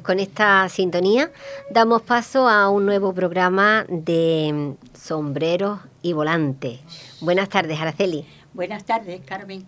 pues 0.00 0.06
con 0.06 0.20
esta 0.20 0.68
sintonía 0.68 1.30
damos 1.70 2.02
paso 2.02 2.48
a 2.48 2.68
un 2.70 2.86
nuevo 2.86 3.12
programa 3.12 3.84
de 3.88 4.74
sombreros 4.94 5.80
y 6.02 6.12
volantes. 6.12 6.80
Buenas 7.20 7.48
tardes, 7.48 7.80
Araceli. 7.80 8.26
Buenas 8.52 8.84
tardes, 8.84 9.20
Carmen. 9.24 9.66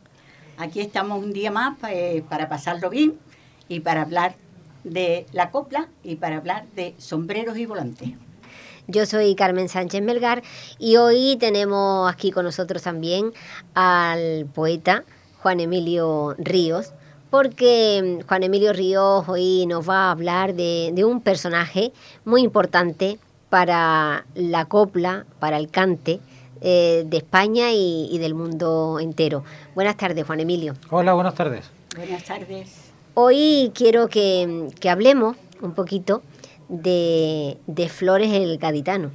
Aquí 0.56 0.80
estamos 0.80 1.22
un 1.22 1.32
día 1.32 1.50
más 1.50 1.76
eh, 1.88 2.24
para 2.28 2.48
pasarlo 2.48 2.90
bien 2.90 3.18
y 3.68 3.80
para 3.80 4.02
hablar 4.02 4.34
de 4.84 5.26
la 5.32 5.50
copla 5.50 5.88
y 6.02 6.16
para 6.16 6.36
hablar 6.36 6.66
de 6.74 6.94
sombreros 6.98 7.56
y 7.58 7.66
volantes. 7.66 8.10
Yo 8.88 9.06
soy 9.06 9.34
Carmen 9.34 9.68
Sánchez 9.68 10.02
Melgar 10.02 10.42
y 10.78 10.96
hoy 10.96 11.36
tenemos 11.38 12.12
aquí 12.12 12.30
con 12.30 12.44
nosotros 12.44 12.82
también 12.82 13.32
al 13.74 14.46
poeta 14.46 15.04
Juan 15.40 15.60
Emilio 15.60 16.34
Ríos, 16.38 16.92
porque 17.32 18.18
mm, 18.20 18.28
Juan 18.28 18.42
Emilio 18.42 18.74
Ríos 18.74 19.26
hoy 19.26 19.64
nos 19.66 19.88
va 19.88 20.08
a 20.08 20.10
hablar 20.10 20.52
de, 20.54 20.92
un 21.02 21.22
personaje 21.22 21.92
muy 22.26 22.42
importante 22.42 23.18
para 23.48 24.26
la 24.34 24.66
copla, 24.66 25.24
para 25.40 25.56
el 25.56 25.70
cante 25.70 26.20
eh, 26.60 27.04
de 27.06 27.16
España 27.16 27.72
y, 27.72 28.16
del 28.18 28.34
mundo 28.34 29.00
entero. 29.00 29.44
Buenas 29.74 29.96
tardes, 29.96 30.26
Juan 30.26 30.40
Emilio. 30.40 30.74
Hola, 30.90 31.14
buenas 31.14 31.34
tardes. 31.34 31.70
Buenas 31.96 32.22
tardes. 32.22 32.92
Hoy 33.14 33.72
quiero 33.74 34.08
que, 34.08 34.68
que 34.78 34.90
hablemos 34.90 35.36
un 35.62 35.72
poquito 35.72 36.22
de, 36.68 37.56
Flores 37.88 38.30
el 38.32 38.58
Gaditano. 38.58 39.10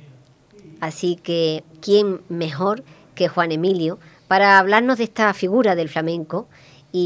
Así 0.80 1.18
que, 1.18 1.64
¿quién 1.82 2.22
mejor 2.30 2.84
que 3.14 3.28
Juan 3.28 3.52
Emilio 3.52 4.00
para 4.28 4.58
hablarnos 4.58 4.98
de 4.98 5.04
esta 5.04 5.34
figura 5.36 5.76
del 5.76 5.90
flamenco 5.90 6.48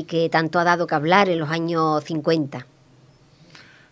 que 0.08 0.30
tanto 0.30 0.60
ha 0.60 0.64
dado 0.64 0.88
que 0.88 0.96
hablar 0.96 1.30
en 1.30 1.40
los 1.40 1.50
años 1.50 2.04
50? 2.04 2.66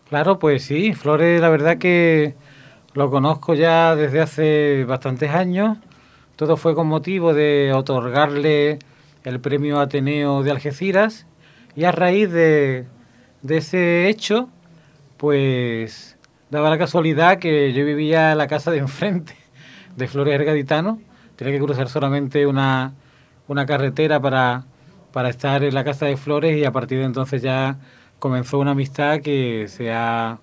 Claro, 0.10 0.40
pues 0.40 0.64
sí, 0.64 0.94
Flores 0.94 1.40
la 1.40 1.50
verdad 1.50 1.78
que 1.78 2.34
lo 2.94 3.12
conozco 3.12 3.54
ya 3.54 3.96
desde 3.96 4.22
hace 4.22 4.86
bastantes 4.86 5.30
años. 5.32 5.78
Todo 6.36 6.58
fue 6.58 6.74
con 6.74 6.88
motivo 6.88 7.34
de 7.34 7.72
otorgarle 7.74 8.80
el 9.24 9.40
premio 9.40 9.80
Ateneo 9.80 10.42
de 10.42 10.52
Algeciras 10.52 11.28
y 11.76 11.84
a 11.84 11.92
raíz 11.92 12.32
de, 12.32 12.88
de 13.42 13.58
ese 13.58 14.10
hecho, 14.10 14.50
pues 15.18 16.18
daba 16.50 16.70
la 16.70 16.78
casualidad 16.78 17.38
que 17.38 17.72
yo 17.74 17.86
vivía 17.86 18.32
en 18.32 18.38
la 18.38 18.48
casa 18.48 18.72
de 18.72 18.80
enfrente 18.80 19.36
de 19.96 20.08
Flores 20.08 20.44
Gaditano. 20.44 21.00
Tenía 21.36 21.54
que 21.54 21.64
cruzar 21.64 21.88
solamente 21.88 22.48
una, 22.48 22.94
una 23.48 23.66
carretera 23.66 24.20
para, 24.20 24.66
para 25.12 25.30
estar 25.30 25.64
en 25.64 25.74
la 25.74 25.84
casa 25.84 26.06
de 26.06 26.18
Flores 26.18 26.58
y 26.58 26.66
a 26.66 26.72
partir 26.72 27.00
de 27.00 27.06
entonces 27.06 27.42
ya 27.42 27.80
comenzó 28.20 28.60
una 28.60 28.72
amistad 28.72 29.22
que 29.22 29.68
se 29.68 29.92
ha 29.92 30.40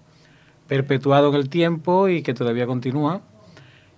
perpetuado 0.66 1.28
en 1.30 1.36
el 1.36 1.48
tiempo 1.48 2.08
y 2.08 2.22
que 2.22 2.34
todavía 2.34 2.66
continúa. 2.66 3.20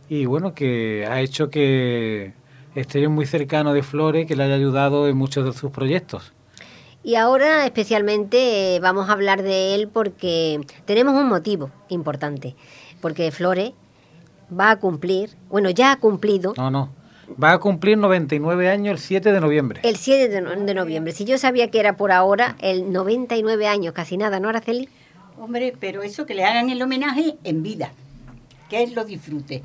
Y 0.08 0.26
bueno, 0.26 0.54
que 0.54 1.06
ha 1.10 1.20
hecho 1.20 1.50
que 1.50 2.32
esté 2.74 3.06
muy 3.08 3.26
cercano 3.26 3.72
de 3.72 3.82
Flores, 3.82 4.26
que 4.26 4.36
le 4.36 4.44
haya 4.44 4.54
ayudado 4.54 5.08
en 5.08 5.16
muchos 5.16 5.44
de 5.44 5.52
sus 5.52 5.70
proyectos. 5.70 6.32
Y 7.02 7.14
ahora 7.14 7.64
especialmente 7.64 8.76
eh, 8.76 8.80
vamos 8.80 9.08
a 9.08 9.12
hablar 9.12 9.42
de 9.42 9.74
él 9.74 9.88
porque 9.88 10.60
tenemos 10.84 11.14
un 11.14 11.28
motivo 11.28 11.70
importante, 11.88 12.56
porque 13.00 13.30
Flores 13.30 13.72
va 14.58 14.70
a 14.70 14.76
cumplir, 14.78 15.30
bueno, 15.48 15.70
ya 15.70 15.92
ha 15.92 15.96
cumplido. 16.00 16.54
No, 16.56 16.70
no. 16.70 16.97
Va 17.42 17.52
a 17.52 17.58
cumplir 17.58 17.98
99 17.98 18.70
años 18.70 18.92
el 18.92 18.98
7 18.98 19.32
de 19.32 19.40
noviembre. 19.40 19.80
El 19.84 19.96
7 19.96 20.28
de, 20.28 20.74
noviembre. 20.74 21.12
Si 21.12 21.24
yo 21.24 21.38
sabía 21.38 21.70
que 21.70 21.80
era 21.80 21.96
por 21.96 22.12
ahora, 22.12 22.56
el 22.60 22.92
99 22.92 23.66
años, 23.66 23.92
casi 23.92 24.16
nada, 24.16 24.40
¿no, 24.40 24.48
Araceli? 24.48 24.88
Hombre, 25.38 25.74
pero 25.78 26.02
eso 26.02 26.26
que 26.26 26.34
le 26.34 26.44
hagan 26.44 26.70
el 26.70 26.82
homenaje 26.82 27.36
en 27.44 27.62
vida, 27.62 27.92
que 28.68 28.82
él 28.82 28.94
lo 28.94 29.04
disfrute 29.04 29.62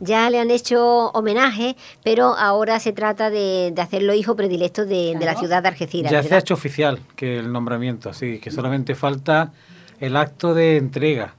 ya 0.00 0.28
le 0.30 0.38
han 0.38 0.50
hecho 0.50 1.08
homenaje, 1.10 1.76
pero 2.04 2.36
ahora 2.36 2.80
se 2.80 2.92
trata 2.92 3.30
de, 3.30 3.72
hacerlo 3.78 4.14
hijo 4.14 4.36
predilecto 4.36 4.84
de, 4.84 5.16
la 5.18 5.34
ciudad 5.36 5.62
de 5.62 5.68
Algeciras. 5.68 6.12
Ya 6.12 6.22
se 6.22 6.34
ha 6.34 6.38
hecho 6.38 6.54
oficial 6.54 7.00
que 7.16 7.38
el 7.38 7.52
nombramiento, 7.52 8.12
sí, 8.12 8.38
que 8.38 8.50
solamente 8.50 8.94
falta 8.94 9.52
el 10.00 10.16
acto 10.16 10.54
de 10.54 10.76
entrega 10.76 11.34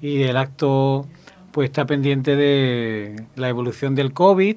y 0.00 0.22
el 0.22 0.36
acto 0.36 1.06
pues 1.52 1.70
está 1.70 1.86
pendiente 1.86 2.36
de 2.36 3.24
la 3.36 3.48
evolución 3.48 3.94
del 3.94 4.12
COVID 4.12 4.56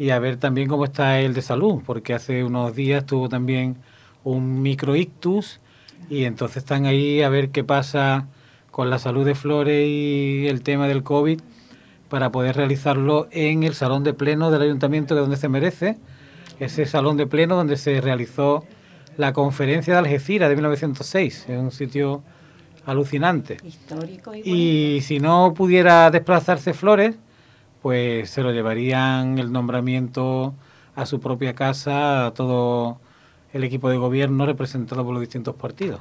y 0.00 0.12
a 0.12 0.18
ver 0.18 0.38
también 0.38 0.66
cómo 0.66 0.86
está 0.86 1.20
el 1.20 1.34
de 1.34 1.42
salud, 1.42 1.82
porque 1.84 2.14
hace 2.14 2.42
unos 2.42 2.74
días 2.74 3.04
tuvo 3.04 3.28
también 3.28 3.76
un 4.24 4.62
microictus 4.62 5.60
y 6.08 6.24
entonces 6.24 6.56
están 6.56 6.86
ahí 6.86 7.20
a 7.20 7.28
ver 7.28 7.50
qué 7.50 7.64
pasa 7.64 8.26
con 8.70 8.88
la 8.88 8.98
salud 8.98 9.26
de 9.26 9.34
Flores 9.34 9.86
y 9.86 10.46
el 10.48 10.62
tema 10.62 10.88
del 10.88 11.02
COVID 11.02 11.42
para 12.08 12.32
poder 12.32 12.56
realizarlo 12.56 13.28
en 13.30 13.62
el 13.62 13.74
salón 13.74 14.02
de 14.02 14.14
pleno 14.14 14.50
del 14.50 14.62
ayuntamiento 14.62 15.14
que 15.14 15.20
donde 15.20 15.36
se 15.36 15.50
merece, 15.50 15.98
ese 16.60 16.86
salón 16.86 17.18
de 17.18 17.26
pleno 17.26 17.56
donde 17.56 17.76
se 17.76 18.00
realizó 18.00 18.64
la 19.18 19.34
conferencia 19.34 19.92
de 19.92 19.98
Algeciras 19.98 20.48
de 20.48 20.54
1906, 20.54 21.44
es 21.46 21.58
un 21.58 21.72
sitio 21.72 22.22
alucinante. 22.86 23.58
Histórico 23.62 24.34
y, 24.34 24.40
y 24.94 25.00
si 25.02 25.18
no 25.18 25.52
pudiera 25.52 26.10
desplazarse 26.10 26.72
Flores, 26.72 27.16
pues 27.82 28.30
se 28.30 28.42
lo 28.42 28.52
llevarían 28.52 29.38
el 29.38 29.52
nombramiento 29.52 30.54
a 30.94 31.06
su 31.06 31.20
propia 31.20 31.54
casa, 31.54 32.26
a 32.26 32.34
todo 32.34 32.98
el 33.52 33.64
equipo 33.64 33.88
de 33.88 33.96
gobierno 33.96 34.46
representado 34.46 35.04
por 35.04 35.14
los 35.14 35.20
distintos 35.20 35.54
partidos. 35.54 36.00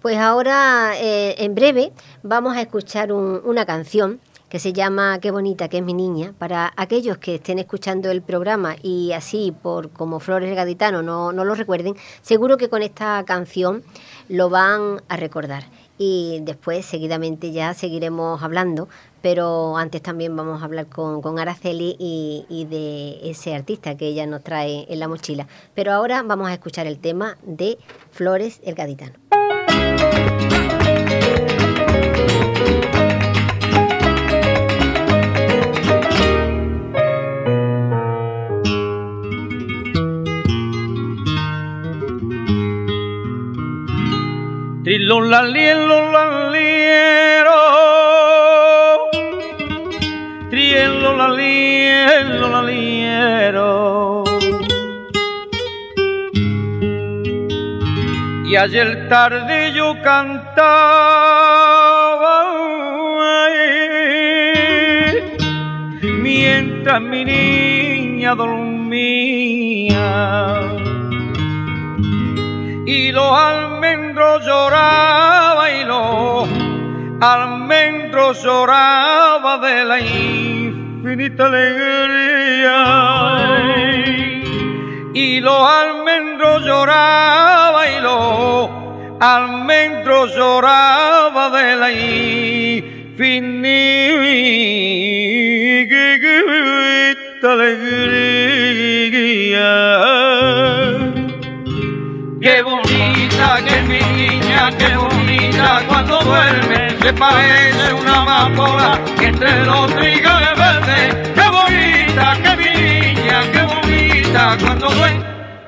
Pues 0.00 0.16
ahora, 0.18 0.94
eh, 0.96 1.36
en 1.38 1.54
breve, 1.54 1.92
vamos 2.22 2.56
a 2.56 2.60
escuchar 2.60 3.12
una 3.12 3.64
canción 3.64 4.20
que 4.48 4.58
se 4.58 4.72
llama 4.72 5.18
Qué 5.20 5.30
bonita 5.30 5.68
que 5.68 5.78
es 5.78 5.82
mi 5.82 5.94
niña, 5.94 6.34
para 6.38 6.72
aquellos 6.76 7.16
que 7.18 7.36
estén 7.36 7.58
escuchando 7.58 8.10
el 8.10 8.20
programa 8.20 8.76
y 8.82 9.12
así 9.12 9.54
por 9.62 9.90
como 9.90 10.20
Flores 10.20 10.54
Gaditano 10.54 11.02
no, 11.02 11.32
no 11.32 11.44
lo 11.44 11.54
recuerden, 11.54 11.94
seguro 12.20 12.58
que 12.58 12.68
con 12.68 12.82
esta 12.82 13.24
canción 13.24 13.82
lo 14.28 14.50
van 14.50 15.00
a 15.08 15.16
recordar. 15.16 15.64
Y 15.96 16.40
después, 16.42 16.84
seguidamente, 16.84 17.52
ya 17.52 17.72
seguiremos 17.74 18.42
hablando, 18.42 18.88
pero 19.22 19.76
antes 19.76 20.02
también 20.02 20.36
vamos 20.36 20.60
a 20.60 20.64
hablar 20.64 20.86
con, 20.88 21.22
con 21.22 21.38
Araceli 21.38 21.96
y, 21.98 22.44
y 22.48 22.64
de 22.66 23.30
ese 23.30 23.54
artista 23.54 23.96
que 23.96 24.08
ella 24.08 24.26
nos 24.26 24.42
trae 24.42 24.86
en 24.88 24.98
la 24.98 25.08
mochila. 25.08 25.46
Pero 25.74 25.92
ahora 25.92 26.22
vamos 26.22 26.48
a 26.48 26.52
escuchar 26.52 26.86
el 26.86 26.98
tema 26.98 27.38
de 27.42 27.78
Flores 28.10 28.60
el 28.64 28.74
Gaditano. 28.74 29.14
Trillo 44.84 45.20
la 45.20 45.42
Y 58.52 58.56
ayer 58.56 59.08
tarde 59.08 59.72
yo 59.72 59.96
cantaba 60.02 60.44
mientras 66.20 67.00
mi 67.00 67.24
niña 67.24 68.34
dormía. 68.34 69.96
Y 72.84 73.10
los 73.10 73.32
almendros 73.32 74.44
lloraba 74.44 75.70
y 75.70 75.84
los 75.86 76.46
almendros 77.22 78.44
lloraba 78.44 79.56
de 79.66 79.84
la 79.86 79.98
infinita 79.98 81.46
alegría 81.46 83.22
y 85.14 85.40
los 85.40 85.68
almendros 85.68 86.64
lloraba 86.64 87.90
y 87.90 88.00
los 88.00 88.70
almendros 89.20 90.34
lloraba 90.34 91.50
de 91.50 91.76
la 91.76 91.92
infinita 91.92 93.02
alegría 97.42 99.02
Qué 102.40 102.62
bonita 102.62 103.60
que 103.64 103.82
niña, 103.82 104.70
qué 104.76 104.96
bonita 104.96 105.82
cuando 105.86 106.18
duerme, 106.20 106.90
se 107.00 107.12
parece 107.12 107.92
una 107.94 108.22
amapola 108.22 109.00
que 109.16 109.26
entre 109.26 109.64
los 109.64 109.94
trigales 109.94 110.58
verde. 110.58 111.22
Qué 111.34 111.48
bonita 111.48 112.36
que 112.42 112.56
niña, 112.56 113.42
qué 113.52 113.62
bonita 113.62 114.11
cuando 114.32 114.88
duerme, 114.88 115.22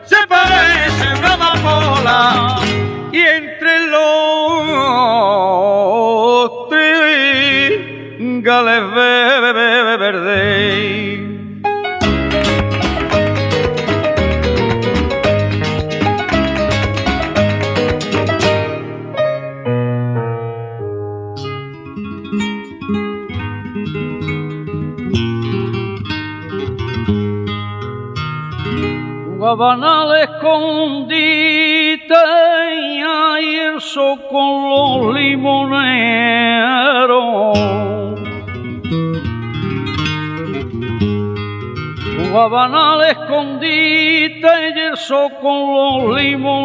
se 0.04 0.16
parece 0.26 1.12
una 1.18 1.34
amapola 1.34 2.56
y 3.12 3.18
entre 3.18 3.88
los 3.88 4.00
trigales 6.70 8.90
verde. 9.94 11.23
Banal 29.52 30.16
escondite 30.22 32.14
y 32.72 33.00
el 33.58 33.78
con 34.30 34.70
los 34.70 35.14
limoneros. 35.14 35.84
banal 42.50 43.04
escondite 43.04 44.48
y 44.74 44.80
el 44.80 44.96
con 45.40 45.58
los 45.74 46.16
limoneros. 46.16 46.64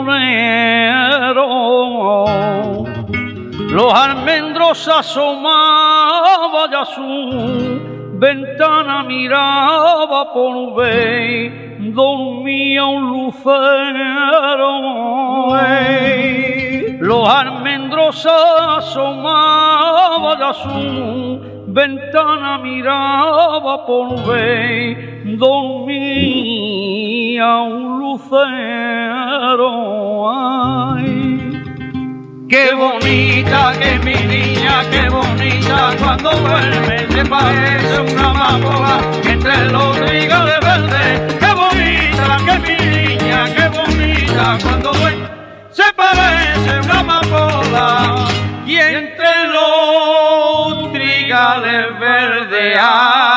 Los 3.72 3.94
almendros 3.94 4.88
asomaban 4.88 6.72
ya 6.72 6.86
su 6.86 7.80
ventana 8.14 9.04
miraba 9.04 10.34
por 10.34 10.76
ver 10.76 11.69
dormía 11.94 12.86
un 12.86 13.10
lucero. 13.12 14.70
Los 17.00 17.30
almendros 17.30 18.26
asomaban 18.78 20.44
a 20.44 20.54
su 20.54 21.40
ventana, 21.68 22.58
miraba 22.60 23.86
por 23.86 24.26
ver, 24.26 25.38
dormía 25.38 26.68
un 27.58 28.00
lucero. 28.00 29.30
Qué 32.50 32.74
bonita 32.74 33.74
que 33.80 33.94
es 33.94 34.04
mi 34.04 34.16
niña, 34.16 34.82
qué 34.90 35.08
bonita 35.08 35.92
cuando 36.00 36.32
duerme, 36.32 37.08
se 37.08 37.24
parece 37.26 38.00
una 38.12 38.32
amapola 38.32 39.00
entre 39.24 39.72
los 39.72 39.96
trigales 39.98 40.60
verdes. 40.60 41.39
Qué 43.56 43.68
bonita 43.70 44.58
que 44.58 44.64
cuando 44.64 44.94
duerme, 44.94 45.28
se 45.72 45.94
parece 45.96 46.80
una 46.82 47.00
amapola 47.00 48.28
y 48.66 48.78
entre 48.78 49.48
los 49.48 50.92
trigales 50.94 52.00
verdes 52.00 52.78
hay 52.80 53.30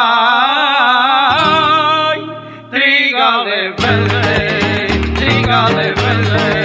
trigales 2.70 3.76
verdes, 3.76 5.14
trigales 5.14 5.94
verdes. 5.94 6.62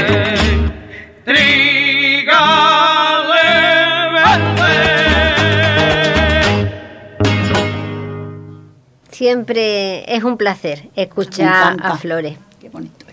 Siempre 9.17 10.15
es 10.15 10.23
un 10.23 10.37
placer 10.37 10.89
escuchar 10.95 11.75
a 11.81 11.97
Flores. 11.97 12.37
Qué 12.61 12.69
bonito. 12.69 13.06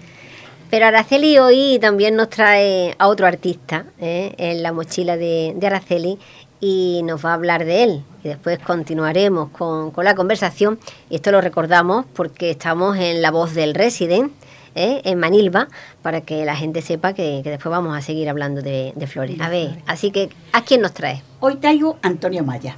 Pero 0.75 0.87
Araceli 0.87 1.38
hoy 1.38 1.79
también 1.81 2.17
nos 2.17 2.31
trae 2.31 2.97
a 2.99 3.06
otro 3.06 3.29
artista 3.29 3.85
¿eh? 4.00 4.35
en 4.38 4.65
la 4.65 4.73
mochila 4.73 5.17
de, 5.17 5.56
Araceli 5.65 6.19
y 6.59 7.03
nos 7.05 7.25
va 7.25 7.31
a 7.31 7.35
hablar 7.35 7.65
de 7.65 7.85
él. 7.85 8.03
Y 8.25 8.29
después 8.31 8.59
continuaremos 8.59 9.50
con, 9.50 9.93
la 10.03 10.17
conversación. 10.17 10.81
Y 11.11 11.15
esto 11.15 11.31
lo 11.31 11.41
recordamos 11.41 12.06
porque 12.12 12.50
estamos 12.50 12.97
en 12.97 13.23
La 13.23 13.31
Voz 13.31 13.55
del 13.55 13.73
Resident, 13.73 14.32
¿eh? 14.75 15.00
en 15.05 15.17
Manilva, 15.21 15.69
para 16.03 16.23
que 16.23 16.44
la 16.44 16.56
gente 16.56 16.82
sepa 16.82 17.12
que, 17.12 17.41
después 17.44 17.70
vamos 17.70 17.97
a 17.97 18.03
seguir 18.03 18.29
hablando 18.29 18.61
de, 18.61 18.93
Flores. 19.06 19.41
A 19.41 19.49
ver, 19.49 19.81
así 19.87 20.11
que, 20.11 20.29
¿a 20.53 20.65
quién 20.65 20.81
nos 20.81 20.93
trae? 20.93 21.23
Hoy 21.38 21.55
traigo 21.55 21.99
Antonio 22.03 22.43
Maya. 22.43 22.75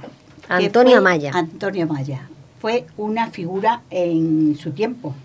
Antonio 0.49 1.01
Maya. 1.01 1.31
Antonio 1.33 1.87
Maya 1.87 2.29
fue 2.59 2.85
una 2.97 3.31
figura 3.31 3.81
en 3.89 4.55
su 4.55 4.71
tiempo, 4.71 5.15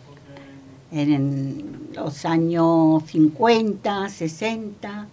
en 0.92 1.88
los 1.94 2.24
años 2.24 3.02
50, 3.06 4.08
60, 4.08 5.06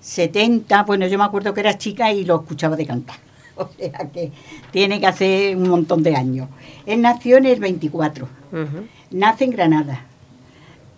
70. 0.00 0.82
Bueno, 0.84 1.06
yo 1.06 1.18
me 1.18 1.24
acuerdo 1.24 1.54
que 1.54 1.60
era 1.60 1.78
chica 1.78 2.12
y 2.12 2.24
lo 2.24 2.40
escuchaba 2.40 2.76
de 2.76 2.86
cantar. 2.86 3.16
O 3.56 3.68
sea 3.78 4.10
que 4.10 4.32
tiene 4.70 5.00
que 5.00 5.06
hacer 5.06 5.54
un 5.54 5.68
montón 5.68 6.02
de 6.02 6.16
años. 6.16 6.48
Él 6.86 7.02
nació 7.02 7.36
en 7.36 7.44
el 7.44 7.60
24. 7.60 8.26
Nace 9.10 9.44
en 9.44 9.50
Granada. 9.50 10.06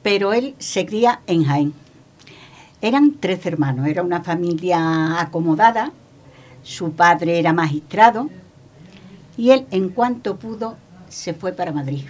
Pero 0.04 0.32
él 0.32 0.54
se 0.58 0.86
cría 0.86 1.22
en 1.26 1.42
Jaén. 1.42 1.74
Eran 2.80 3.16
tres 3.18 3.44
hermanos. 3.46 3.88
Era 3.88 4.02
una 4.02 4.22
familia 4.22 5.20
acomodada. 5.20 5.90
Su 6.62 6.92
padre 6.92 7.40
era 7.40 7.52
magistrado 7.52 8.30
y 9.36 9.50
él, 9.50 9.66
en 9.70 9.88
cuanto 9.88 10.36
pudo, 10.36 10.76
se 11.08 11.34
fue 11.34 11.52
para 11.52 11.72
Madrid. 11.72 12.04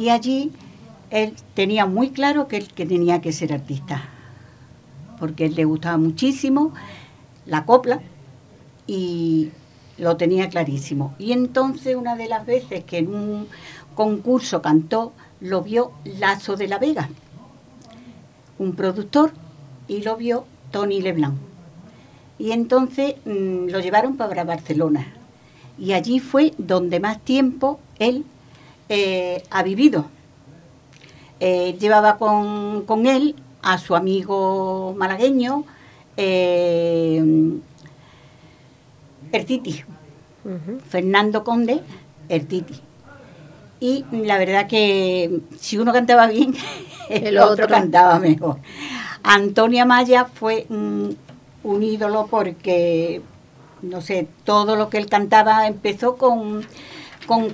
Y 0.00 0.08
allí 0.08 0.50
él 1.10 1.34
tenía 1.52 1.84
muy 1.84 2.08
claro 2.08 2.48
que, 2.48 2.60
que 2.60 2.86
tenía 2.86 3.20
que 3.20 3.32
ser 3.32 3.52
artista, 3.52 4.08
porque 5.18 5.44
él 5.44 5.56
le 5.56 5.66
gustaba 5.66 5.98
muchísimo 5.98 6.72
la 7.44 7.66
copla 7.66 8.00
y 8.86 9.50
lo 9.98 10.16
tenía 10.16 10.48
clarísimo. 10.48 11.14
Y 11.18 11.32
entonces 11.32 11.96
una 11.96 12.16
de 12.16 12.28
las 12.28 12.46
veces 12.46 12.82
que 12.84 12.96
en 12.96 13.14
un 13.14 13.46
concurso 13.94 14.62
cantó, 14.62 15.12
lo 15.38 15.60
vio 15.60 15.92
Lazo 16.04 16.56
de 16.56 16.68
la 16.68 16.78
Vega, 16.78 17.10
un 18.58 18.74
productor, 18.74 19.32
y 19.86 20.00
lo 20.00 20.16
vio 20.16 20.46
Tony 20.70 21.02
Leblanc. 21.02 21.34
Y 22.38 22.52
entonces 22.52 23.16
mm, 23.26 23.66
lo 23.68 23.80
llevaron 23.80 24.16
para 24.16 24.44
Barcelona 24.44 25.12
y 25.78 25.92
allí 25.92 26.20
fue 26.20 26.54
donde 26.56 27.00
más 27.00 27.20
tiempo 27.20 27.80
él 27.98 28.24
eh, 28.90 29.44
ha 29.50 29.62
vivido. 29.62 30.06
Eh, 31.38 31.76
llevaba 31.78 32.18
con, 32.18 33.06
él 33.06 33.36
a 33.62 33.78
su 33.78 33.94
amigo 33.94 34.94
malagueño, 34.98 35.64
eh, 36.16 37.24
Ertiti, 39.32 39.84
Fernando 40.88 41.44
Conde 41.44 41.80
Ertiti. 42.28 42.80
Y 43.78 44.04
la 44.10 44.36
verdad 44.38 44.66
que 44.66 45.40
si 45.58 45.78
uno 45.78 45.92
cantaba 45.92 46.26
bien, 46.26 46.54
el, 47.08 47.38
otro, 47.38 47.68
cantaba 47.68 48.18
mejor. 48.18 48.58
Antonia 49.22 49.84
Maya 49.84 50.24
fue 50.26 50.66
un 50.68 51.82
ídolo 51.82 52.26
porque 52.28 53.22
no 53.82 54.00
sé, 54.00 54.28
todo 54.44 54.76
lo 54.76 54.88
que 54.90 54.98
él 54.98 55.06
cantaba 55.06 55.66
empezó 55.66 56.16
con, 56.16 56.66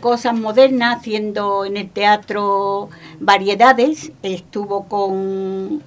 cosas 0.01 0.35
modernas, 0.35 0.99
haciendo 0.99 1.65
en 1.65 1.77
el 1.77 1.91
teatro 1.91 2.89
variedades, 3.21 4.13
estuvo 4.23 4.85
con, 4.85 5.83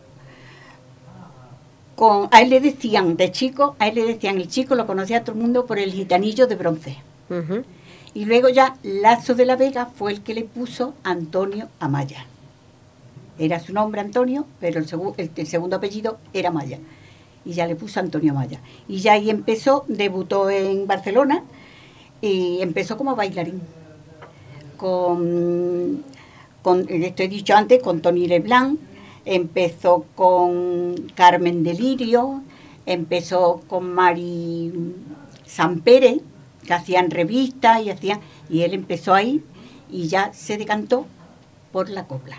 con, 1.95 2.29
a 2.31 2.41
él 2.41 2.49
le 2.49 2.61
decían, 2.61 3.17
de 3.17 3.31
chico, 3.31 3.75
a 3.79 3.87
él 3.87 3.95
le 3.95 4.05
decían, 4.05 4.37
el 4.37 4.47
chico 4.47 4.75
lo 4.75 4.85
conocía 4.85 5.17
a 5.17 5.23
todo 5.23 5.35
el 5.35 5.41
mundo 5.41 5.65
por 5.65 5.79
el 5.79 5.91
gitanillo 5.91 6.47
de 6.47 6.55
bronce. 6.55 6.97
Y 8.13 8.25
luego 8.25 8.49
ya 8.49 8.75
Lazo 8.83 9.35
de 9.35 9.45
la 9.45 9.55
Vega 9.55 9.85
fue 9.87 10.11
el 10.11 10.21
que 10.21 10.33
le 10.33 10.43
puso 10.43 10.93
Antonio 11.03 11.69
Amaya. 11.79 12.25
Era 13.37 13.59
su 13.59 13.73
nombre 13.73 14.01
Antonio, 14.01 14.45
pero 14.59 14.79
el, 14.79 15.31
el 15.35 15.47
segundo 15.47 15.75
apellido 15.77 16.17
era 16.33 16.51
Maya 16.51 16.79
y 17.45 17.53
ya 17.53 17.65
le 17.65 17.75
puso 17.75 17.99
Antonio 17.99 18.33
Maya. 18.33 18.59
Y 18.87 18.99
ya 18.99 19.13
ahí 19.13 19.29
empezó, 19.29 19.85
debutó 19.87 20.49
en 20.49 20.85
Barcelona 20.87 21.43
y 22.21 22.61
empezó 22.61 22.97
como 22.97 23.15
bailarín. 23.15 23.61
Con, 24.79 26.03
con 26.61 26.85
esto 26.89 27.23
he 27.23 27.27
dicho 27.27 27.55
antes, 27.55 27.83
con 27.83 28.01
Tony 28.01 28.27
Leblanc, 28.27 28.79
empezó 29.25 30.05
con 30.15 30.95
Carmen 31.15 31.63
Delirio, 31.63 32.41
empezó 32.85 33.61
con 33.67 33.93
Mari 33.93 34.95
Sampere, 35.45 36.21
que 36.65 36.73
hacían 36.73 37.11
revistas 37.11 37.83
y 37.83 37.89
hacían, 37.89 38.19
y 38.49 38.61
él 38.61 38.73
empezó 38.73 39.13
ahí 39.13 39.43
y 39.91 40.07
ya 40.07 40.31
se 40.33 40.57
decantó 40.57 41.05
por 41.71 41.89
la 41.89 42.07
copla 42.07 42.37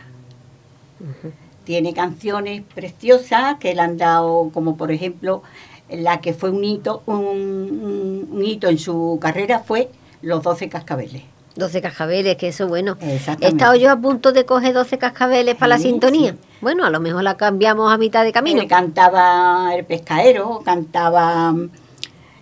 tiene 1.71 1.95
canciones 1.95 2.63
preciosas 2.75 3.59
que 3.59 3.75
le 3.75 3.81
han 3.81 3.97
dado, 3.97 4.51
como 4.53 4.77
por 4.77 4.91
ejemplo, 4.91 5.43
la 5.89 6.21
que 6.21 6.33
fue 6.33 6.51
un 6.51 6.65
hito, 6.65 7.03
un, 7.07 8.43
hito 8.45 8.69
en 8.69 8.79
su 8.79 9.19
carrera 9.21 9.61
fue 9.61 9.89
Los 10.21 10.43
Doce 10.43 10.69
Cascabeles. 10.69 11.23
12 11.57 11.81
cascabeles, 11.81 12.37
que 12.37 12.49
eso 12.49 12.69
bueno. 12.69 12.97
He 13.01 13.17
estado 13.49 13.75
yo 13.75 13.91
a 13.91 13.97
punto 13.97 14.33
de 14.33 14.45
coger 14.45 14.73
12 14.73 14.99
cascabeles 14.99 15.57
para 15.57 15.71
la 15.71 15.79
sintonía. 15.79 16.33
sí. 16.33 16.39
Bueno, 16.61 16.85
a 16.85 16.91
lo 16.91 17.01
mejor 17.01 17.23
la 17.23 17.37
cambiamos 17.37 17.93
a 17.93 17.97
mitad 17.97 18.23
de 18.23 18.33
camino. 18.33 18.61
Eh, 18.61 18.69
cantaba 18.69 19.75
El 19.75 19.85
Pescaero, 19.87 20.61
cantaba 20.63 21.55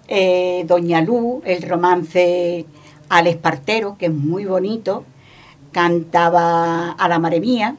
eh, 0.08 0.64
Doña 0.66 1.00
Luz, 1.02 1.42
el 1.44 1.62
romance 1.62 2.66
Al 3.08 3.26
Espartero, 3.28 3.96
que 3.96 4.06
es 4.06 4.12
muy 4.12 4.44
bonito, 4.44 5.04
cantaba 5.70 6.92
A 6.92 7.08
la 7.08 7.18
Mare 7.20 7.40
Mía, 7.40 7.76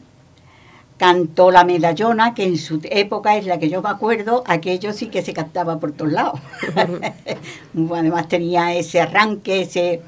cantó 0.97 1.51
La 1.51 1.65
Medallona, 1.65 2.33
que 2.33 2.43
en 2.43 2.57
su 2.57 2.79
época 2.83 3.35
es 3.35 3.45
la 3.45 3.59
que 3.59 3.69
yo 3.69 3.81
me 3.81 3.89
acuerdo, 3.89 4.43
aquello 4.47 4.93
sí 4.93 5.07
que 5.07 5.21
se 5.21 5.33
cantaba 5.33 5.79
por 5.79 5.91
todos 5.91 6.13
lados. 6.13 6.39
Además 7.93 8.27
tenía 8.29 8.73
ese 8.73 9.01
arranque, 9.01 9.61
ese 9.61 10.01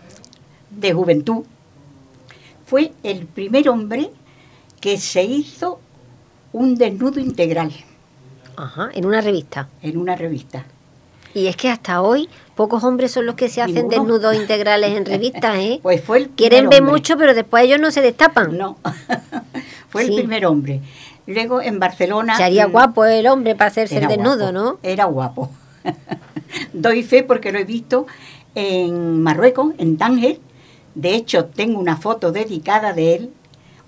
de 0.71 0.93
juventud. 0.93 1.43
Fue 2.65 2.93
el 3.03 3.25
primer 3.25 3.69
hombre 3.69 4.09
que 4.79 4.97
se 4.97 5.23
hizo 5.23 5.79
un 6.53 6.75
desnudo 6.75 7.19
integral 7.19 7.71
Ajá, 8.55 8.89
en 8.93 9.05
una 9.05 9.21
revista. 9.21 9.67
en 9.81 9.97
una 9.97 10.15
revista. 10.15 10.65
Y 11.33 11.47
es 11.47 11.55
que 11.55 11.69
hasta 11.69 12.01
hoy 12.01 12.27
pocos 12.55 12.83
hombres 12.83 13.11
son 13.11 13.25
los 13.25 13.35
que 13.35 13.47
se 13.47 13.61
hacen 13.61 13.87
Ninguno. 13.87 14.15
desnudos 14.17 14.35
integrales 14.35 14.95
en 14.97 15.05
revistas, 15.05 15.55
¿eh? 15.57 15.79
Pues 15.81 16.03
fue 16.03 16.17
el 16.19 16.29
Quieren 16.29 16.69
ver 16.69 16.81
hombre. 16.81 16.93
mucho, 16.93 17.17
pero 17.17 17.33
después 17.33 17.63
ellos 17.63 17.79
no 17.79 17.91
se 17.91 18.01
destapan. 18.01 18.57
No, 18.57 18.77
fue 19.89 20.05
Sí. 20.05 20.09
el 20.11 20.15
primer 20.15 20.45
hombre. 20.45 20.81
Luego 21.27 21.61
en 21.61 21.79
Barcelona... 21.79 22.35
Se 22.35 22.43
haría 22.43 22.67
mm, 22.67 22.71
guapo 22.71 23.05
el 23.05 23.27
hombre 23.27 23.55
para 23.55 23.69
hacerse 23.69 23.99
el 23.99 24.07
desnudo, 24.07 24.37
guapo, 24.37 24.51
¿no? 24.51 24.79
Era 24.83 25.05
guapo. 25.05 25.49
Doy 26.73 27.03
fe 27.03 27.23
porque 27.23 27.51
lo 27.51 27.59
he 27.59 27.63
visto 27.63 28.07
en 28.55 29.21
Marruecos, 29.21 29.73
en 29.77 29.97
Tánger. 29.97 30.39
De 30.95 31.15
hecho, 31.15 31.45
tengo 31.45 31.79
una 31.79 31.97
foto 31.97 32.31
dedicada 32.31 32.93
de 32.93 33.15
él, 33.15 33.29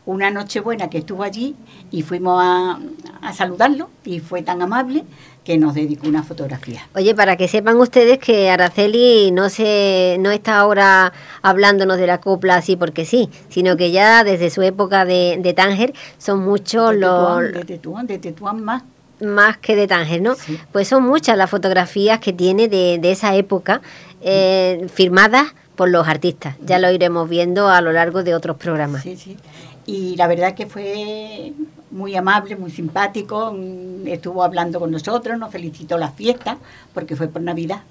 una 0.05 0.31
Nochebuena 0.31 0.89
que 0.89 0.97
estuvo 0.97 1.23
allí 1.23 1.55
y 1.91 2.01
fuimos 2.01 2.41
a, 2.43 2.79
a 3.21 3.33
saludarlo 3.33 3.89
y 4.03 4.19
fue 4.19 4.41
tan 4.41 4.61
amable 4.61 5.05
que 5.45 5.57
nos 5.57 5.73
dedicó 5.75 6.07
una 6.07 6.23
fotografía. 6.23 6.87
Oye, 6.95 7.13
para 7.15 7.35
que 7.35 7.47
sepan 7.49 7.77
ustedes 7.77 8.17
que 8.17 8.49
Araceli 8.49 9.31
no 9.31 9.49
se 9.49 10.17
no 10.19 10.31
está 10.31 10.57
ahora 10.57 11.11
hablándonos 11.41 11.97
de 11.97 12.07
la 12.07 12.19
copla 12.21 12.55
así 12.55 12.75
porque 12.77 13.05
sí, 13.05 13.29
sino 13.49 13.75
que 13.75 13.91
ya 13.91 14.23
desde 14.23 14.49
su 14.49 14.61
época 14.61 15.03
de, 15.05 15.37
de 15.41 15.53
Tánger 15.53 15.93
son 16.17 16.43
muchos 16.45 16.91
de 16.91 16.97
los 16.99 17.37
Tetuán, 17.37 17.51
de 17.51 17.65
Tetuán, 17.65 18.07
de 18.07 18.17
Tetuán 18.19 18.63
más. 18.63 18.83
más 19.21 19.57
que 19.57 19.75
de 19.75 19.87
Tánger, 19.87 20.21
¿no? 20.21 20.35
Sí. 20.35 20.57
Pues 20.71 20.87
son 20.87 21.03
muchas 21.03 21.37
las 21.37 21.49
fotografías 21.49 22.19
que 22.19 22.31
tiene 22.31 22.69
de, 22.69 22.97
de 22.99 23.11
esa 23.11 23.35
época 23.35 23.81
eh, 24.23 24.87
firmadas 24.93 25.53
por 25.75 25.89
los 25.89 26.07
artistas. 26.07 26.55
Ya 26.65 26.79
lo 26.79 26.91
iremos 26.91 27.29
viendo 27.29 27.69
a 27.69 27.81
lo 27.81 27.91
largo 27.91 28.23
de 28.23 28.35
otros 28.35 28.57
programas. 28.57 29.03
Sí, 29.03 29.15
sí. 29.15 29.37
Y 29.85 30.15
la 30.15 30.27
verdad 30.27 30.55
que 30.55 30.65
fue 30.65 31.53
muy 31.91 32.15
amable, 32.15 32.55
muy 32.55 32.71
simpático, 32.71 33.53
mm, 33.53 34.07
estuvo 34.07 34.43
hablando 34.43 34.79
con 34.79 34.91
nosotros, 34.91 35.37
nos 35.37 35.51
felicitó 35.51 35.97
la 35.97 36.09
fiesta, 36.09 36.57
porque 36.93 37.15
fue 37.15 37.27
por 37.27 37.41
Navidad. 37.41 37.81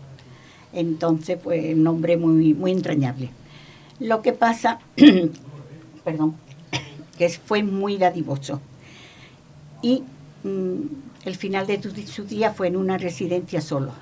Entonces, 0.72 1.38
pues, 1.42 1.74
un 1.74 1.86
hombre 1.86 2.16
muy, 2.16 2.54
muy 2.54 2.72
entrañable. 2.72 3.30
Lo 4.00 4.22
que 4.22 4.32
pasa, 4.32 4.80
perdón, 6.04 6.34
que 7.18 7.28
fue 7.28 7.62
muy 7.62 7.98
dadivoso. 7.98 8.60
Y 9.82 10.02
mm, 10.44 10.80
el 11.24 11.36
final 11.36 11.66
de 11.66 11.80
su 12.06 12.24
día 12.24 12.52
fue 12.52 12.68
en 12.68 12.76
una 12.76 12.98
residencia 12.98 13.60
solo, 13.60 13.92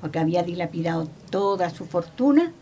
porque 0.00 0.18
había 0.18 0.42
dilapidado 0.42 1.08
toda 1.30 1.70
su 1.70 1.84
fortuna 1.86 2.52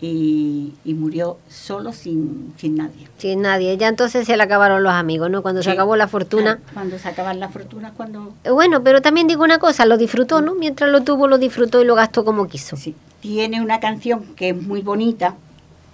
y, 0.00 0.72
y 0.84 0.94
murió 0.94 1.38
solo 1.48 1.92
sin, 1.92 2.52
sin 2.56 2.74
nadie. 2.76 3.06
Sin 3.18 3.42
nadie. 3.42 3.76
Ya 3.76 3.86
entonces 3.88 4.26
se 4.26 4.36
le 4.36 4.42
acabaron 4.42 4.82
los 4.82 4.92
amigos, 4.92 5.30
¿no? 5.30 5.42
Cuando 5.42 5.62
se 5.62 5.70
acabó 5.70 5.94
la 5.96 6.08
fortuna. 6.08 6.56
Claro, 6.56 6.72
Cuando 6.74 6.98
se 6.98 7.08
acaban 7.08 7.38
las 7.38 7.52
fortunas, 7.52 7.92
cuando... 7.96 8.34
Eh, 8.42 8.50
Bueno, 8.50 8.82
pero 8.82 9.00
también 9.00 9.28
digo 9.28 9.44
una 9.44 9.58
cosa, 9.58 9.86
lo 9.86 9.96
disfrutó, 9.98 10.40
¿no? 10.40 10.54
Mientras 10.54 10.90
lo 10.90 11.02
tuvo, 11.02 11.28
lo 11.28 11.38
disfrutó 11.38 11.80
y 11.80 11.84
lo 11.84 11.94
gastó 11.94 12.24
como 12.24 12.48
quiso. 12.48 12.76
Sí. 12.76 12.96
Tiene 13.20 13.60
una 13.62 13.78
canción 13.78 14.34
que 14.34 14.48
es 14.48 14.60
muy 14.60 14.80
bonita, 14.82 15.36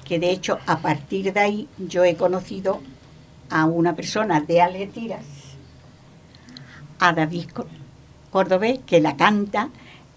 que 0.04 0.18
de 0.18 0.30
hecho 0.30 0.58
a 0.66 0.78
partir 0.78 1.30
de 1.34 1.40
ahí 1.40 1.68
yo 1.76 2.02
he 2.04 2.16
conocido 2.16 2.80
a 3.50 3.66
una 3.66 3.94
persona 3.94 4.40
de 4.40 4.62
Algeciras, 4.62 5.24
a 6.98 7.12
David 7.12 7.50
Cor- 7.52 7.66
Cordobés, 8.30 8.78
que 8.86 9.00
la 9.00 9.16
canta 9.16 9.68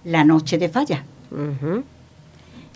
La 0.04 0.24
Noche 0.24 0.58
de 0.58 0.70
Falla. 0.70 1.04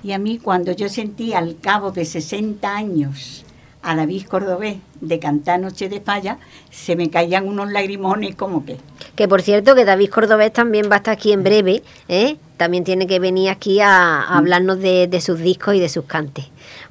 Y 0.04 0.12
a 0.12 0.20
mí 0.20 0.38
cuando 0.38 0.72
yo 0.72 0.88
sentí 0.90 1.34
al 1.34 1.58
cabo 1.60 1.92
de 1.92 2.06
60 2.06 2.76
años 2.76 3.44
a 3.82 3.96
David 3.96 4.26
Cordobés 4.26 4.78
de 5.00 5.20
cantar 5.20 5.60
Noche 5.60 5.90
de 5.90 6.02
Falla, 6.02 6.38
se 6.72 6.96
me 6.96 7.10
caían 7.10 7.48
unos 7.48 7.72
lagrimones 7.72 8.36
como 8.36 8.66
que... 8.66 8.78
Que 9.16 9.28
por 9.28 9.42
cierto, 9.42 9.76
que 9.76 9.86
David 9.86 10.10
Cordobés 10.10 10.52
también 10.54 10.90
va 10.90 10.96
a 10.96 10.98
estar 10.98 11.14
aquí 11.14 11.32
en 11.32 11.44
breve, 11.44 11.84
¿eh? 12.08 12.38
También 12.58 12.84
tiene 12.84 13.06
que 13.06 13.20
venir 13.20 13.50
aquí 13.50 13.80
a, 13.82 14.22
a 14.22 14.38
hablarnos 14.38 14.80
de, 14.80 15.08
de 15.08 15.22
sus 15.22 15.40
discos 15.40 15.76
y 15.76 15.80
de 15.80 15.90
sus 15.90 16.06
cantes. 16.06 16.46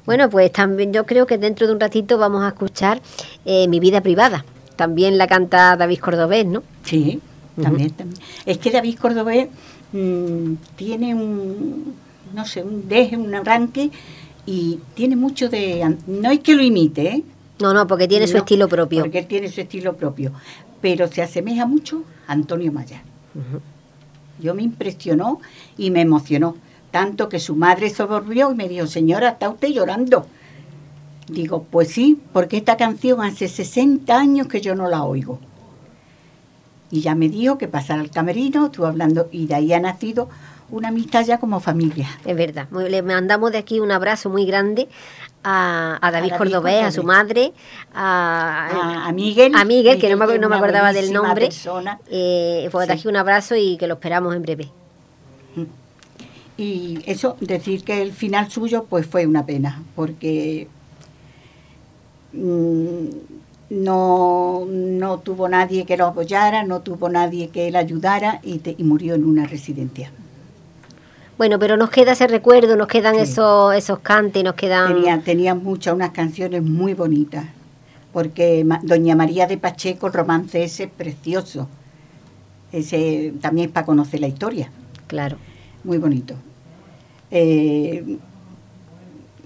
Bueno, 0.05 0.29
pues 0.29 0.51
también 0.51 0.93
yo 0.93 1.05
creo 1.05 1.25
que 1.25 1.37
dentro 1.37 1.67
de 1.67 1.73
un 1.73 1.79
ratito 1.79 2.17
vamos 2.17 2.43
a 2.43 2.49
escuchar 2.49 3.01
eh, 3.45 3.67
Mi 3.67 3.79
vida 3.79 4.01
privada. 4.01 4.45
También 4.75 5.17
la 5.17 5.27
canta 5.27 5.75
David 5.77 5.99
Cordobés, 5.99 6.45
¿no? 6.45 6.63
Sí, 6.83 7.19
también, 7.61 7.91
también. 7.91 8.21
Es 8.45 8.57
que 8.57 8.71
David 8.71 8.97
Cordobés 8.99 9.47
mm, 9.91 10.53
tiene 10.75 11.13
un, 11.13 11.93
no 12.33 12.45
sé, 12.45 12.63
un 12.63 12.87
deje, 12.87 13.17
un 13.17 13.33
arranque 13.33 13.91
y 14.45 14.79
tiene 14.93 15.15
mucho 15.15 15.49
de... 15.49 15.95
No 16.07 16.31
es 16.31 16.39
que 16.39 16.55
lo 16.55 16.63
imite, 16.63 17.07
¿eh? 17.07 17.23
No, 17.59 17.73
no, 17.73 17.87
porque 17.87 18.07
tiene 18.07 18.27
su 18.27 18.37
estilo 18.37 18.67
propio. 18.67 19.01
Porque 19.01 19.19
él 19.19 19.27
tiene 19.27 19.49
su 19.49 19.61
estilo 19.61 19.95
propio, 19.95 20.33
pero 20.81 21.07
se 21.07 21.21
asemeja 21.21 21.65
mucho 21.65 22.03
a 22.27 22.33
Antonio 22.33 22.71
Maya. 22.71 23.01
Yo 24.39 24.53
me 24.53 24.63
impresionó 24.63 25.39
y 25.77 25.91
me 25.91 26.01
emocionó, 26.01 26.57
tanto 26.91 27.29
que 27.29 27.39
su 27.39 27.55
madre 27.55 27.89
se 27.89 28.03
volvió 28.03 28.51
y 28.51 28.55
me 28.55 28.67
dijo, 28.67 28.87
señora, 28.87 29.29
¿está 29.29 29.49
usted 29.49 29.69
llorando? 29.69 30.25
Digo, 31.27 31.65
pues 31.71 31.89
sí, 31.89 32.19
porque 32.33 32.57
esta 32.57 32.77
canción 32.77 33.21
hace 33.21 33.47
60 33.47 34.15
años 34.17 34.47
que 34.47 34.61
yo 34.61 34.75
no 34.75 34.89
la 34.89 35.03
oigo. 35.03 35.39
Y 36.95 37.01
ya 37.01 37.13
me 37.13 37.27
dijo 37.27 37.57
que 37.57 37.67
pasara 37.67 37.99
al 37.99 38.09
camerino, 38.09 38.67
estuve 38.67 38.87
hablando, 38.87 39.27
y 39.29 39.47
de 39.47 39.55
ahí 39.55 39.73
ha 39.73 39.81
nacido 39.81 40.29
una 40.71 40.87
amistad 40.87 41.25
ya 41.25 41.39
como 41.39 41.59
familia. 41.59 42.07
Es 42.23 42.37
verdad. 42.37 42.67
Muy- 42.71 42.89
Le 42.89 43.01
mandamos 43.01 43.51
de 43.51 43.57
aquí 43.57 43.81
un 43.81 43.91
abrazo 43.91 44.29
muy 44.29 44.45
grande 44.45 44.87
a, 45.43 45.99
a 46.01 46.11
David, 46.11 46.29
David 46.29 46.37
Cordobés, 46.37 46.83
a 46.85 46.91
su 46.93 47.03
madre, 47.03 47.51
a, 47.93 48.69
A, 49.03 49.07
a 49.07 49.11
Miguel. 49.11 49.51
a 49.55 49.65
Miguel, 49.65 49.99
que 49.99 50.09
no 50.09 50.15
me, 50.25 50.37
no 50.39 50.47
me 50.47 50.55
acordaba 50.55 50.93
del 50.93 51.11
nombre. 51.11 51.47
persona. 51.47 51.99
Eh, 52.09 52.69
pues 52.71 52.87
de 52.87 52.93
Sí. 52.93 52.99
aquí 52.99 53.07
un 53.09 53.17
abrazo 53.17 53.57
y 53.57 53.75
que 53.75 53.87
lo 53.87 53.95
esperamos 53.95 54.33
en 54.33 54.41
breve. 54.41 54.69
Y 56.57 57.01
eso, 57.05 57.35
decir 57.41 57.83
que 57.83 58.01
el 58.01 58.13
final 58.13 58.49
suyo 58.49 58.85
pues 58.89 59.05
fue 59.05 59.27
una 59.27 59.45
pena, 59.45 59.83
porque 59.97 60.69
mm, 62.31 63.05
no, 63.69 64.65
no 64.69 65.19
tuvo 65.19 65.49
nadie 65.49 65.85
que 65.85 65.97
lo 65.97 66.07
apoyara, 66.07 66.63
no 66.63 66.81
tuvo 66.81 67.09
nadie 67.09 67.49
que 67.49 67.71
le 67.71 67.77
ayudara 67.77 68.39
y, 68.43 68.59
te- 68.59 68.75
y 68.77 68.83
murió 68.83 69.15
en 69.15 69.25
una 69.25 69.45
residencia. 69.45 70.11
Bueno, 71.37 71.59
pero 71.59 71.75
nos 71.75 71.89
queda 71.89 72.13
ese 72.13 72.27
recuerdo, 72.27 72.75
nos 72.77 72.87
quedan 72.87 73.15
Sí. 73.15 73.21
esos, 73.21 73.73
esos 73.75 73.99
cantes, 73.99 74.43
nos 74.43 74.53
quedan... 74.55 74.93
Tenía, 74.93 75.19
tenía 75.19 75.55
muchas, 75.55 75.93
unas 75.93 76.11
canciones 76.11 76.63
muy 76.63 76.93
bonitas, 76.93 77.45
porque 78.13 78.65
Doña 78.83 79.15
María 79.15 79.45
de 79.45 79.57
Pacheco, 79.57 80.07
el 80.07 80.13
romance 80.13 80.63
ese 80.63 80.83
es 80.85 80.89
precioso. 80.89 81.67
Ese 82.71 83.33
también 83.41 83.67
es 83.67 83.73
para 83.73 83.85
conocer 83.85 84.21
la 84.21 84.27
historia. 84.27 84.69
Claro. 85.07 85.37
muy 85.83 85.97
bonito. 85.97 86.35
Eh, 87.31 88.17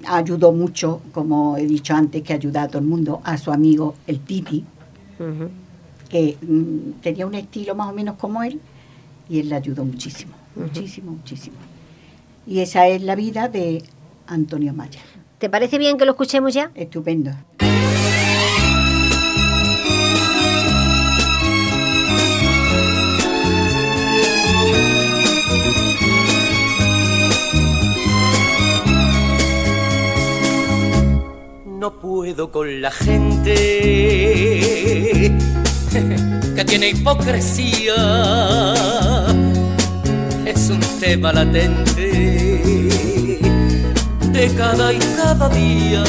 ayudó 0.06 0.52
mucho, 0.52 1.02
como 1.12 1.58
he 1.58 1.66
dicho 1.66 1.94
antes, 1.96 2.24
que 2.24 2.34
ayuda 2.34 2.64
a 2.64 2.68
todo 2.68 2.80
el 2.80 2.88
mundo, 2.88 3.22
a 3.24 3.38
su 3.38 3.52
amigo 3.52 3.96
el 4.08 4.20
Titi, 4.20 4.66
que 6.10 6.38
mm, 6.42 7.02
tenía 7.02 7.26
un 7.28 7.36
estilo 7.36 7.76
más 7.76 7.90
o 7.90 7.94
menos 7.94 8.16
como 8.16 8.44
él, 8.44 8.60
y 9.30 9.40
él 9.40 9.50
le 9.50 9.56
ayudó 9.56 9.86
muchísimo, 9.86 10.34
muchísimo, 10.56 11.12
muchísimo. 11.12 11.58
Y 12.48 12.60
esa 12.60 12.88
es 12.88 13.04
la 13.04 13.16
vida 13.16 13.48
de 13.48 13.84
Antonio 14.28 14.74
Maya. 14.74 15.02
¿Te 15.38 15.50
parece 15.50 15.78
bien 15.78 15.98
que 15.98 16.06
lo 16.06 16.12
escuchemos 16.12 16.54
ya? 16.54 16.72
Estupendo. 16.76 17.32
La 32.78 32.92
gente 32.92 33.56
que 36.56 36.66
tiene 36.66 36.90
hipocresía. 36.90 37.96
Es 40.46 40.70
un 40.70 40.80
tema 41.00 41.34
latente 41.34 42.12
de 44.32 44.54
cada 44.58 44.94
y 44.94 45.00
cada 45.18 45.50
día 45.50 46.04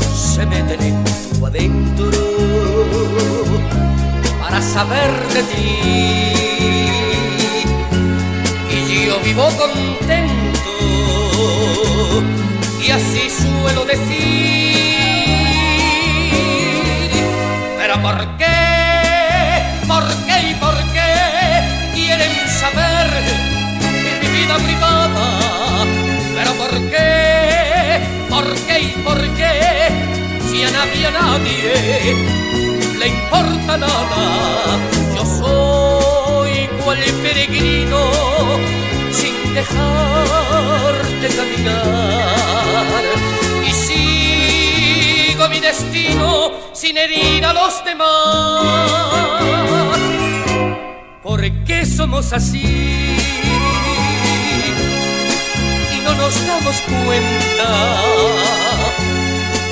se 0.00 0.46
meten 0.46 0.82
en 0.82 1.04
tu 1.04 1.46
adentro 1.46 2.10
para 4.40 4.62
saber 4.62 5.10
de 5.34 5.42
ti. 5.42 5.80
Y 8.70 9.06
yo 9.06 9.18
vivo 9.24 9.48
contento 9.58 10.44
y 12.86 12.90
así 12.90 13.30
suelo 13.30 13.84
decir. 13.84 14.74
Pero 17.78 18.02
¿por 18.02 18.36
qué? 18.36 18.44
¿Por 19.86 20.04
qué 20.26 20.50
y 20.50 20.54
por 20.54 20.76
qué 20.92 21.12
quieren 21.94 22.32
saber 22.48 23.10
de 24.04 24.12
mi 24.20 24.28
vida 24.38 24.56
privada? 24.56 25.86
Pero 26.34 26.52
¿por 26.54 26.72
qué? 26.90 28.00
¿Por 28.28 28.54
qué 28.66 28.80
y 28.80 28.88
por 29.02 29.20
qué? 29.38 29.88
Si 30.48 30.62
a 30.62 30.70
nadie, 30.70 31.06
a 31.06 31.10
nadie 31.10 31.72
le 32.98 33.08
importa 33.08 33.76
nada, 33.78 34.78
yo 35.14 35.24
soy 35.24 36.68
cual 36.82 36.98
peregrino 37.22 38.10
sin 39.10 39.43
dejarte 39.54 41.28
caminar 41.36 43.04
y 43.64 43.70
sigo 43.70 45.48
mi 45.48 45.60
destino 45.60 46.50
sin 46.72 46.98
herir 46.98 47.44
a 47.44 47.52
los 47.52 47.84
demás. 47.84 48.08
¿Por 51.22 51.40
qué 51.64 51.86
somos 51.86 52.32
así? 52.32 53.16
Y 55.94 55.98
no 56.02 56.14
nos 56.14 56.46
damos 56.46 56.80
cuenta 56.80 58.00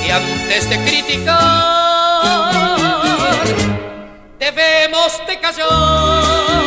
que 0.01 0.11
antes 0.11 0.69
de 0.69 0.77
criticar 0.85 1.33
debemos 4.39 5.21
de 5.27 5.39
callar 5.39 6.62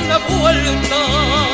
una 0.00 0.18
vuelta. 0.18 1.47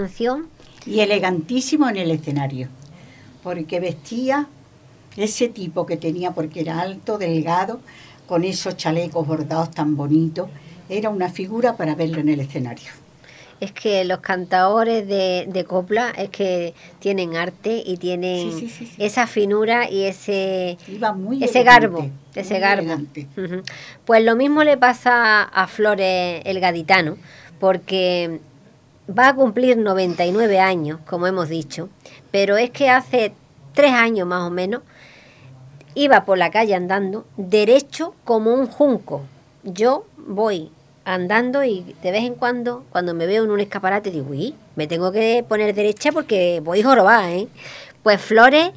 Canción. 0.00 0.48
y 0.86 1.00
elegantísimo 1.00 1.88
en 1.88 1.96
el 1.96 2.10
escenario, 2.10 2.68
porque 3.42 3.80
vestía 3.80 4.46
ese 5.16 5.48
tipo 5.48 5.84
que 5.86 5.96
tenía, 5.96 6.30
porque 6.32 6.60
era 6.60 6.80
alto, 6.80 7.18
delgado, 7.18 7.80
con 8.26 8.44
esos 8.44 8.76
chalecos 8.76 9.26
bordados 9.26 9.70
tan 9.70 9.96
bonitos, 9.96 10.48
era 10.88 11.08
una 11.10 11.28
figura 11.30 11.76
para 11.76 11.94
verlo 11.94 12.18
en 12.20 12.28
el 12.28 12.40
escenario. 12.40 12.90
Es 13.58 13.72
que 13.72 14.04
los 14.04 14.18
cantadores 14.20 15.08
de, 15.08 15.46
de 15.48 15.64
copla 15.64 16.10
es 16.10 16.28
que 16.28 16.74
tienen 16.98 17.36
arte 17.36 17.82
y 17.86 17.96
tienen 17.96 18.52
Sí, 18.52 18.60
sí, 18.60 18.68
sí, 18.68 18.86
sí. 18.86 19.02
esa 19.02 19.26
finura 19.26 19.90
y 19.90 20.02
ese, 20.02 20.76
Iba 20.86 21.12
muy 21.14 21.42
ese 21.42 21.60
elegante, 21.60 21.86
garbo. 21.88 22.10
Ese 22.34 22.52
muy 22.54 22.60
garbo. 22.60 23.62
Pues 24.04 24.22
lo 24.24 24.36
mismo 24.36 24.62
le 24.62 24.76
pasa 24.76 25.42
a 25.42 25.66
Flores 25.68 26.42
el 26.44 26.60
gaditano, 26.60 27.16
porque 27.58 28.40
va 29.08 29.28
a 29.28 29.34
cumplir 29.34 29.76
99 29.76 30.58
años, 30.58 31.00
como 31.06 31.26
hemos 31.26 31.48
dicho, 31.48 31.88
pero 32.30 32.56
es 32.56 32.70
que 32.70 32.90
hace 32.90 33.32
tres 33.74 33.92
años 33.92 34.26
más 34.26 34.42
o 34.42 34.50
menos 34.50 34.82
iba 35.94 36.24
por 36.24 36.38
la 36.38 36.50
calle 36.50 36.74
andando 36.74 37.24
derecho 37.36 38.14
como 38.24 38.52
un 38.52 38.66
junco. 38.66 39.22
Yo 39.62 40.06
voy 40.16 40.70
andando 41.04 41.64
y 41.64 41.94
de 42.02 42.10
vez 42.10 42.24
en 42.24 42.34
cuando, 42.34 42.84
cuando 42.90 43.14
me 43.14 43.26
veo 43.26 43.44
en 43.44 43.50
un 43.50 43.60
escaparate, 43.60 44.10
digo, 44.10 44.30
uy, 44.30 44.54
me 44.74 44.86
tengo 44.86 45.12
que 45.12 45.44
poner 45.48 45.74
derecha 45.74 46.12
porque 46.12 46.60
voy 46.62 46.82
jorobada, 46.82 47.32
¿eh? 47.32 47.48
Pues 48.02 48.20
Flores, 48.20 48.70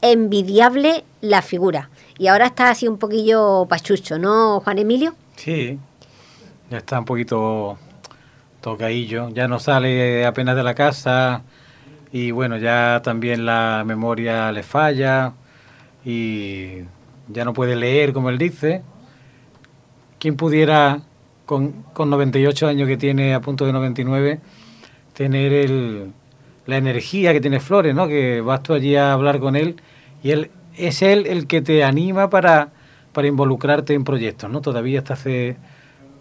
envidiable 0.00 1.04
la 1.20 1.42
figura. 1.42 1.90
Y 2.18 2.28
ahora 2.28 2.46
está 2.46 2.70
así 2.70 2.88
un 2.88 2.98
poquillo 2.98 3.66
pachucho, 3.68 4.18
¿no, 4.18 4.60
Juan 4.60 4.78
Emilio? 4.78 5.14
Sí, 5.36 5.78
ya 6.70 6.78
está 6.78 6.98
un 6.98 7.04
poquito 7.04 7.78
tocadillo, 8.64 9.28
ya 9.28 9.46
no 9.46 9.58
sale 9.58 10.24
apenas 10.24 10.56
de 10.56 10.62
la 10.62 10.74
casa 10.74 11.42
y 12.10 12.30
bueno, 12.30 12.56
ya 12.56 13.02
también 13.04 13.44
la 13.44 13.84
memoria 13.86 14.50
le 14.52 14.62
falla 14.62 15.34
y 16.02 16.78
ya 17.28 17.44
no 17.44 17.52
puede 17.52 17.76
leer 17.76 18.14
como 18.14 18.30
él 18.30 18.38
dice. 18.38 18.82
¿Quién 20.18 20.36
pudiera 20.36 21.02
con, 21.44 21.72
con 21.92 22.08
98 22.08 22.66
años 22.66 22.88
que 22.88 22.96
tiene 22.96 23.34
a 23.34 23.42
punto 23.42 23.66
de 23.66 23.74
99 23.74 24.40
tener 25.12 25.52
el, 25.52 26.12
la 26.64 26.78
energía 26.78 27.34
que 27.34 27.42
tiene 27.42 27.60
Flores, 27.60 27.94
¿no? 27.94 28.08
Que 28.08 28.40
vas 28.40 28.62
tú 28.62 28.72
allí 28.72 28.96
a 28.96 29.12
hablar 29.12 29.40
con 29.40 29.56
él 29.56 29.76
y 30.22 30.30
él 30.30 30.50
es 30.78 31.02
él 31.02 31.26
el 31.26 31.46
que 31.46 31.60
te 31.60 31.84
anima 31.84 32.30
para, 32.30 32.72
para 33.12 33.28
involucrarte 33.28 33.92
en 33.92 34.04
proyectos, 34.04 34.50
¿no? 34.50 34.62
Todavía 34.62 35.00
hasta 35.00 35.12
hace 35.12 35.58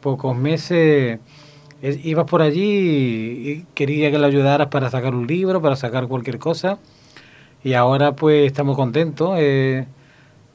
pocos 0.01 0.35
meses 0.35 1.19
ibas 1.83 2.25
por 2.25 2.41
allí 2.41 2.61
y, 2.63 3.65
quería 3.73 4.09
que 4.09 4.17
le 4.17 4.25
ayudaras 4.25 4.67
para 4.67 4.89
sacar 4.89 5.13
un 5.13 5.27
libro, 5.27 5.61
para 5.61 5.75
sacar 5.75 6.07
cualquier 6.07 6.39
cosa. 6.39 6.79
Y 7.63 7.73
ahora 7.73 8.15
pues 8.15 8.45
estamos 8.45 8.75
contentos, 8.75 9.35
eh, 9.37 9.85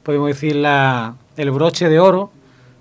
podemos 0.02 0.28
decir 0.28 0.56
la, 0.56 1.16
el 1.36 1.50
broche 1.50 1.88
de 1.88 2.00
oro 2.00 2.30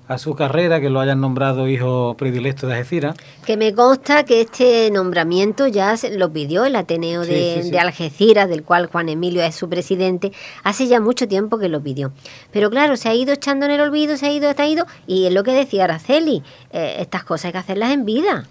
a 0.08 0.17
su 0.17 0.36
carrera, 0.36 0.80
que 0.80 0.89
lo 0.89 1.00
hayan 1.02 1.20
nombrado 1.20 1.67
hijo 1.67 2.15
predilecto 2.17 2.65
de 2.67 2.76
Algeciras. 2.76 3.15
Que 3.46 3.58
me 3.58 3.74
consta 3.74 4.24
que 4.24 4.41
este 4.41 4.89
nombramiento 4.91 5.67
ya 5.67 5.98
se 5.98 6.17
lo 6.17 6.32
pidió 6.32 6.63
el 6.65 6.76
Ateneo 6.78 7.24
Sí, 7.26 7.32
de, 7.32 7.54
sí, 7.58 7.63
sí. 7.63 7.72
de 7.72 7.80
Algeciras, 7.80 8.48
del 8.48 8.63
cual 8.63 8.86
Juan 8.88 9.10
Emilio 9.10 9.43
es 9.43 9.56
su 9.56 9.67
presidente, 9.67 10.32
hace 10.63 10.88
ya 10.88 11.02
mucho 11.02 11.28
tiempo 11.28 11.58
que 11.58 11.67
lo 11.67 11.82
pidió. 11.82 12.13
Pero 12.52 12.70
claro, 12.70 12.96
se 12.96 13.10
ha 13.10 13.13
ido 13.15 13.34
echando 13.34 13.65
en 13.65 13.72
el 13.74 13.82
olvido, 13.82 14.15
se 14.15 14.28
ha 14.28 14.32
ido, 14.32 14.54
se 14.54 14.62
ha 14.62 14.67
ido, 14.67 14.86
y 15.08 15.26
es 15.28 15.34
lo 15.34 15.43
que 15.43 15.52
decía 15.52 15.84
Araceli, 15.84 16.41
eh, 16.72 16.96
estas 17.00 17.24
cosas 17.26 17.46
hay 17.46 17.52
que 17.52 17.58
hacerlas 17.58 17.91
en 17.91 18.06
vida. 18.06 18.46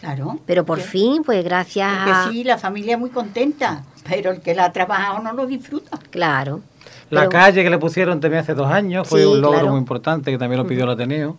Claro. 0.00 0.40
Pero 0.46 0.64
por 0.64 0.78
Que- 0.78 0.84
fin, 0.84 1.22
pues 1.24 1.44
gracias 1.44 1.88
a... 1.88 2.28
Sí, 2.30 2.42
la 2.42 2.58
familia 2.58 2.94
es 2.94 2.98
muy 2.98 3.10
contenta, 3.10 3.84
pero 4.08 4.30
el 4.32 4.40
que 4.40 4.54
la 4.54 4.64
ha 4.64 4.72
trabajado 4.72 5.20
no 5.20 5.32
lo 5.32 5.46
disfruta. 5.46 5.96
Claro. 6.10 6.60
La 7.10 7.20
Pero- 7.22 7.30
calle 7.30 7.62
que 7.62 7.70
le 7.70 7.78
pusieron 7.78 8.20
también 8.20 8.42
hace 8.42 8.54
dos 8.54 8.70
años 8.70 9.06
fue 9.08 9.20
Sí, 9.20 9.26
un 9.26 9.40
logro 9.40 9.58
claro. 9.58 9.70
muy 9.72 9.78
importante 9.78 10.30
que 10.30 10.38
también 10.38 10.60
lo 10.62 10.66
pidió 10.66 10.84
el 10.84 10.90
Ateneo. 10.90 11.36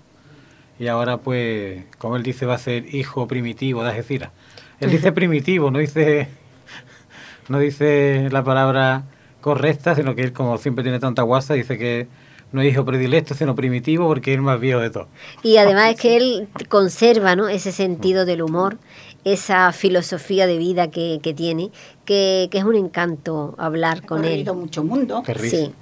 y 0.80 0.88
ahora 0.88 1.18
pues, 1.18 1.84
como 1.98 2.16
él 2.16 2.24
dice, 2.24 2.46
va 2.46 2.56
a 2.56 2.58
ser 2.60 2.94
hijo 2.94 3.28
primitivo 3.28 3.84
de 3.84 3.90
Algeciras. 3.90 4.32
Él 4.80 4.90
dice 4.92 5.12
primitivo, 5.12 5.72
no 5.72 5.80
dice, 5.80 6.28
no 7.50 7.60
dice 7.60 8.28
la 8.32 8.44
palabra 8.44 9.04
correcta, 9.42 9.96
sino 9.96 10.16
que 10.16 10.22
él 10.24 10.34
como 10.34 10.58
siempre 10.58 10.84
tiene 10.84 11.00
tanta 11.00 11.22
guasa, 11.22 11.54
dice 11.54 11.78
que 11.78 12.08
no 12.52 12.62
es 12.62 12.72
hijo 12.72 12.86
predilecto, 12.86 13.34
sino 13.34 13.56
primitivo, 13.56 14.08
porque 14.08 14.32
es 14.32 14.36
el 14.38 14.42
más 14.44 14.60
viejo 14.60 14.80
de 14.80 14.90
todos. 14.92 15.08
Y 15.42 15.58
además 15.58 15.92
es 15.94 16.00
que 16.00 16.18
él 16.18 16.48
conserva 16.70 17.36
¿no? 17.36 17.50
ese 17.50 17.72
sentido 17.72 18.26
del 18.26 18.42
humor, 18.44 18.78
esa 19.24 19.72
filosofía 19.72 20.48
de 20.48 20.58
vida 20.58 20.90
que, 20.92 21.20
que 21.24 21.34
tiene, 21.34 21.70
que, 22.06 22.48
que 22.52 22.58
es 22.58 22.64
un 22.64 22.76
encanto 22.76 23.56
hablar 23.58 24.06
con 24.06 24.20
él. 24.20 24.24
recorrido 24.26 24.56
mucho 24.56 24.84
mundo. 24.84 25.24
Qué. 25.26 25.34
Sí, 25.36 25.74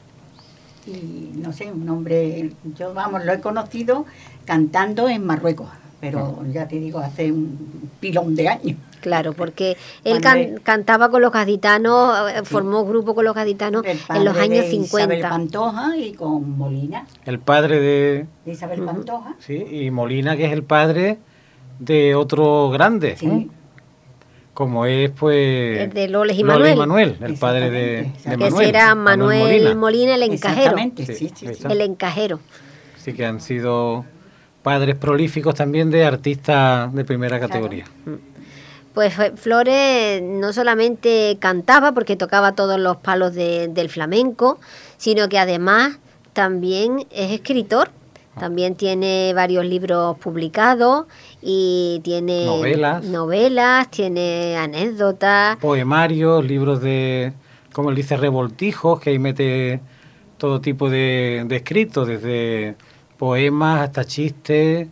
Y 0.87 1.37
no 1.37 1.53
sé, 1.53 1.71
un 1.71 1.87
hombre, 1.89 2.51
yo 2.77 2.93
vamos, 2.93 3.23
lo 3.25 3.33
he 3.33 3.39
conocido 3.39 4.05
cantando 4.45 5.07
en 5.09 5.25
Marruecos, 5.25 5.69
pero 5.99 6.39
Ah. 6.41 6.45
ya 6.51 6.67
te 6.67 6.77
digo, 6.79 6.99
hace 6.99 7.31
un 7.31 7.89
pilón 7.99 8.33
de 8.35 8.49
años. 8.49 8.77
claro, 8.99 9.33
porque 9.33 9.77
él 10.03 10.21
can- 10.21 10.57
cantaba 10.61 11.09
con 11.09 11.21
los 11.23 11.31
gaditanos, 11.31 12.13
eh, 12.31 12.41
formó 12.43 12.85
grupo 12.85 13.13
con 13.15 13.25
los 13.25 13.33
gaditanos 13.35 13.83
en 13.85 13.97
los 14.25 14.33
padre 14.35 14.41
años 14.41 14.65
de 14.69 14.75
Isabel 14.75 15.09
50. 15.17 15.29
Pantoja 15.29 15.97
y 15.97 16.13
con 16.13 16.57
Molina, 16.57 17.05
El 17.25 17.39
padre 17.39 17.79
de, 17.79 18.25
de 18.45 18.51
Isabel. 18.51 18.83
Pantoja. 18.83 19.35
sí, 19.39 19.55
y 19.55 19.89
Molina, 19.91 20.35
que 20.37 20.45
es 20.45 20.51
el 20.51 20.63
padre 20.63 21.17
de 21.81 22.13
otro 22.15 22.69
grande, 22.69 23.17
como 24.53 24.85
es 24.85 25.09
pues 25.11 25.79
El 25.79 25.89
de 25.93 26.07
Loles 26.07 26.37
y 26.37 26.43
Loles 26.43 26.77
Manuel. 26.77 27.17
el 27.21 27.33
padre 27.35 27.69
de, 27.71 27.79
de 27.79 28.11
que 28.23 28.37
Manuel, 28.37 28.65
será 28.67 28.95
Manuel 28.95 29.75
Molina, 29.75 30.15
el 30.15 30.23
encajero. 30.23 30.77
Exactamente, 30.77 31.05
Sí, 31.15 31.31
sí. 31.33 31.47
El 31.69 31.81
encajero. 31.81 32.39
Sí, 32.97 33.13
que 33.13 33.25
han 33.25 33.41
sido 33.41 34.05
padres 34.61 34.95
prolíficos 34.95 35.55
también 35.55 35.89
de 35.89 36.05
artistas 36.05 36.93
de 36.93 37.03
primera 37.03 37.37
Claro. 37.39 37.49
categoría. 37.51 37.85
Pues 38.93 39.17
eh, 39.17 39.31
Flores 39.35 40.21
no 40.21 40.53
solamente 40.53 41.37
cantaba 41.39 41.93
porque 41.93 42.15
tocaba 42.15 42.51
todos 42.53 42.79
los 42.79 42.97
palos 42.97 43.33
de- 43.33 43.69
del 43.69 43.89
flamenco, 43.89 44.59
sino 44.97 45.29
que 45.29 45.39
además 45.39 45.97
también 46.33 47.07
es 47.09 47.31
escritor. 47.31 47.89
También 48.39 48.75
tiene 48.75 49.33
varios 49.35 49.65
libros 49.65 50.17
publicados 50.17 51.05
y 51.41 51.99
tiene 52.03 52.45
Novelas. 52.45 53.03
novelas, 53.03 53.91
tiene 53.91 54.55
anécdotas. 54.57 55.57
Poemarios, 55.57 56.45
libros 56.45 56.81
de, 56.81 57.33
como 57.73 57.89
él 57.89 57.95
dice, 57.95 58.15
revoltijos, 58.15 58.99
que 59.01 59.09
ahí 59.09 59.19
mete 59.19 59.81
todo 60.37 60.61
tipo 60.61 60.89
de, 60.89 61.43
de 61.45 61.55
escritos, 61.57 62.07
desde 62.07 62.75
poemas 63.17 63.81
hasta 63.81 64.05
chistes, 64.05 64.87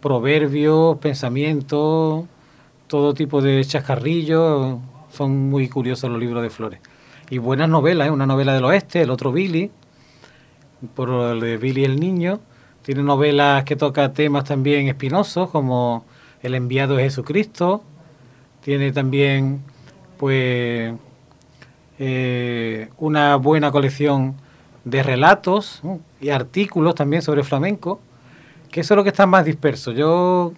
proverbios, 0.00 0.96
pensamientos, 0.98 2.24
todo 2.86 3.14
tipo 3.14 3.42
de 3.42 3.64
chascarrillos. 3.64 4.78
Son 5.10 5.50
muy 5.50 5.68
curiosos 5.68 6.10
los 6.10 6.18
libros 6.18 6.42
de 6.42 6.50
Flores. 6.50 6.80
Y 7.30 7.38
buenas 7.38 7.68
novelas, 7.68 8.08
¿eh? 8.08 8.10
una 8.10 8.26
novela 8.26 8.54
del 8.54 8.64
oeste, 8.64 9.02
el 9.02 9.10
otro 9.10 9.30
Billy, 9.30 9.70
por 10.94 11.10
el 11.10 11.40
de 11.40 11.58
Billy 11.58 11.84
el 11.84 12.00
Niño. 12.00 12.40
Tiene 12.88 13.02
novelas 13.02 13.64
que 13.64 13.76
toca 13.76 14.14
temas 14.14 14.44
también 14.44 14.88
espinosos, 14.88 15.50
como 15.50 16.06
El 16.42 16.54
enviado 16.54 16.96
de 16.96 17.02
Jesucristo. 17.02 17.82
Tiene 18.62 18.92
también, 18.92 19.60
pues, 20.16 20.94
eh, 21.98 22.88
una 22.96 23.36
buena 23.36 23.70
colección 23.70 24.36
de 24.84 25.02
relatos 25.02 25.82
y 26.18 26.30
artículos 26.30 26.94
también 26.94 27.20
sobre 27.20 27.44
flamenco, 27.44 28.00
que 28.70 28.80
eso 28.80 28.94
es 28.94 28.96
lo 28.96 29.02
que 29.04 29.10
está 29.10 29.26
más 29.26 29.44
disperso. 29.44 29.92
Yo 29.92 30.54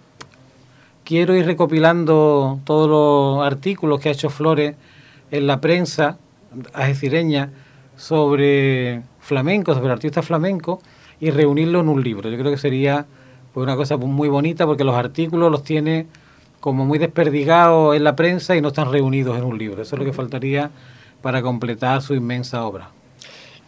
quiero 1.03 1.35
ir 1.35 1.45
recopilando 1.45 2.61
todos 2.63 2.89
los 2.89 3.45
artículos 3.45 3.99
que 3.99 4.07
ha 4.07 4.13
hecho 4.13 4.29
Flores 4.29 4.77
en 5.31 5.47
la 5.47 5.59
prensa 5.59 6.17
algecireña 6.71 7.51
sobre 7.97 9.01
flamenco, 9.19 9.73
sobre 9.73 9.91
artistas 9.91 10.25
flamencos, 10.25 10.79
y 11.21 11.29
reunirlo 11.29 11.79
en 11.79 11.87
un 11.87 12.03
libro. 12.03 12.29
Yo 12.29 12.37
creo 12.37 12.51
que 12.51 12.57
sería 12.57 13.05
pues, 13.53 13.63
una 13.63 13.77
cosa 13.77 13.95
muy 13.95 14.27
bonita 14.27 14.65
porque 14.65 14.83
los 14.83 14.95
artículos 14.95 15.49
los 15.49 15.63
tiene 15.63 16.07
como 16.59 16.85
muy 16.85 16.99
desperdigados 16.99 17.95
en 17.95 18.03
la 18.03 18.15
prensa 18.15 18.55
y 18.55 18.61
no 18.61 18.69
están 18.69 18.91
reunidos 18.91 19.37
en 19.37 19.43
un 19.43 19.57
libro. 19.57 19.81
Eso 19.81 19.95
es 19.95 19.99
lo 19.99 20.05
que 20.05 20.13
faltaría 20.13 20.71
para 21.21 21.41
completar 21.41 22.01
su 22.01 22.15
inmensa 22.15 22.65
obra. 22.65 22.89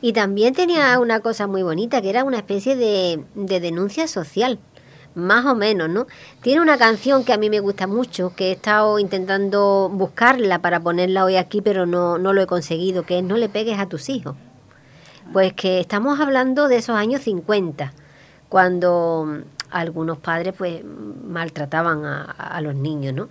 Y 0.01 0.13
también 0.13 0.53
tenía 0.53 0.99
una 0.99 1.21
cosa 1.21 1.47
muy 1.47 1.63
bonita, 1.63 2.01
que 2.01 2.09
era 2.09 2.23
una 2.23 2.37
especie 2.37 2.75
de, 2.75 3.23
de 3.35 3.59
denuncia 3.59 4.07
social, 4.07 4.59
más 5.15 5.45
o 5.45 5.55
menos, 5.55 5.89
¿no? 5.89 6.07
Tiene 6.41 6.59
una 6.59 6.77
canción 6.77 7.23
que 7.23 7.33
a 7.33 7.37
mí 7.37 7.49
me 7.49 7.61
gusta 7.61 7.87
mucho, 7.87 8.33
que 8.35 8.49
he 8.49 8.51
estado 8.51 8.99
intentando 8.99 9.89
buscarla 9.93 10.59
para 10.59 10.81
ponerla 10.81 11.23
hoy 11.23 11.37
aquí, 11.37 11.61
pero 11.61 11.85
no, 11.85 12.17
no 12.17 12.33
lo 12.33 12.41
he 12.41 12.47
conseguido, 12.47 13.03
que 13.03 13.19
es 13.19 13.23
No 13.23 13.37
le 13.37 13.47
pegues 13.47 13.79
a 13.79 13.87
tus 13.87 14.09
hijos. 14.09 14.35
Pues 15.33 15.53
que 15.53 15.79
estamos 15.79 16.19
hablando 16.19 16.67
de 16.67 16.77
esos 16.77 16.95
años 16.95 17.21
50, 17.21 17.91
cuando 18.49 19.25
mm, 19.27 19.37
algunos 19.71 20.19
padres 20.19 20.53
pues 20.57 20.81
maltrataban 20.85 22.05
a, 22.05 22.23
a 22.23 22.61
los 22.61 22.75
niños, 22.75 23.13
¿no? 23.13 23.29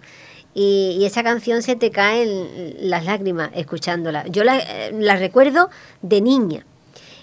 Y, 0.55 0.99
y 1.01 1.07
esa 1.07 1.23
canción 1.23 1.63
se 1.63 1.77
te 1.77 1.91
caen 1.91 2.75
las 2.91 3.05
lágrimas 3.07 3.51
escuchándola. 3.55 4.27
Yo 4.27 4.45
la, 4.45 4.59
eh, 4.59 4.91
la 4.99 5.17
recuerdo 5.17 5.71
de 6.03 6.21
niña. 6.21 6.67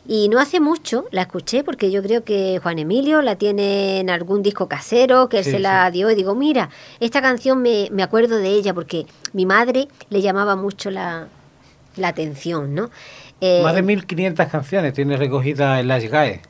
Y 0.07 0.29
no 0.29 0.39
hace 0.39 0.59
mucho 0.59 1.05
la 1.11 1.21
escuché 1.23 1.63
porque 1.63 1.91
yo 1.91 2.01
creo 2.01 2.23
que 2.23 2.59
Juan 2.63 2.79
Emilio 2.79 3.21
la 3.21 3.35
tiene 3.35 3.99
en 3.99 4.09
algún 4.09 4.41
disco 4.41 4.67
casero, 4.67 5.29
que 5.29 5.39
él 5.39 5.43
Sí, 5.43 5.51
se 5.51 5.59
la 5.59 5.85
sí. 5.87 5.91
dio 5.93 6.09
y 6.09 6.15
digo, 6.15 6.33
mira, 6.33 6.69
esta 6.99 7.21
canción 7.21 7.61
me, 7.61 7.89
me 7.91 8.01
acuerdo 8.01 8.37
de 8.37 8.49
ella 8.49 8.73
porque 8.73 9.05
mi 9.33 9.45
madre 9.45 9.87
le 10.09 10.21
llamaba 10.21 10.55
mucho 10.55 10.89
la, 10.89 11.27
la 11.97 12.07
atención, 12.07 12.73
¿no? 12.73 12.89
Eh, 13.41 13.61
Más 13.63 13.75
de 13.75 13.83
1.500 13.83 14.49
canciones 14.49 14.93
tiene 14.93 15.15
recogidas 15.17 15.79
en 15.79 15.87
las 15.87 16.03
GAE, 16.03 16.41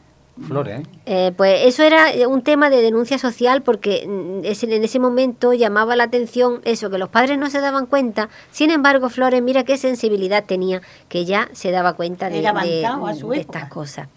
Flores. 0.47 0.79
¿eh? 0.79 0.83
Eh, 1.05 1.31
pues 1.35 1.65
eso 1.65 1.83
era 1.83 2.11
eh, 2.13 2.25
un 2.25 2.41
tema 2.43 2.69
de 2.69 2.81
denuncia 2.81 3.17
social 3.19 3.61
porque 3.61 4.05
mm, 4.07 4.45
en 4.45 4.83
ese 4.83 4.99
momento 4.99 5.53
llamaba 5.53 5.95
la 5.95 6.05
atención 6.05 6.61
eso, 6.63 6.89
que 6.89 6.97
los 6.97 7.09
padres 7.09 7.37
no 7.37 7.49
se 7.49 7.59
daban 7.59 7.85
cuenta. 7.85 8.29
Sin 8.51 8.71
embargo, 8.71 9.09
Flores, 9.09 9.41
mira 9.43 9.63
qué 9.65 9.77
sensibilidad 9.77 10.45
tenía, 10.45 10.81
que 11.09 11.25
ya 11.25 11.49
se 11.53 11.71
daba 11.71 11.93
cuenta 11.93 12.29
de, 12.29 12.39
estas 13.35 13.69
cosas. 13.69 14.07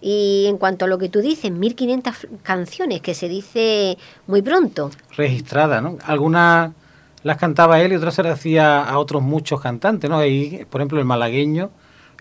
Y 0.00 0.46
en 0.48 0.58
cuanto 0.58 0.84
a 0.84 0.88
lo 0.88 0.98
que 0.98 1.08
tú 1.08 1.20
dices, 1.20 1.50
1500 1.50 2.12
f- 2.14 2.28
canciones, 2.42 3.00
que 3.00 3.14
se 3.14 3.28
dice 3.28 3.96
muy 4.26 4.42
pronto. 4.42 4.90
registradas, 5.16 5.82
¿no? 5.82 5.96
Algunas 6.04 6.72
las 7.22 7.38
cantaba 7.38 7.80
él 7.80 7.92
y 7.92 7.96
otras 7.96 8.14
se 8.14 8.22
las 8.22 8.34
hacía 8.34 8.82
a 8.84 8.98
otros 8.98 9.22
muchos 9.22 9.60
cantantes, 9.62 10.08
¿no? 10.10 10.18
Ahí, 10.18 10.66
por 10.68 10.82
ejemplo, 10.82 10.98
el 10.98 11.06
malagueño, 11.06 11.70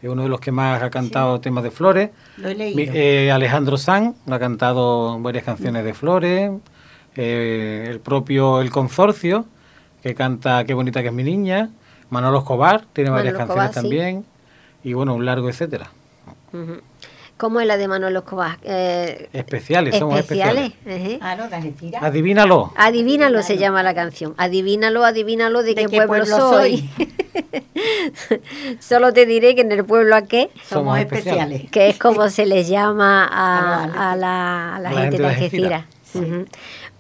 es 0.04 0.10
uno 0.10 0.24
de 0.24 0.30
los 0.30 0.42
que 0.42 0.52
más 0.52 0.84
ha 0.84 0.90
cantado 0.90 1.40
temas 1.40 1.64
de 1.64 1.72
Flores. 1.72 2.10
Lo 2.38 2.50
he 2.50 2.56
leído. 2.56 2.92
eh, 2.94 3.32
Alejandro 3.32 3.78
Sanz 3.78 4.18
ha 4.30 4.38
cantado 4.38 5.18
varias 5.20 5.46
canciones 5.46 5.86
de 5.86 5.94
Flores. 5.94 6.52
Eh, 7.16 7.88
el 7.90 8.02
propio 8.02 8.60
El 8.60 8.70
Consorcio, 8.70 9.46
que 10.02 10.14
canta 10.14 10.66
Qué 10.66 10.74
bonita 10.74 11.02
que 11.02 11.08
es 11.08 11.14
mi 11.14 11.24
niña. 11.24 11.70
Manolo 12.10 12.40
Escobar 12.40 12.84
tiene 12.92 13.12
varias 13.12 13.36
canciones 13.36 13.70
Escobar, 13.70 13.84
sí. 13.84 13.90
también. 13.90 14.26
Y 14.84 14.92
bueno, 14.92 15.16
un 15.16 15.26
largo 15.26 15.48
etcétera. 15.48 15.90
¿Cómo 17.38 17.60
es 17.60 17.68
la 17.68 17.78
de 17.78 17.88
Manolo 17.88 18.20
Escobar? 18.20 18.58
Eh, 18.64 19.30
Especiales, 19.34 19.98
somos 19.98 20.18
especiales. 20.20 20.72
especiales. 20.86 21.20
Ah, 21.22 21.36
no. 21.36 21.50
Adivínalo. 22.06 22.72
Adivínalo 22.78 23.42
se 23.42 23.58
llama 23.58 23.84
la 23.84 23.94
canción. 23.94 24.34
Adivínalo, 24.38 25.04
adivínalo 25.04 25.62
de, 25.64 25.74
¿De 25.74 25.76
qué, 25.76 25.88
qué 25.88 25.98
pueblo, 26.06 26.26
pueblo 26.26 26.50
soy. 26.50 26.90
Solo 28.80 29.14
te 29.14 29.26
diré 29.26 29.56
que 29.56 29.62
en 29.62 29.72
el 29.72 29.84
pueblo 29.86 30.16
a 30.16 30.22
qué, 30.24 30.50
Somos 30.68 30.98
especiales. 31.00 31.70
que 31.72 31.90
es 31.90 31.98
como 31.98 32.30
se 32.30 32.46
les 32.46 32.68
llama 32.68 33.26
a, 33.32 33.84
A 33.84 33.88
los 33.88 33.96
a 33.98 34.16
la, 34.16 34.76
a 34.76 34.80
la 34.80 34.90
A 34.90 34.94
la 34.94 35.02
gente 35.02 35.18
gente 35.18 35.18
de 35.24 35.28
Algeciras. 35.28 35.86
Ujú. 36.14 36.46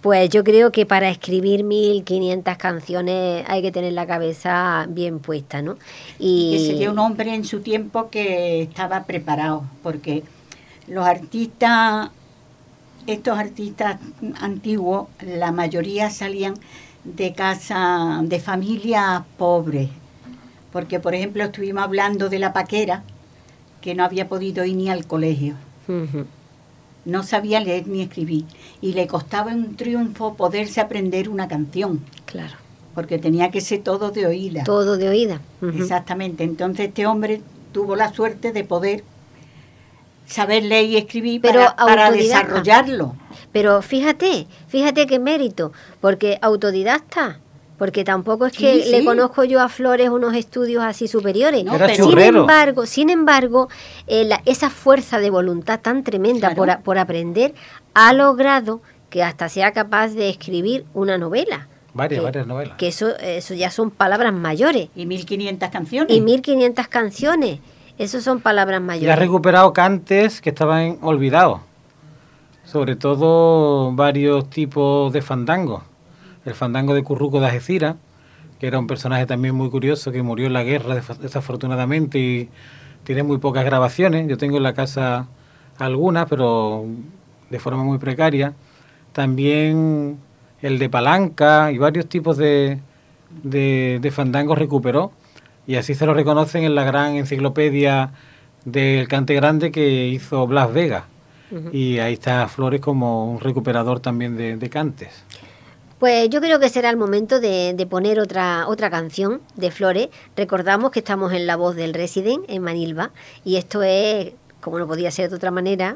Pues 0.03 0.29
yo 0.29 0.43
creo 0.43 0.73
que 0.73 0.85
para 0.85 1.09
escribir 1.09 1.63
1500 1.63 2.57
canciones 2.57 3.45
hay 3.47 3.61
que 3.61 3.71
tener 3.71 3.93
la 3.93 4.05
cabeza 4.05 4.85
bien 4.89 5.19
puesta, 5.19 5.61
¿no? 5.61 5.75
que 5.75 6.25
Y 6.25 6.65
sería 6.67 6.91
un 6.91 6.99
hombre 6.99 7.33
en 7.33 7.45
su 7.45 7.61
tiempo 7.61 8.09
que 8.09 8.63
estaba 8.63 9.05
preparado, 9.05 9.63
porque 9.81 10.23
los 10.89 11.07
artistas, 11.07 12.09
estos 13.07 13.39
artistas 13.39 13.97
antiguos, 14.41 15.07
la 15.21 15.53
mayoría 15.53 16.09
salían 16.09 16.55
de 17.05 17.31
casa, 17.31 18.19
de 18.23 18.41
familias 18.41 19.23
pobres, 19.37 19.87
porque 20.73 20.99
por 20.99 21.15
ejemplo 21.15 21.45
estuvimos 21.45 21.81
hablando 21.81 22.27
de 22.27 22.39
la 22.39 22.51
paquera, 22.51 23.03
que 23.79 23.95
no 23.95 24.03
había 24.03 24.27
podido 24.27 24.65
ir 24.65 24.75
ni 24.75 24.89
al 24.89 25.07
colegio. 25.07 25.55
No 27.05 27.23
sabía 27.23 27.59
leer 27.59 27.87
ni 27.87 28.01
escribir, 28.01 28.45
y 28.81 28.93
le 28.93 29.07
costaba 29.07 29.51
un 29.51 29.75
triunfo 29.75 30.35
poderse 30.35 30.81
aprender 30.81 31.29
una 31.29 31.47
canción, 31.47 32.03
claro, 32.25 32.55
porque 32.95 33.19
tenía 33.19 33.51
que 33.51 33.61
ser 33.61 33.81
todo 33.81 34.11
de 34.11 34.25
oída. 34.25 34.63
todo 34.63 34.97
de 34.97 35.09
oída. 35.09 35.41
Exactamente. 35.61 36.43
Entonces 36.43 36.87
este 36.87 37.05
hombre 37.05 37.41
tuvo 37.71 37.95
la 37.95 38.13
suerte 38.13 38.51
de 38.51 38.63
poder 38.63 39.03
saber 40.27 40.63
leer 40.63 40.85
y 40.85 40.97
escribir 40.97 41.41
Pero 41.41 41.73
para, 41.75 42.11
desarrollarlo. 42.11 43.15
Pero 43.51 43.81
fíjate, 43.81 44.47
fíjate 44.67 45.05
qué 45.05 45.19
mérito, 45.19 45.73
porque 46.01 46.39
autodidacta, 46.41 47.39
porque 47.84 48.06
tampoco 48.06 48.46
es 48.46 48.54
que 48.54 48.82
Sí, 48.82 48.91
le 48.91 49.04
conozco 49.04 49.43
yo 49.43 49.60
a 49.60 49.67
Flores 49.67 50.08
unos 50.10 50.36
estudios 50.36 50.82
así 50.86 51.10
superiores. 51.10 51.65
No, 51.65 51.74
pero- 51.78 51.93
sin 51.93 52.17
embargo, 52.17 52.86
sin 52.86 53.10
embargo, 53.10 53.67
eh, 54.08 54.24
la- 54.24 54.41
esa 54.46 54.69
fuerza 54.69 55.19
de 55.19 55.30
voluntad 55.30 55.82
tan 55.82 56.02
tremenda 56.06 56.48
Claro. 56.48 56.56
por, 56.56 56.69
a- 56.69 56.80
por 56.80 56.98
aprender 56.98 57.54
ha 57.93 58.13
logrado 58.13 58.82
que 59.10 59.22
hasta 59.22 59.50
sea 59.50 59.74
capaz 59.74 60.13
de 60.13 60.30
escribir 60.30 60.86
una 60.93 61.17
novela. 61.17 61.67
Varias, 61.93 62.22
Que- 62.22 62.24
varias 62.24 62.48
novelas. 62.48 62.78
Que 62.78 62.88
eso, 62.88 63.17
eso 63.19 63.54
ya 63.54 63.69
son 63.69 63.91
palabras 63.91 64.32
mayores. 64.32 64.88
Y 64.96 65.06
1500 65.06 65.69
canciones. 65.69 66.15
Y 66.15 66.22
1500 66.22 66.88
canciones. 66.88 67.60
Eso 67.98 68.22
son 68.22 68.39
palabras 68.39 68.80
Y 68.80 68.84
ha 68.84 68.86
mayores. 68.88 69.19
recuperado 69.19 69.74
cantes 69.74 70.39
que 70.39 70.52
estaban 70.52 71.00
olvidados. 71.02 71.60
Sobre 72.63 72.96
todo 72.96 73.91
varios 73.91 74.50
tipos 74.50 75.12
de 75.12 75.22
fandango. 75.22 75.84
El 76.45 76.53
fandango 76.53 76.93
de 76.93 77.03
Curruco 77.03 77.39
de 77.39 77.47
Algeciras, 77.47 77.95
que 78.60 78.67
era 78.67 78.79
un 78.79 78.88
personaje 78.88 79.25
también 79.25 79.56
muy 79.56 79.69
curioso 79.69 80.12
que 80.12 80.21
murió 80.21 80.47
en 80.47 80.53
la 80.53 80.63
guerra 80.63 80.95
desa- 80.95 81.17
desafortunadamente 81.17 82.19
y 82.19 82.49
tiene 83.03 83.23
muy 83.23 83.38
pocas 83.38 83.65
grabaciones. 83.65 84.27
Yo 84.27 84.38
tengo 84.38 84.58
en 84.58 84.63
la 84.63 84.73
casa 84.73 85.27
algunas, 85.77 86.27
pero 86.29 86.86
de 87.49 87.60
forma 87.60 87.84
muy 87.84 87.97
precaria. 87.97 88.53
También 89.13 90.17
el 90.62 90.79
de 90.79 90.89
palanca 90.89 91.71
y 91.71 91.77
varios 91.77 92.08
tipos 92.08 92.38
de, 92.38 92.79
de, 93.43 93.99
de 94.01 94.12
fandangos 94.12 94.58
recuperó. 94.58 95.12
Y 95.67 95.75
así 95.75 95.93
se 95.95 96.06
lo 96.06 96.13
reconocen 96.13 96.63
en 96.63 96.75
la 96.75 96.84
gran 96.84 97.15
enciclopedia 97.15 98.12
del 98.65 99.08
cante 99.08 99.34
grande 99.36 99.71
que 99.71 100.08
hizo 100.08 100.45
Blas 100.47 100.73
Vega. 100.73 101.06
Y 101.71 101.99
ahí 101.99 102.13
está 102.13 102.47
Flores 102.47 102.82
como 102.82 103.32
un 103.32 103.39
recuperador 103.39 103.99
también 103.99 104.36
de, 104.36 104.58
de 104.58 104.69
cantes. 104.69 105.23
Pues 106.03 106.29
yo 106.29 106.41
creo 106.41 106.59
que 106.59 106.67
será 106.67 106.89
el 106.89 106.97
momento 106.97 107.39
de, 107.39 107.73
de 107.73 107.85
poner 107.87 108.19
otra, 108.19 108.67
otra 108.67 108.89
canción 108.89 109.39
de 109.55 109.71
Flores. 109.71 110.09
Recordamos 110.35 110.91
que 110.91 110.99
estamos 110.99 111.31
en 111.31 111.47
la 111.47 111.55
voz 111.55 111.77
del 111.77 111.93
Resident 111.93 112.43
en 112.49 112.61
Manilva 112.61 113.11
y 113.45 113.55
esto 113.55 113.83
es, 113.83 114.33
como 114.59 114.79
no 114.79 114.85
podía 114.85 115.11
ser 115.11 115.29
de 115.29 115.37
otra 115.37 115.49
manera, 115.49 115.95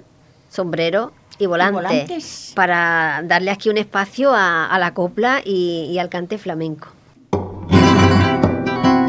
sombrero 0.50 1.12
y 1.40 1.46
volante. 1.46 1.74
volantes. 1.74 2.54
Para 2.56 3.22
darle 3.26 3.52
aquí 3.52 3.70
un 3.70 3.78
espacio 3.78 4.34
a, 4.34 4.68
a 4.68 4.80
la 4.80 4.94
copla 4.94 5.42
y, 5.44 5.90
y 5.92 6.00
al 6.00 6.08
cante 6.08 6.38
flamenco. 6.38 6.88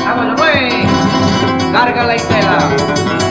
Vámonos, 0.01 0.41
pues. 0.41 0.75
Carga 1.71 2.07
la 2.07 2.15
estela. 2.17 3.28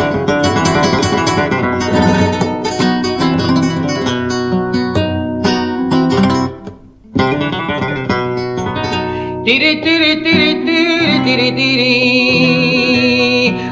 Tiri, 9.48 9.80
tiri, 9.80 10.14
tiri, 10.24 10.52
tiri, 10.68 11.24
tiri, 11.26 11.50
tiri. 11.56 11.94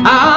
Ay, 0.07 0.34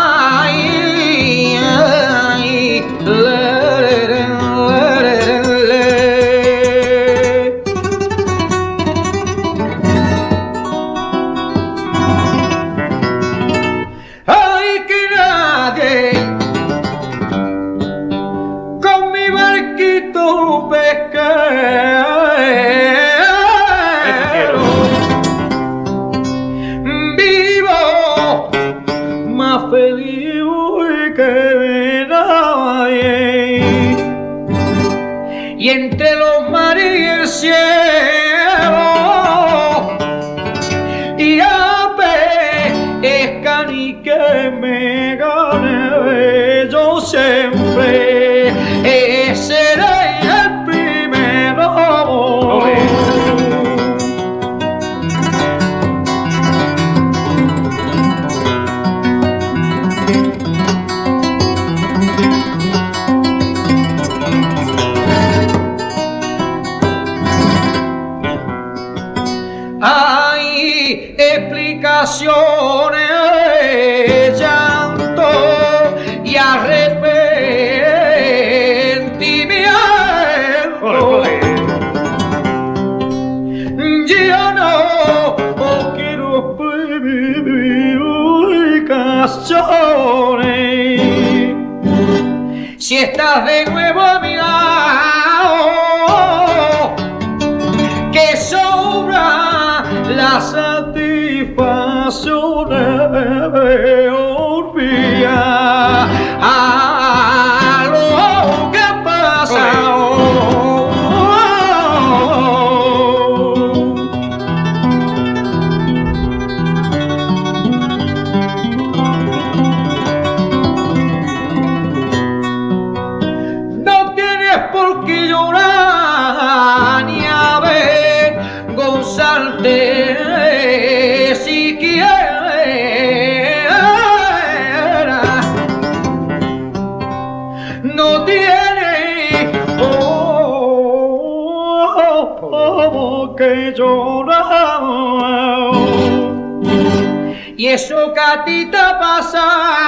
Eso 147.70 148.14
que 148.14 148.20
a 148.20 148.44
ti 148.46 148.64
te 148.70 148.78
pasa. 148.98 149.87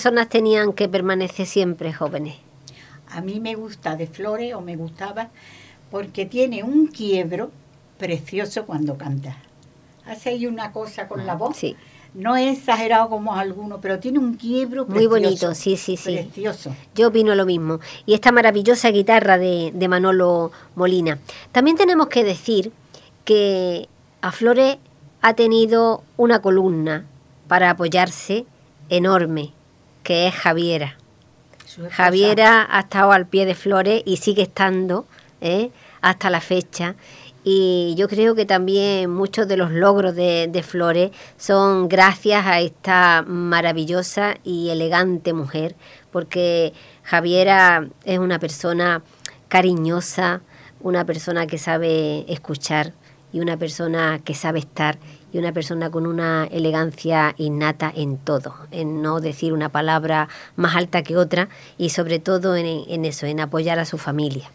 Personas 0.00 0.30
tenían 0.30 0.72
que 0.72 0.88
permanecer 0.88 1.44
siempre 1.44 1.92
jóvenes. 1.92 2.36
A 3.10 3.20
mí 3.20 3.38
me 3.38 3.54
gusta 3.54 3.96
de 3.96 4.06
Flores 4.06 4.54
o 4.54 4.62
me 4.62 4.74
gustaba 4.74 5.28
porque 5.90 6.24
tiene 6.24 6.62
un 6.62 6.86
quiebro 6.86 7.50
precioso 7.98 8.64
cuando 8.64 8.96
canta. 8.96 9.36
Hace 10.06 10.30
ahí 10.30 10.46
una 10.46 10.72
cosa 10.72 11.06
con 11.06 11.26
la 11.26 11.34
voz 11.34 11.54
Sí. 11.54 11.76
No 12.14 12.34
es 12.34 12.56
exagerado 12.58 13.10
como 13.10 13.34
algunos, 13.34 13.78
pero 13.82 13.98
tiene 13.98 14.18
un 14.18 14.36
quiebro 14.36 14.86
Muy 14.86 15.06
precioso, 15.06 15.10
bonito, 15.10 15.54
sí, 15.54 15.76
sí, 15.76 15.98
sí. 15.98 16.14
Precioso. 16.14 16.74
Yo 16.94 17.08
opino 17.08 17.34
lo 17.34 17.44
mismo. 17.44 17.78
Y 18.06 18.14
esta 18.14 18.32
maravillosa 18.32 18.88
guitarra 18.90 19.36
de, 19.36 19.70
de 19.74 19.86
Manolo 19.86 20.50
Molina. 20.76 21.18
También 21.52 21.76
tenemos 21.76 22.08
que 22.08 22.24
decir 22.24 22.72
que 23.26 23.86
a 24.22 24.32
Flores 24.32 24.78
ha 25.20 25.34
tenido 25.34 26.02
una 26.16 26.40
columna 26.40 27.04
para 27.48 27.68
apoyarse 27.68 28.46
enorme, 28.88 29.52
que 30.02 30.26
es 30.26 30.34
Javiera. 30.34 30.96
Javiera 31.90 32.66
ha 32.68 32.80
estado 32.80 33.12
al 33.12 33.26
pie 33.26 33.46
de 33.46 33.54
Flores 33.54 34.02
y 34.04 34.16
sigue 34.16 34.42
estando 34.42 35.06
¿eh? 35.40 35.70
hasta 36.00 36.30
la 36.30 36.40
fecha. 36.40 36.96
Y 37.42 37.94
yo 37.96 38.08
creo 38.08 38.34
que 38.34 38.44
también 38.44 39.10
muchos 39.10 39.48
de 39.48 39.56
los 39.56 39.70
logros 39.70 40.14
de, 40.14 40.48
de 40.48 40.62
Flores 40.62 41.10
son 41.38 41.88
gracias 41.88 42.46
a 42.46 42.60
esta 42.60 43.24
maravillosa 43.26 44.34
y 44.44 44.68
elegante 44.68 45.32
mujer, 45.32 45.74
porque 46.10 46.74
Javiera 47.02 47.88
es 48.04 48.18
una 48.18 48.38
persona 48.38 49.02
cariñosa, 49.48 50.42
una 50.80 51.06
persona 51.06 51.46
que 51.46 51.56
sabe 51.56 52.30
escuchar 52.30 52.92
y 53.32 53.40
una 53.40 53.56
persona 53.56 54.20
que 54.22 54.34
sabe 54.34 54.58
estar 54.58 54.98
y 55.32 55.38
una 55.38 55.52
persona 55.52 55.90
con 55.90 56.06
una 56.06 56.46
elegancia 56.46 57.34
innata 57.38 57.92
en 57.94 58.16
todo, 58.18 58.54
en 58.70 59.02
no 59.02 59.20
decir 59.20 59.52
una 59.52 59.68
palabra 59.68 60.28
más 60.56 60.76
alta 60.76 61.02
que 61.02 61.16
otra 61.16 61.48
y 61.78 61.90
sobre 61.90 62.18
todo 62.18 62.56
en, 62.56 63.04
eso, 63.04 63.26
en 63.26 63.40
apoyar 63.40 63.78
a 63.78 63.84
su 63.84 63.98
familia. 63.98 64.50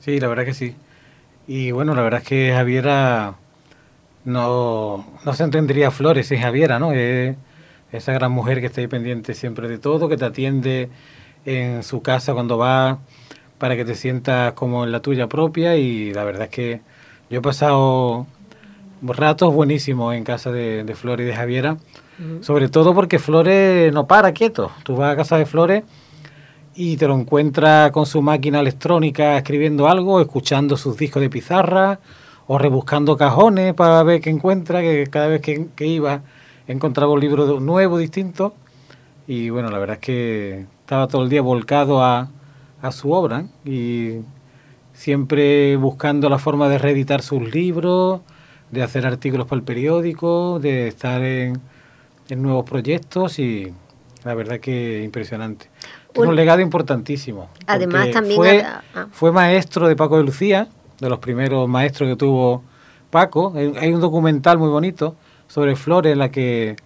Sí, 0.00 0.18
la 0.18 0.28
verdad 0.28 0.44
que 0.44 0.54
sí. 0.54 0.74
Y 1.46 1.72
bueno, 1.72 1.94
la 1.94 2.02
verdad 2.02 2.20
es 2.22 2.28
que 2.28 2.52
Javiera 2.54 3.34
no, 4.24 5.06
no 5.24 5.34
se 5.34 5.44
entendería 5.44 5.90
Flores 5.90 6.28
sin 6.28 6.40
Javiera, 6.40 6.78
¿no? 6.78 6.92
Es 6.92 7.36
esa 7.92 8.12
gran 8.12 8.32
mujer 8.32 8.60
que 8.60 8.66
está 8.66 8.80
ahí 8.80 8.86
pendiente 8.86 9.34
siempre 9.34 9.68
de 9.68 9.78
todo, 9.78 10.08
que 10.08 10.16
te 10.16 10.24
atiende 10.24 10.88
en 11.44 11.82
su 11.82 12.02
casa 12.02 12.32
cuando 12.34 12.58
va 12.58 12.98
para 13.58 13.76
que 13.76 13.84
te 13.84 13.94
sientas 13.94 14.54
como 14.54 14.84
en 14.84 14.92
la 14.92 15.00
tuya 15.00 15.28
propia 15.28 15.76
y 15.76 16.12
la 16.14 16.24
verdad 16.24 16.44
es 16.44 16.50
que 16.50 16.80
yo 17.28 17.40
he 17.40 17.42
pasado 17.42 18.26
ratos 19.02 19.54
buenísimos 19.54 20.14
en 20.14 20.24
casa 20.24 20.52
de, 20.52 20.84
de 20.84 20.94
Flores 20.94 21.24
y 21.24 21.28
de 21.28 21.34
Javiera, 21.34 21.76
sobre 22.42 22.68
todo 22.68 22.94
porque 22.94 23.18
Flores 23.18 23.92
no 23.92 24.06
para 24.06 24.32
quieto. 24.32 24.70
Tú 24.82 24.96
vas 24.96 25.12
a 25.12 25.16
casa 25.16 25.38
de 25.38 25.46
Flores 25.46 25.84
y 26.74 26.96
te 26.96 27.08
lo 27.08 27.18
encuentras 27.18 27.90
con 27.92 28.06
su 28.06 28.22
máquina 28.22 28.60
electrónica 28.60 29.36
escribiendo 29.36 29.88
algo, 29.88 30.20
escuchando 30.20 30.76
sus 30.76 30.96
discos 30.96 31.22
de 31.22 31.30
pizarra 31.30 31.98
o 32.46 32.58
rebuscando 32.58 33.16
cajones 33.16 33.74
para 33.74 34.02
ver 34.02 34.20
qué 34.20 34.30
encuentra, 34.30 34.80
que 34.80 35.06
cada 35.10 35.28
vez 35.28 35.40
que, 35.40 35.68
que 35.74 35.86
iba 35.86 36.22
encontraba 36.66 37.12
un 37.12 37.20
libro 37.20 37.60
nuevo, 37.60 37.98
distinto. 37.98 38.54
Y 39.26 39.50
bueno, 39.50 39.70
la 39.70 39.78
verdad 39.78 39.94
es 39.96 40.00
que 40.00 40.66
estaba 40.80 41.08
todo 41.08 41.22
el 41.22 41.28
día 41.28 41.42
volcado 41.42 42.02
a, 42.02 42.28
a 42.82 42.92
su 42.92 43.12
obra 43.12 43.44
y 43.64 44.18
siempre 44.92 45.76
buscando 45.76 46.28
la 46.28 46.38
forma 46.38 46.68
de 46.68 46.78
reeditar 46.78 47.22
sus 47.22 47.42
libros, 47.52 48.20
de 48.70 48.82
hacer 48.82 49.06
artículos 49.06 49.46
para 49.46 49.58
el 49.58 49.64
periódico, 49.64 50.58
de 50.60 50.88
estar 50.88 51.22
en, 51.22 51.60
en 52.28 52.42
nuevos 52.42 52.64
proyectos 52.68 53.38
y 53.38 53.72
la 54.24 54.34
verdad 54.34 54.60
que 54.60 55.02
impresionante. 55.02 55.66
Tiene 56.12 56.26
Un- 56.26 56.30
un 56.30 56.36
legado 56.36 56.60
importantísimo. 56.60 57.48
Además, 57.66 58.10
también 58.10 58.36
Fue, 58.36 58.62
ah. 58.94 59.06
fue 59.12 59.32
maestro 59.32 59.88
de 59.88 59.96
Paco 59.96 60.16
de 60.18 60.24
Lucía, 60.24 60.68
de 61.00 61.08
los 61.08 61.18
primeros 61.18 61.68
maestros 61.68 62.08
que 62.10 62.16
tuvo 62.16 62.62
Paco. 63.10 63.52
Hay, 63.56 63.92
un 63.92 64.00
documental 64.00 64.58
muy 64.58 64.68
bonito 64.68 65.16
sobre 65.48 65.74
Flores 65.76 66.12
en 66.12 66.18
la 66.18 66.30
que 66.30 66.76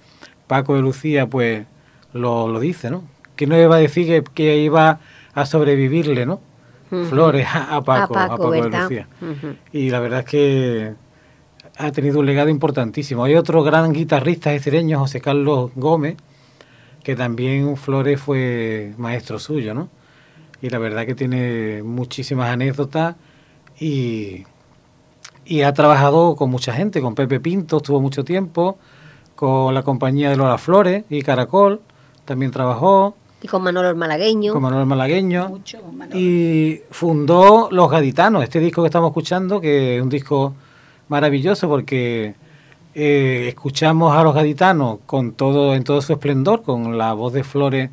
Paco 0.46 0.74
de 0.76 0.82
Lucía 0.82 1.26
pues 1.26 1.66
lo, 2.12 2.48
lo 2.48 2.60
dice, 2.60 2.90
¿no? 2.90 3.02
Que 3.36 3.46
no 3.46 3.58
iba 3.60 3.74
a 3.76 3.78
decir 3.78 4.06
que, 4.06 4.22
que 4.32 4.58
iba 4.58 5.00
a 5.34 5.46
sobrevivirle, 5.46 6.24
¿no? 6.26 6.40
Flores 7.08 7.46
a, 7.52 7.76
a 7.76 7.82
Paco, 7.82 8.16
a 8.16 8.24
a 8.24 8.28
Paco, 8.28 8.50
de. 8.52 8.62
Lucía. 8.70 9.08
Y 9.72 9.90
la 9.90 9.98
verdad 9.98 10.20
es 10.20 10.26
que 10.26 10.92
ha 11.76 11.92
tenido 11.92 12.20
un 12.20 12.26
legado 12.26 12.48
importantísimo. 12.48 13.24
Hay 13.24 13.34
otro 13.34 13.62
gran 13.62 13.92
guitarrista 13.92 14.52
estireño, 14.54 14.98
José 15.00 15.20
Carlos 15.20 15.70
Gómez, 15.74 16.16
que 17.02 17.16
también 17.16 17.76
Flores 17.76 18.20
fue 18.20 18.94
maestro 18.96 19.38
suyo, 19.38 19.74
¿no? 19.74 19.88
Y 20.62 20.70
la 20.70 20.78
verdad 20.78 21.04
que 21.04 21.14
tiene 21.14 21.82
muchísimas 21.82 22.48
anécdotas 22.50 23.16
y, 23.78 24.44
y 25.44 25.62
ha 25.62 25.72
trabajado 25.74 26.36
con 26.36 26.48
mucha 26.50 26.72
gente, 26.72 27.00
con 27.00 27.14
Pepe 27.14 27.40
Pinto 27.40 27.78
estuvo 27.78 28.00
mucho 28.00 28.24
tiempo, 28.24 28.78
con 29.34 29.74
la 29.74 29.82
compañía 29.82 30.30
de 30.30 30.36
Lola 30.36 30.58
Flores 30.58 31.04
y 31.10 31.22
Caracol 31.22 31.80
también 32.24 32.50
trabajó, 32.50 33.16
Y 33.42 33.48
con 33.48 33.62
Manolo 33.62 33.90
el 33.90 33.96
Malagueño. 33.96 34.54
con 34.54 34.62
Manuel 34.62 34.86
Malagueño. 34.86 35.48
Mucho, 35.50 35.82
Manolo. 35.92 36.18
Y 36.18 36.80
fundó 36.90 37.68
Los 37.70 37.90
Gaditanos, 37.90 38.42
este 38.42 38.60
disco 38.60 38.80
que 38.82 38.86
estamos 38.86 39.10
escuchando, 39.10 39.60
que 39.60 39.96
es 39.96 40.02
un 40.02 40.08
disco 40.08 40.54
maravilloso 41.08 41.68
porque 41.68 42.34
eh, 42.94 43.46
escuchamos 43.48 44.16
a 44.16 44.22
los 44.22 44.34
gaditanos 44.34 44.98
con 45.06 45.32
todo, 45.32 45.74
en 45.74 45.84
todo 45.84 46.00
su 46.02 46.12
esplendor, 46.12 46.62
con 46.62 46.96
la 46.98 47.12
voz 47.12 47.32
de 47.32 47.44
Flores 47.44 47.90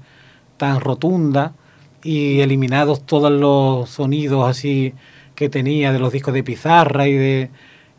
tan 0.58 0.80
rotunda 0.80 1.54
y 2.04 2.40
eliminados 2.40 3.06
todos 3.06 3.32
los 3.32 3.90
sonidos 3.90 4.48
así 4.50 4.94
que 5.36 5.50
tenía 5.50 5.92
de 5.92 6.00
los 6.00 6.12
discos 6.14 6.34
de 6.34 6.44
pizarra 6.44 7.08
y 7.08 7.14
de 7.14 7.50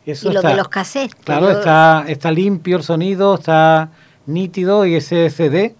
eso 0.05 0.29
y 0.29 0.33
lo 0.33 0.39
está- 0.39 0.49
de 0.49 0.55
los 0.55 0.67
cassettes. 0.69 1.15
Claro, 1.23 1.51
yo- 1.51 1.59
está, 1.59 2.05
está 2.07 2.31
limpio 2.31 2.77
el 2.77 2.83
sonido, 2.83 3.35
está 3.35 3.89
nítido 4.25 4.85
y 4.85 4.95
ese 4.95 5.29
CD 5.29 5.75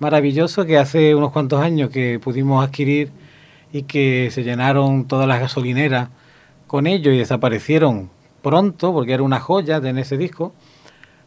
maravilloso 0.00 0.66
que 0.66 0.76
hace 0.78 1.14
unos 1.14 1.30
cuantos 1.32 1.60
años 1.60 1.90
que 1.90 2.18
pudimos 2.18 2.64
adquirir 2.66 3.10
y 3.72 3.82
que 3.82 4.28
se 4.32 4.42
llenaron 4.42 5.06
todas 5.06 5.26
las 5.28 5.40
gasolineras 5.40 6.08
con 6.66 6.86
ello 6.88 7.12
y 7.12 7.18
desaparecieron 7.18 8.10
pronto 8.44 8.92
porque 8.92 9.12
era 9.14 9.22
una 9.24 9.40
joya 9.40 9.80
de 9.80 9.88
en 9.88 9.98
ese 9.98 10.16
disco, 10.16 10.52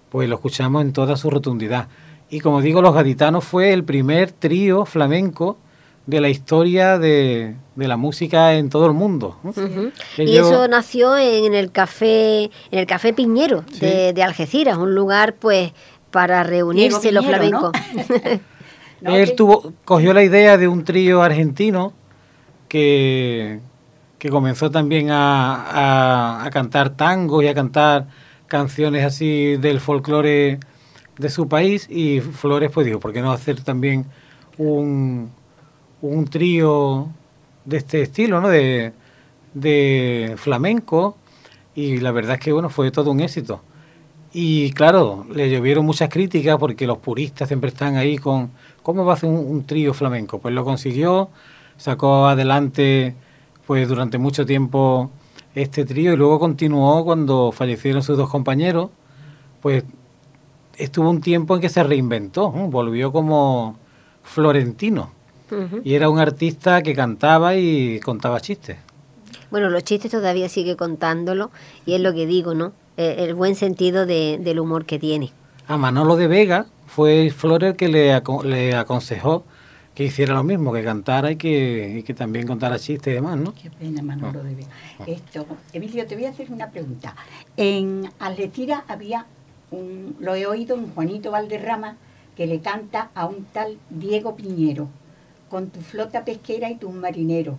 pues 0.10 0.30
lo 0.30 0.36
escuchamos 0.36 0.82
en 0.84 0.94
toda 0.94 1.18
su 1.18 1.30
rotundidad. 1.30 1.90
Y 2.30 2.40
como 2.40 2.62
digo, 2.62 2.82
Los 2.82 2.94
Gaditanos 2.94 3.44
fue 3.44 3.74
el 3.74 3.84
primer 3.84 4.32
trío 4.32 4.86
flamenco 4.86 5.58
de 6.06 6.22
la 6.22 6.30
historia 6.30 6.98
de, 6.98 7.56
de 7.76 7.88
la 7.90 7.98
música 7.98 8.54
en 8.54 8.70
todo 8.70 8.86
el 8.86 8.94
mundo. 8.94 9.38
Y 10.18 10.32
yo- 10.34 10.48
eso 10.48 10.68
nació 10.70 11.18
en 11.18 11.54
el 11.54 11.72
café, 11.74 12.44
en 12.72 12.80
el 12.80 12.86
café 12.86 13.12
Piñero 13.12 13.66
de, 13.82 14.14
de 14.14 14.24
Algeciras, 14.24 14.78
un 14.78 14.96
lugar 14.96 15.34
pues 15.36 15.74
para 16.12 16.44
reunirse 16.44 17.12
los 17.12 17.26
flamencos. 17.26 17.72
¿no? 17.96 18.40
No, 19.00 19.16
Él 19.16 19.36
tuvo, 19.36 19.74
cogió 19.86 20.12
la 20.12 20.24
idea 20.24 20.58
de 20.58 20.68
un 20.68 20.84
trío 20.84 21.22
argentino 21.22 21.94
que, 22.68 23.60
que 24.20 24.30
comenzó 24.30 24.72
también 24.72 25.12
a, 25.12 25.56
a- 26.42 26.46
a 26.46 26.50
cantar 26.52 26.92
tangos 26.92 27.44
y 27.44 27.48
a 27.48 27.54
cantar 27.54 28.08
canciones 28.48 29.04
así 29.06 29.58
del 29.58 29.80
folclore 29.80 30.60
de 31.18 31.30
su 31.30 31.48
país 31.48 31.88
y 31.90 32.22
Flores 32.22 32.72
pues 32.74 32.86
dijo, 32.86 33.00
¿por 33.00 33.14
qué 33.14 33.22
no 33.22 33.32
hacer 33.32 33.62
también 33.64 34.06
un, 34.58 35.32
un 36.02 36.26
trío 36.28 37.10
de 37.66 37.78
este 37.78 38.02
estilo, 38.04 38.42
¿no? 38.42 38.50
De, 38.50 38.94
de 39.54 40.36
flamenco 40.38 41.18
y 41.76 42.00
la 42.00 42.12
verdad 42.12 42.36
es 42.36 42.42
que 42.42 42.54
bueno, 42.54 42.70
fue 42.70 42.92
todo 42.92 43.12
un 43.12 43.20
éxito. 43.22 43.62
Y 44.34 44.72
claro, 44.72 45.26
le 45.34 45.50
llovieron 45.50 45.86
muchas 45.86 46.10
críticas 46.10 46.58
porque 46.58 46.86
los 46.88 46.98
puristas 47.00 47.48
siempre 47.48 47.70
están 47.70 47.96
ahí 47.96 48.18
con 48.18 48.52
cómo 48.84 49.06
va 49.06 49.14
a 49.14 49.16
hacer 49.16 49.30
un 49.30 49.66
trío 49.66 49.94
flamenco. 49.94 50.40
Pues 50.40 50.54
lo 50.54 50.64
consiguió, 50.66 51.30
sacó 51.78 52.28
adelante 52.28 53.16
pues 53.68 53.88
durante 53.88 54.18
mucho 54.18 54.46
tiempo 54.46 55.12
este 55.54 55.86
trío 55.86 56.14
y 56.14 56.18
luego 56.18 56.40
continuó 56.40 57.04
cuando 57.04 57.52
fallecieron 57.52 58.02
sus 58.02 58.18
dos 58.18 58.30
compañeros, 58.30 58.90
pues 59.62 59.84
estuvo 60.78 61.10
un 61.10 61.22
tiempo 61.22 61.56
en 61.56 61.62
que 61.62 61.70
se 61.70 61.84
reinventó, 61.84 62.50
volvió 62.52 63.12
como 63.12 63.76
florentino 64.24 65.12
y 65.84 65.94
era 65.94 66.10
un 66.10 66.20
artista 66.20 66.82
que 66.82 66.94
cantaba 66.94 67.56
y 67.56 68.00
contaba 68.02 68.40
chistes. 68.42 68.78
Bueno, 69.50 69.70
los 69.70 69.84
chistes 69.84 70.12
todavía 70.12 70.50
sigue 70.50 70.76
contándolo 70.76 71.52
y 71.86 71.94
es 71.94 72.02
lo 72.02 72.14
que 72.14 72.26
digo, 72.26 72.54
¿no? 72.54 72.74
Eh, 72.98 73.16
el 73.20 73.34
buen 73.34 73.56
sentido 73.56 74.06
de- 74.06 74.40
del 74.42 74.60
humor 74.60 74.86
que 74.86 75.00
tiene. 75.00 75.32
A 75.68 75.78
Manolo 75.78 76.16
de 76.18 76.28
Vega 76.28 76.66
fue 76.86 77.32
Flores 77.32 77.72
el 77.72 77.76
que 77.78 77.88
le, 77.88 78.14
aco- 78.14 78.44
le 78.44 78.76
aconsejó 78.76 79.44
que 79.98 80.04
hiciera 80.04 80.36
lo 80.36 80.44
mismo, 80.44 80.72
que 80.72 80.84
cantara 80.84 81.32
y 81.32 81.38
que, 81.38 81.96
y 81.98 82.04
que 82.04 82.14
también 82.14 82.46
contara 82.46 82.78
chistes 82.78 83.12
y 83.12 83.16
demás, 83.16 83.36
¿no? 83.36 83.52
Qué 83.56 83.72
pena, 83.72 84.04
Manolo 84.04 84.44
de 84.44 84.54
Vega. 84.54 84.68
Esto, 85.08 85.48
Emilio, 85.74 86.06
te 86.06 86.14
voy 86.14 86.26
a 86.26 86.30
hacer 86.30 86.52
una 86.52 86.70
pregunta. 86.70 87.16
En 87.58 88.08
Algeciras 88.20 88.84
había 88.90 89.26
un, 89.72 90.16
lo 90.20 90.36
he 90.36 90.46
oído 90.46 90.76
en 90.76 90.94
Juanito 90.94 91.32
Valderrama, 91.32 91.98
que 92.36 92.46
le 92.46 92.60
canta 92.60 93.10
a 93.16 93.26
un 93.26 93.46
tal 93.46 93.80
Diego 93.90 94.36
Piñero, 94.36 94.88
con 95.50 95.72
tu 95.72 95.82
flota 95.82 96.24
pesquera 96.24 96.70
y 96.70 96.76
tus 96.76 96.94
marineros, 96.94 97.56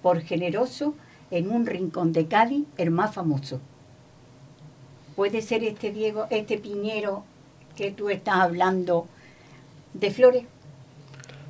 por 0.00 0.22
generoso, 0.22 0.94
en 1.30 1.50
un 1.50 1.66
rincón 1.66 2.14
de 2.14 2.26
Cádiz, 2.26 2.64
el 2.78 2.90
más 2.90 3.14
famoso. 3.14 3.60
puede 5.14 5.42
ser 5.42 5.62
este 5.62 5.92
Diego, 5.92 6.24
este 6.30 6.56
Piñero 6.56 7.24
que 7.76 7.90
tú 7.90 8.08
estás 8.08 8.36
hablando 8.36 9.08
de 9.92 10.10
Flores. 10.10 10.44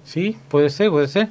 Sí, 0.04 0.36
puede 0.48 0.70
ser, 0.70 0.90
puede 0.90 1.08
ser. 1.08 1.28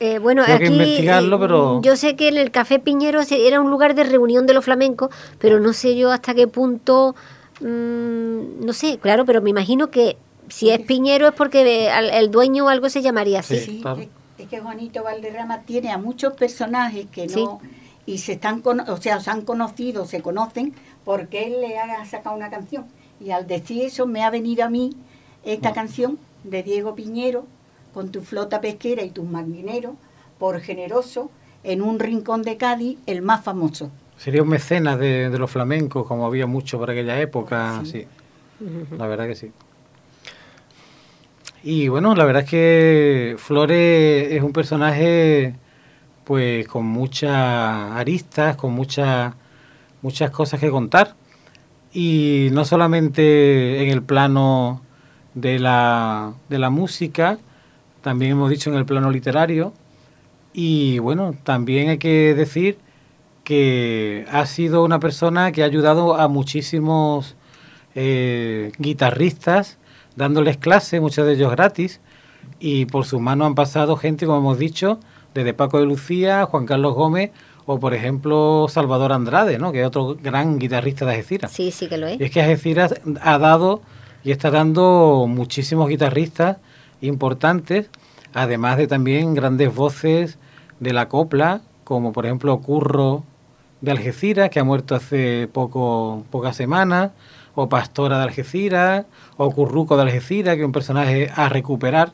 Eh, 0.00 0.18
bueno, 0.20 0.44
Tengo 0.44 0.58
que 0.58 0.64
aquí 0.66 0.72
investigarlo, 0.74 1.36
eh, 1.36 1.40
pero- 1.40 1.82
yo 1.82 1.96
sé 1.96 2.14
que 2.14 2.28
en 2.28 2.36
el 2.36 2.50
Café 2.52 2.78
Piñero 2.78 3.20
era 3.28 3.60
un 3.60 3.70
lugar 3.70 3.94
de 3.96 4.04
reunión 4.04 4.46
de 4.46 4.54
los 4.54 4.64
flamencos, 4.64 5.10
pero 5.40 5.58
no 5.58 5.72
sé 5.72 5.96
yo 5.96 6.12
hasta 6.12 6.34
qué 6.34 6.46
punto, 6.46 7.16
mm, 7.60 8.64
no 8.64 8.72
sé, 8.72 8.98
claro, 8.98 9.24
pero 9.24 9.42
me 9.42 9.50
imagino 9.50 9.90
que 9.90 10.16
si 10.48 10.70
es 10.70 10.78
Piñero 10.80 11.26
es 11.28 11.34
porque 11.34 11.90
al- 11.90 12.10
el 12.10 12.30
dueño 12.30 12.66
o 12.66 12.68
algo 12.68 12.88
se 12.88 13.02
llamaría 13.02 13.40
así. 13.40 13.58
Sí, 13.58 13.78
claro. 13.82 14.00
es, 14.00 14.08
es 14.38 14.48
que 14.48 14.60
Juanito 14.60 15.02
Valderrama 15.02 15.62
tiene 15.62 15.90
a 15.90 15.98
muchos 15.98 16.32
personajes 16.34 17.06
que 17.10 17.28
Sí. 17.28 17.42
no 17.44 17.60
y 18.06 18.18
se 18.18 18.32
están 18.34 18.62
o 18.64 18.96
sea, 18.98 19.20
se 19.20 19.30
han 19.30 19.42
conocido, 19.42 20.06
se 20.06 20.22
conocen 20.22 20.74
porque 21.04 21.46
él 21.48 21.60
le 21.60 21.76
ha 21.78 22.04
sacado 22.06 22.36
una 22.36 22.48
canción 22.50 22.86
y 23.20 23.32
al 23.32 23.46
decir 23.48 23.82
eso 23.84 24.06
me 24.06 24.22
ha 24.24 24.30
venido 24.30 24.64
a 24.64 24.70
mí 24.70 24.90
esta 25.44 25.72
canción 25.72 26.18
de 26.50 26.62
Diego 26.62 26.94
Piñero 26.94 27.46
con 27.94 28.10
tu 28.10 28.20
flota 28.22 28.60
pesquera 28.60 29.02
y 29.02 29.10
tus 29.10 29.24
marineros 29.28 29.94
por 30.38 30.60
generoso 30.60 31.30
en 31.64 31.82
un 31.82 31.98
rincón 31.98 32.42
de 32.42 32.56
Cádiz 32.56 32.98
el 33.06 33.22
más 33.22 33.42
famoso. 33.44 33.90
Sería 34.16 34.42
un 34.42 34.48
mecenas 34.48 34.98
de, 34.98 35.30
de 35.30 35.38
los 35.38 35.50
flamencos, 35.50 36.06
como 36.06 36.26
había 36.26 36.46
mucho 36.46 36.78
por 36.78 36.90
aquella 36.90 37.20
época, 37.20 37.80
Sí. 37.84 37.90
sí. 37.90 38.06
La 38.98 39.06
verdad 39.06 39.26
que 39.28 39.36
sí. 39.36 39.52
Y 41.62 41.88
bueno, 41.88 42.14
la 42.14 42.24
verdad 42.24 42.42
es 42.44 42.50
que 42.50 43.34
Flores 43.38 44.32
es 44.32 44.42
un 44.42 44.52
personaje 44.52 45.54
pues 46.24 46.66
con 46.68 46.84
muchas 46.84 47.32
aristas, 47.32 48.56
con 48.56 48.72
muchas 48.72 49.34
muchas 50.02 50.30
cosas 50.30 50.60
que 50.60 50.70
contar. 50.70 51.14
Y 51.92 52.48
no 52.52 52.64
solamente 52.64 53.82
en 53.82 53.90
el 53.90 54.02
plano 54.02 54.82
de 55.34 55.58
la, 55.58 56.34
de 56.48 56.58
la 56.58 56.70
música, 56.70 57.38
también 58.02 58.32
hemos 58.32 58.50
dicho 58.50 58.70
en 58.70 58.76
el 58.76 58.86
plano 58.86 59.10
literario. 59.10 59.72
Y 60.52 60.98
bueno, 60.98 61.34
también 61.44 61.90
hay 61.90 61.98
que 61.98 62.34
decir 62.34 62.78
que 63.44 64.26
ha 64.30 64.44
sido 64.46 64.84
una 64.84 65.00
persona 65.00 65.52
que 65.52 65.62
ha 65.62 65.66
ayudado 65.66 66.16
a 66.16 66.28
muchísimos 66.28 67.36
eh, 67.94 68.72
guitarristas, 68.78 69.78
dándoles 70.16 70.56
clases, 70.56 71.00
muchos 71.00 71.26
de 71.26 71.34
ellos 71.34 71.50
gratis, 71.50 72.00
y 72.60 72.86
por 72.86 73.06
su 73.06 73.20
mano 73.20 73.46
han 73.46 73.54
pasado 73.54 73.96
gente, 73.96 74.26
como 74.26 74.38
hemos 74.38 74.58
dicho, 74.58 75.00
desde 75.34 75.54
Paco 75.54 75.78
de 75.78 75.86
Lucía, 75.86 76.44
Juan 76.46 76.66
Carlos 76.66 76.94
Gómez, 76.94 77.30
o 77.66 77.78
por 77.78 77.94
ejemplo 77.94 78.66
Salvador 78.68 79.12
Andrade, 79.12 79.58
¿no? 79.58 79.72
que 79.72 79.82
es 79.82 79.86
otro 79.86 80.16
gran 80.20 80.58
guitarrista 80.58 81.04
de 81.04 81.12
Algeciras. 81.12 81.52
Sí, 81.52 81.70
sí 81.70 81.88
que 81.88 81.98
lo 81.98 82.06
es. 82.06 82.18
Y 82.20 82.24
es 82.24 82.30
que 82.30 82.40
Algeciras 82.40 82.94
ha 83.20 83.38
dado 83.38 83.82
y 84.24 84.30
está 84.30 84.50
dando 84.50 85.26
muchísimos 85.28 85.88
guitarristas 85.88 86.58
importantes, 87.00 87.90
además 88.34 88.76
de 88.76 88.86
también 88.86 89.34
grandes 89.34 89.74
voces 89.74 90.38
de 90.80 90.92
la 90.92 91.08
copla, 91.08 91.60
como 91.84 92.12
por 92.12 92.26
ejemplo 92.26 92.58
Curro 92.60 93.24
de 93.80 93.92
Algeciras, 93.92 94.50
que 94.50 94.60
ha 94.60 94.64
muerto 94.64 94.94
hace 94.94 95.48
poco, 95.52 96.24
pocas 96.30 96.56
semanas, 96.56 97.12
o 97.60 97.68
Pastora 97.68 98.18
de 98.18 98.22
Algeciras, 98.22 99.04
o 99.36 99.50
Curruco 99.50 99.96
de 99.96 100.02
Algeciras, 100.02 100.54
que 100.54 100.60
es 100.60 100.66
un 100.66 100.70
personaje 100.72 101.28
a 101.34 101.48
recuperar 101.48 102.12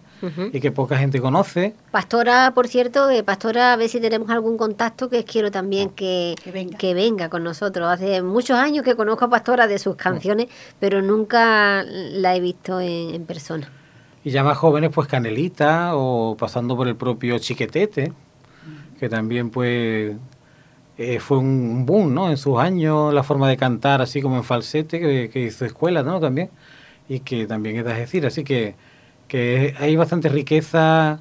y 0.54 0.58
que 0.58 0.72
poca 0.72 0.96
gente 0.96 1.20
conoce. 1.20 1.74
Pastora, 1.90 2.52
por 2.54 2.66
cierto, 2.66 3.10
eh, 3.10 3.22
Pastora, 3.22 3.74
a 3.74 3.76
ver 3.76 3.90
si 3.90 4.00
tenemos 4.00 4.30
algún 4.30 4.56
contacto, 4.56 5.10
que 5.10 5.22
quiero 5.24 5.50
también 5.50 5.90
que, 5.90 6.34
Que 6.42 6.50
venga. 6.50 6.78
que 6.78 6.94
venga 6.94 7.28
con 7.28 7.44
nosotros. 7.44 7.86
Hace 7.86 8.22
muchos 8.22 8.58
años 8.58 8.84
que 8.84 8.96
conozco 8.96 9.26
a 9.26 9.28
Pastora 9.28 9.66
de 9.66 9.78
sus 9.78 9.96
canciones, 9.96 10.46
pero 10.80 11.02
nunca 11.02 11.84
la 11.84 12.34
he 12.34 12.40
visto 12.40 12.80
en, 12.80 13.14
en 13.14 13.26
persona. 13.26 13.68
Y 14.24 14.30
ya 14.30 14.42
más 14.42 14.56
jóvenes, 14.56 14.90
pues 14.94 15.08
Canelita 15.08 15.90
o 15.94 16.36
pasando 16.38 16.74
por 16.74 16.88
el 16.88 16.96
propio 16.96 17.38
Chiquetete, 17.38 18.14
que 18.98 19.08
también 19.10 19.50
pues 19.50 20.16
eh, 20.98 21.20
fue 21.20 21.38
un, 21.38 21.86
boom, 21.86 22.14
¿no? 22.14 22.30
En 22.30 22.36
sus 22.36 22.58
años, 22.58 23.12
la 23.14 23.22
forma 23.22 23.48
de 23.48 23.56
cantar 23.56 24.02
así 24.02 24.22
como 24.22 24.36
en 24.36 24.44
falsete, 24.44 25.00
que, 25.00 25.30
que 25.32 25.40
hizo 25.40 25.64
escuela, 25.64 26.02
¿no? 26.02 26.20
También, 26.20 26.50
y 27.08 27.20
que 27.20 27.46
también 27.46 27.76
es 27.76 27.84
de 27.84 27.94
decir, 27.94 28.26
así 28.26 28.44
que, 28.44 28.74
que 29.28 29.74
hay 29.78 29.96
bastante 29.96 30.28
riqueza 30.28 31.20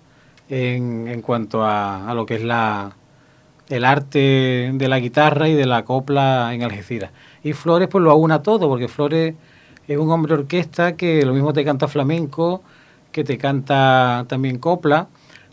en, 0.49 1.07
en 1.07 1.21
cuanto 1.21 1.63
a, 1.63 2.09
a 2.09 2.13
lo 2.13 2.25
que 2.25 2.35
es 2.35 2.43
la 2.43 2.95
el 3.69 3.85
arte 3.85 4.71
de 4.73 4.87
la 4.87 4.99
guitarra 4.99 5.47
y 5.47 5.53
de 5.53 5.65
la 5.65 5.83
copla 5.85 6.53
en 6.53 6.63
Algeciras. 6.63 7.11
Y 7.43 7.53
Flores 7.53 7.87
pues 7.87 8.03
lo 8.03 8.11
aúna 8.11 8.41
todo, 8.41 8.67
porque 8.69 8.87
Flores 8.87 9.35
es 9.87 9.97
un 9.97 10.11
hombre 10.11 10.33
orquesta 10.33 10.95
que 10.95 11.25
lo 11.25 11.33
mismo 11.33 11.53
te 11.53 11.63
canta 11.65 11.87
flamenco, 11.87 12.61
que 13.11 13.23
te 13.23 13.37
canta 13.37 14.25
también 14.27 14.57
copla. 14.59 15.07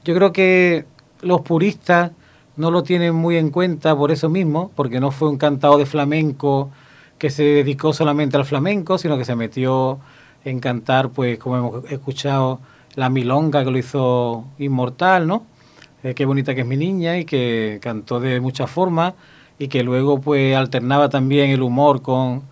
Yo 0.04 0.14
creo 0.14 0.32
que 0.32 0.86
los 1.22 1.42
puristas 1.42 2.12
no 2.56 2.70
lo 2.70 2.82
tienen 2.82 3.14
muy 3.14 3.36
en 3.36 3.50
cuenta 3.50 3.96
por 3.96 4.10
eso 4.10 4.28
mismo, 4.28 4.70
porque 4.76 5.00
no 5.00 5.10
fue 5.10 5.28
un 5.28 5.38
cantado 5.38 5.78
de 5.78 5.86
flamenco 5.86 6.70
que 7.18 7.30
se 7.30 7.42
dedicó 7.42 7.92
solamente 7.92 8.36
al 8.36 8.44
flamenco, 8.44 8.98
sino 8.98 9.18
que 9.18 9.24
se 9.24 9.36
metió 9.36 9.98
en 10.44 10.60
cantar, 10.60 11.10
pues 11.10 11.38
como 11.38 11.56
hemos 11.56 11.92
escuchado, 11.92 12.60
la 12.96 13.08
milonga 13.08 13.64
que 13.64 13.70
lo 13.70 13.78
hizo 13.78 14.44
inmortal, 14.58 15.26
¿no? 15.26 15.44
Eh, 16.02 16.14
qué 16.14 16.24
bonita 16.24 16.54
que 16.54 16.62
es 16.62 16.66
mi 16.66 16.76
niña 16.76 17.18
y 17.18 17.24
que 17.24 17.78
cantó 17.82 18.20
de 18.20 18.40
muchas 18.40 18.70
formas 18.70 19.14
y 19.58 19.68
que 19.68 19.82
luego 19.82 20.20
pues 20.20 20.56
alternaba 20.56 21.10
también 21.10 21.50
el 21.50 21.62
humor 21.62 22.00
con, 22.00 22.42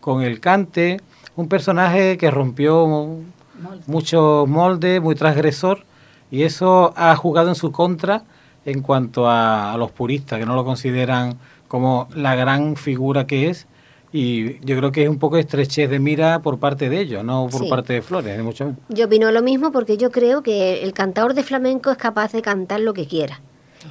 con 0.00 0.22
el 0.22 0.38
cante. 0.40 1.00
Un 1.34 1.48
personaje 1.48 2.18
que 2.18 2.30
rompió 2.30 2.86
Molde. 2.86 3.82
muchos 3.86 4.46
moldes, 4.46 5.00
muy 5.00 5.14
transgresor, 5.14 5.84
y 6.30 6.42
eso 6.42 6.92
ha 6.96 7.16
jugado 7.16 7.48
en 7.48 7.54
su 7.54 7.72
contra 7.72 8.22
en 8.64 8.82
cuanto 8.82 9.28
a, 9.28 9.72
a 9.72 9.76
los 9.76 9.90
puristas, 9.90 10.38
que 10.38 10.46
no 10.46 10.54
lo 10.54 10.64
consideran 10.64 11.38
como 11.68 12.08
la 12.14 12.34
gran 12.34 12.76
figura 12.76 13.26
que 13.26 13.48
es, 13.48 13.66
y 14.12 14.58
yo 14.66 14.76
creo 14.76 14.90
que 14.90 15.04
es 15.04 15.08
un 15.08 15.18
poco 15.20 15.36
estrechez 15.36 15.88
de 15.88 16.00
mira 16.00 16.40
por 16.42 16.58
parte 16.58 16.88
de 16.88 17.00
ellos, 17.00 17.22
no 17.24 17.46
por 17.50 17.62
Sí. 17.62 17.70
parte 17.70 17.92
de 17.92 18.02
Flores, 18.02 18.36
ni 18.36 18.42
mucho 18.42 18.64
menos. 18.64 18.80
Yo 18.88 19.06
opino 19.06 19.30
lo 19.30 19.40
mismo 19.40 19.70
porque 19.70 19.96
yo 19.96 20.10
creo 20.10 20.42
que 20.42 20.82
el 20.82 20.92
cantador 20.92 21.34
de 21.34 21.44
flamenco 21.44 21.90
es 21.92 21.96
capaz 21.96 22.32
de 22.32 22.42
cantar 22.42 22.80
lo 22.80 22.92
que 22.92 23.06
quiera. 23.06 23.40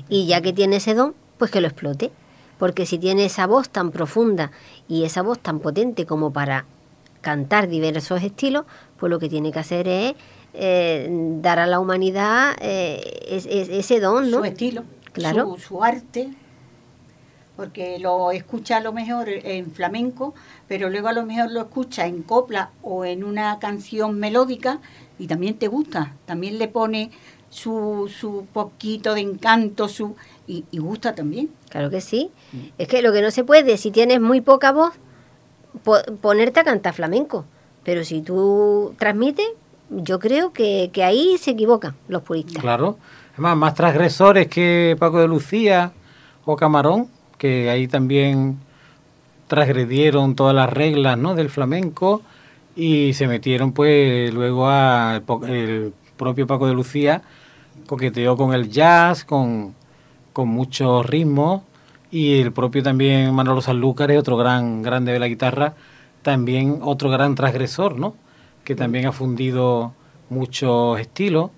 Y 0.10 0.28
ya 0.28 0.42
que 0.42 0.52
tiene 0.52 0.76
ese 0.76 0.94
don, 0.94 1.16
pues 1.38 1.50
que 1.52 1.62
lo 1.62 1.68
explote. 1.68 2.12
Porque 2.58 2.86
si 2.86 2.98
tiene 3.00 3.24
esa 3.26 3.48
voz 3.48 3.70
tan 3.70 3.92
profunda 3.92 4.52
y 4.90 5.06
esa 5.06 5.22
voz 5.22 5.40
tan 5.40 5.60
potente 5.62 6.06
como 6.06 6.34
para 6.34 6.66
cantar 7.22 7.70
diversos 7.70 8.22
estilos, 8.22 8.66
pues 9.00 9.10
lo 9.10 9.20
que 9.20 9.30
tiene 9.30 9.54
que 9.54 9.60
hacer 9.60 9.88
es 9.88 10.14
eh, 10.62 11.08
dar 11.42 11.60
a 11.60 11.68
la 11.68 11.80
humanidad 11.80 12.56
eh, 12.62 13.02
es- 13.30 13.46
es- 13.46 13.70
ese 13.70 14.00
don, 14.00 14.30
¿no? 14.30 14.40
su 14.40 14.46
estilo, 14.46 14.84
Claro. 15.14 15.56
su, 15.56 15.62
su 15.62 15.84
arte, 15.84 16.30
porque 17.56 18.00
lo 18.00 18.32
escucha 18.32 18.78
a 18.78 18.80
lo 18.80 18.94
mejor 18.94 19.28
en 19.30 19.72
flamenco, 19.72 20.34
pero 20.68 20.90
luego 20.90 21.10
a 21.10 21.14
lo 21.14 21.26
mejor 21.26 21.52
lo 21.52 21.62
escucha 21.62 22.06
en 22.08 22.24
copla 22.24 22.72
o 22.82 23.04
en 23.06 23.24
una 23.24 23.60
canción 23.60 24.18
melódica 24.18 24.80
y 25.18 25.28
también 25.28 25.56
te 25.58 25.68
gusta, 25.68 26.14
también 26.26 26.58
le 26.58 26.70
pone 26.70 27.12
su, 27.50 28.10
su 28.14 28.46
poquito 28.54 29.14
de 29.14 29.22
encanto 29.22 29.90
su 29.90 30.16
y, 30.48 30.64
y 30.72 30.78
gusta 30.78 31.16
también. 31.16 31.50
Claro 31.70 31.90
que 31.90 32.00
sí. 32.00 32.32
Es 32.78 32.88
que 32.88 33.02
lo 33.02 33.12
que 33.12 33.22
no 33.22 33.32
se 33.32 33.44
puede, 33.44 33.78
si 33.78 33.92
tienes 33.92 34.22
muy 34.22 34.40
poca 34.40 34.72
voz, 34.72 34.94
po- 35.84 36.04
ponerte 36.22 36.60
a 36.62 36.64
cantar 36.64 36.94
flamenco. 36.94 37.46
Pero 37.84 38.04
si 38.04 38.22
tú 38.22 38.94
transmites, 39.00 39.48
yo 39.90 40.20
creo 40.20 40.54
que, 40.54 40.90
que 40.94 41.04
ahí 41.04 41.38
se 41.38 41.52
equivocan 41.52 41.96
los 42.08 42.22
puristas. 42.22 42.62
Claro. 42.62 42.98
Además, 43.34 43.58
más 43.58 43.74
transgresores 43.74 44.48
que 44.48 44.96
Paco 45.00 45.20
de 45.20 45.28
Lucía 45.28 45.94
o 46.46 46.56
Camarón, 46.56 47.08
que 47.38 47.70
ahí 47.70 47.88
también 47.88 48.60
transgredieron 49.48 50.36
todas 50.36 50.56
las 50.56 50.72
reglas 50.72 51.18
¿no? 51.18 51.36
del 51.36 51.50
flamenco 51.50 52.22
y 52.76 53.14
se 53.14 53.28
metieron 53.28 53.72
pues 53.72 54.34
luego 54.34 54.70
al 54.70 55.24
el 55.48 55.94
propio 56.18 56.46
Paco 56.46 56.68
de 56.68 56.74
Lucía 56.74 57.24
coqueteó 57.88 58.38
con 58.38 58.54
el 58.54 58.70
jazz, 58.70 59.26
con, 59.26 59.74
con 60.34 60.50
muchos 60.50 61.06
ritmos 61.06 61.64
y 62.12 62.40
el 62.40 62.52
propio 62.52 62.84
también 62.84 63.34
Manolo 63.34 63.62
Sanlúcar 63.62 64.12
es 64.12 64.20
otro 64.20 64.38
gran 64.38 64.82
grande 64.82 65.12
de 65.12 65.20
la 65.20 65.28
guitarra, 65.28 65.74
también 66.22 66.80
otro 66.82 67.10
gran 67.10 67.36
transgresor, 67.36 67.98
¿no? 67.98 68.16
Que 68.70 68.76
también 68.76 69.08
ha 69.08 69.12
fundido 69.12 69.94
muchos 70.30 71.00
estilos 71.00 71.50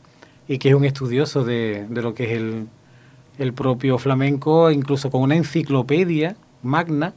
y 0.48 0.60
que 0.60 0.70
es 0.70 0.76
un 0.76 0.86
estudioso 0.86 1.44
de, 1.44 1.86
de 1.90 2.02
lo 2.02 2.16
que 2.16 2.24
es 2.32 2.38
el, 2.38 2.68
el 3.38 3.52
propio 3.52 3.98
flamenco, 3.98 4.72
incluso 4.72 5.12
con 5.12 5.22
una 5.22 5.36
enciclopedia 5.36 6.38
magna 6.64 7.14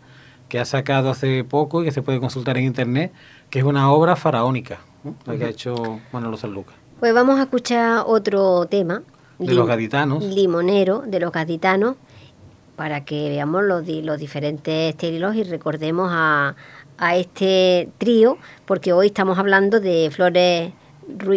que 0.49 0.59
ha 0.59 0.65
sacado 0.65 1.11
hace 1.11 1.45
poco 1.45 1.83
y 1.83 1.85
que 1.85 1.93
se 1.93 2.03
puede 2.03 2.19
consultar 2.19 2.59
en 2.59 2.65
internet, 2.65 3.13
que 3.51 3.61
es 3.61 3.65
una 3.65 3.93
obra 3.93 4.17
faraónica, 4.17 4.81
¿no? 5.05 5.15
la 5.27 5.39
que 5.39 5.45
ha 5.45 5.49
hecho 5.49 6.01
Manolo 6.13 6.37
Sanlúcar. 6.37 6.75
Pues 6.99 7.15
vamos 7.15 7.39
a 7.39 7.43
escuchar 7.45 8.03
otro 8.05 8.67
tema. 8.67 9.01
De 9.39 9.47
lim- 9.53 9.55
los 9.59 9.69
gaditanos. 9.69 10.25
Limonero, 10.25 11.05
de 11.07 11.21
los 11.21 11.31
gaditanos. 11.31 11.95
para 12.75 13.05
que 13.05 13.29
veamos 13.29 13.63
los, 13.63 13.87
los 13.87 14.19
diferentes 14.19 14.91
estilos 14.91 15.37
y 15.37 15.45
recordemos 15.45 16.09
a, 16.13 16.57
a 16.99 17.17
este 17.17 17.89
trío, 17.99 18.39
porque 18.67 18.93
hoy 18.93 19.09
estamos 19.09 19.39
hablando 19.39 19.81
de 19.81 20.11
Flores 20.11 20.73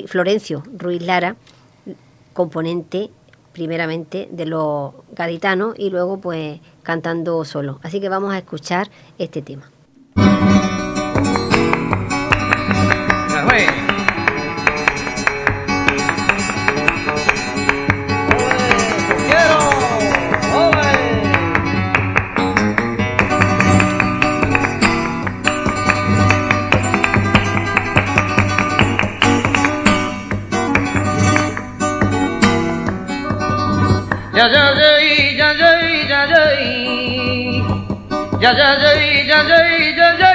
Florencio 0.08 0.64
Ruiz 0.78 1.02
Lara, 1.02 1.36
componente 2.34 3.10
primeramente 3.52 4.30
de 4.32 4.46
los 4.46 4.94
gaditanos 5.12 5.74
y 5.78 5.90
luego 5.90 6.20
pues 6.20 6.60
cantando 6.84 7.44
solo. 7.44 7.80
Así 7.84 8.00
que 8.00 8.08
vamos 8.08 8.34
a 8.34 8.38
escuchar 8.38 8.90
este 9.18 9.42
tema. 9.42 9.70
Ya 34.38 34.46
ya 34.54 34.70
ya 34.70 34.92
ya 35.02 35.50
ya 35.58 35.72
ya 36.06 36.22
ya 36.30 36.42
ya 38.38 38.52
ya 38.54 38.94
ya 39.26 39.40
ya 39.42 39.70
ya 40.14 40.32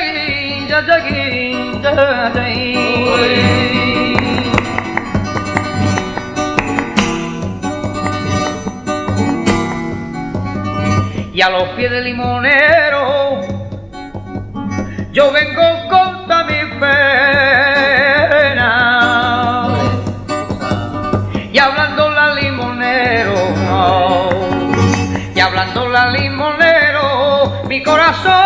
y 11.34 11.40
a 11.40 11.48
los 11.50 11.68
pies 11.76 11.90
del 11.92 12.04
limonero 12.04 13.40
yo 15.12 15.30
vengo 15.32 15.88
con 15.88 16.26
mi 16.48 16.80
pena 16.80 18.01
corazón 28.02 28.41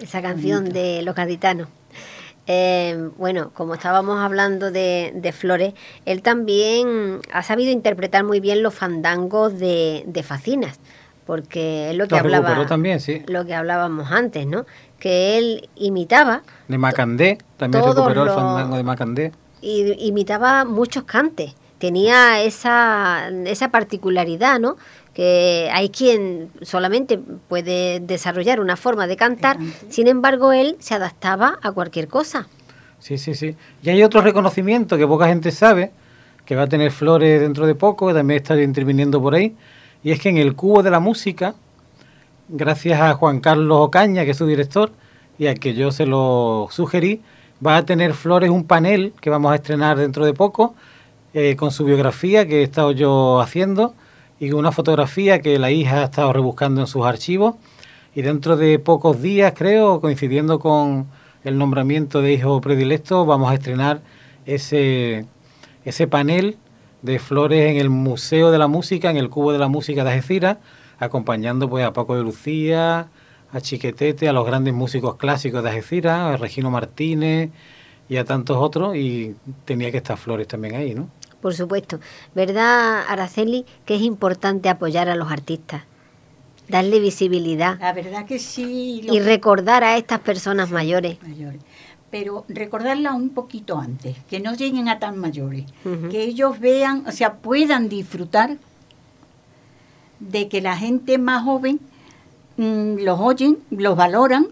Esa 0.00 0.22
canción 0.22 0.68
de 0.70 1.02
Los 1.02 1.14
Gaditanos. 1.14 1.68
Eh, 2.46 3.10
bueno, 3.18 3.50
como 3.54 3.74
estábamos 3.74 4.18
hablando 4.18 4.70
de, 4.72 5.12
de 5.14 5.32
Flores, 5.32 5.74
él 6.06 6.22
también 6.22 7.20
ha 7.32 7.42
sabido 7.42 7.70
interpretar 7.70 8.24
muy 8.24 8.40
bien 8.40 8.62
los 8.62 8.74
fandangos 8.74 9.58
de, 9.58 10.02
de 10.06 10.22
Facinas, 10.24 10.80
porque 11.24 11.90
es 11.90 11.96
lo 11.96 12.08
que 12.08 12.16
hablaba, 12.16 12.48
recuperó 12.48 12.66
también, 12.68 12.98
sí. 13.00 13.22
lo 13.28 13.44
que 13.46 13.54
hablábamos 13.54 14.10
antes, 14.10 14.44
¿no? 14.46 14.66
Que 14.98 15.38
él 15.38 15.68
imitaba 15.76 16.42
De 16.66 16.78
Macandé, 16.78 17.38
también 17.58 17.84
recuperó 17.84 18.24
los- 18.24 18.34
el 18.34 18.40
fandango 18.40 18.76
de 18.76 18.82
Macandé. 18.82 19.32
y 19.60 19.94
imitaba 20.08 20.64
muchos 20.64 21.04
cantes. 21.04 21.54
Tenía 21.78 22.42
esa, 22.42 23.28
esa 23.44 23.70
particularidad, 23.70 24.58
¿no? 24.60 24.76
Que 25.14 25.68
hay 25.72 25.90
quien 25.90 26.50
solamente 26.62 27.18
puede 27.18 28.00
desarrollar 28.00 28.60
una 28.60 28.76
forma 28.76 29.06
de 29.06 29.16
cantar, 29.16 29.58
sin 29.90 30.08
embargo 30.08 30.52
él 30.52 30.76
se 30.78 30.94
adaptaba 30.94 31.58
a 31.62 31.72
cualquier 31.72 32.08
cosa. 32.08 32.48
Sí, 32.98 33.18
sí, 33.18 33.34
sí. 33.34 33.56
Y 33.82 33.90
hay 33.90 34.02
otro 34.04 34.20
reconocimiento 34.20 34.96
que 34.96 35.06
poca 35.06 35.26
gente 35.26 35.50
sabe, 35.50 35.90
que 36.44 36.56
va 36.56 36.62
a 36.62 36.66
tener 36.66 36.92
Flores 36.92 37.40
dentro 37.40 37.66
de 37.66 37.74
poco, 37.74 38.08
que 38.08 38.14
también 38.14 38.40
está 38.40 38.60
interviniendo 38.60 39.20
por 39.20 39.34
ahí, 39.34 39.54
y 40.02 40.12
es 40.12 40.20
que 40.20 40.28
en 40.28 40.38
el 40.38 40.54
Cubo 40.54 40.82
de 40.82 40.90
la 40.90 41.00
Música, 41.00 41.54
gracias 42.48 43.00
a 43.00 43.14
Juan 43.14 43.40
Carlos 43.40 43.78
Ocaña, 43.80 44.24
que 44.24 44.30
es 44.30 44.36
su 44.36 44.46
director, 44.46 44.92
y 45.38 45.46
a 45.46 45.54
que 45.54 45.74
yo 45.74 45.90
se 45.90 46.06
lo 46.06 46.68
sugerí, 46.70 47.22
va 47.64 47.76
a 47.76 47.84
tener 47.84 48.14
Flores 48.14 48.50
un 48.50 48.64
panel 48.64 49.12
que 49.20 49.30
vamos 49.30 49.52
a 49.52 49.56
estrenar 49.56 49.98
dentro 49.98 50.24
de 50.24 50.34
poco, 50.34 50.74
eh, 51.34 51.56
con 51.56 51.70
su 51.70 51.84
biografía 51.84 52.46
que 52.46 52.60
he 52.60 52.62
estado 52.62 52.92
yo 52.92 53.40
haciendo, 53.40 53.94
y 54.42 54.50
una 54.50 54.72
fotografía 54.72 55.40
que 55.40 55.56
la 55.60 55.70
hija 55.70 56.00
ha 56.00 56.04
estado 56.06 56.32
rebuscando 56.32 56.80
en 56.80 56.88
sus 56.88 57.06
archivos, 57.06 57.54
y 58.12 58.22
dentro 58.22 58.56
de 58.56 58.80
pocos 58.80 59.22
días, 59.22 59.52
creo, 59.54 60.00
coincidiendo 60.00 60.58
con 60.58 61.06
el 61.44 61.56
nombramiento 61.58 62.22
de 62.22 62.32
hijo 62.32 62.60
predilecto, 62.60 63.24
vamos 63.24 63.52
a 63.52 63.54
estrenar 63.54 64.00
ese, 64.44 65.26
ese 65.84 66.08
panel 66.08 66.56
de 67.02 67.20
flores 67.20 67.70
en 67.70 67.76
el 67.76 67.88
Museo 67.88 68.50
de 68.50 68.58
la 68.58 68.66
Música, 68.66 69.10
en 69.10 69.16
el 69.16 69.30
Cubo 69.30 69.52
de 69.52 69.60
la 69.60 69.68
Música 69.68 70.02
de 70.02 70.10
Algeciras, 70.10 70.58
acompañando 70.98 71.70
pues 71.70 71.84
a 71.84 71.92
Paco 71.92 72.16
de 72.16 72.24
Lucía, 72.24 73.10
a 73.52 73.60
Chiquetete, 73.60 74.28
a 74.28 74.32
los 74.32 74.44
grandes 74.44 74.74
músicos 74.74 75.18
clásicos 75.18 75.62
de 75.62 75.70
Algeciras, 75.70 76.18
a 76.18 76.36
Regino 76.36 76.68
Martínez 76.68 77.50
y 78.08 78.16
a 78.16 78.24
tantos 78.24 78.56
otros, 78.56 78.96
y 78.96 79.36
tenía 79.64 79.92
que 79.92 79.98
estar 79.98 80.16
Flores 80.16 80.48
también 80.48 80.74
ahí, 80.74 80.94
¿no? 80.96 81.08
Por 81.42 81.54
supuesto. 81.54 81.98
¿Verdad, 82.34 83.02
Araceli, 83.08 83.66
que 83.84 83.96
es 83.96 84.02
importante 84.02 84.68
apoyar 84.68 85.08
a 85.10 85.16
los 85.16 85.30
artistas? 85.30 85.82
Darle 86.68 87.00
visibilidad 87.00 87.78
La 87.80 87.92
verdad 87.92 88.24
que 88.24 88.38
sí. 88.38 89.02
lo 89.04 89.12
y 89.12 89.20
recordar 89.20 89.82
a 89.82 89.96
estas 89.98 90.20
personas 90.20 90.70
mayores. 90.70 91.20
mayores. 91.22 91.60
Pero 92.10 92.44
recordarla 92.48 93.12
un 93.12 93.30
poquito 93.30 93.78
antes, 93.78 94.16
que 94.30 94.38
no 94.38 94.54
lleguen 94.54 94.88
a 94.88 94.98
tan 94.98 95.18
mayores, 95.18 95.64
que 96.10 96.22
ellos 96.22 96.60
vean, 96.60 97.04
o 97.06 97.12
sea, 97.12 97.34
puedan 97.34 97.88
disfrutar 97.88 98.58
de 100.20 100.48
que 100.48 100.60
la 100.60 100.76
gente 100.76 101.18
más 101.18 101.42
joven 101.42 101.80
mm, 102.58 102.98
los 102.98 103.18
oyen, 103.18 103.58
los 103.70 103.96
valoran 103.96 104.48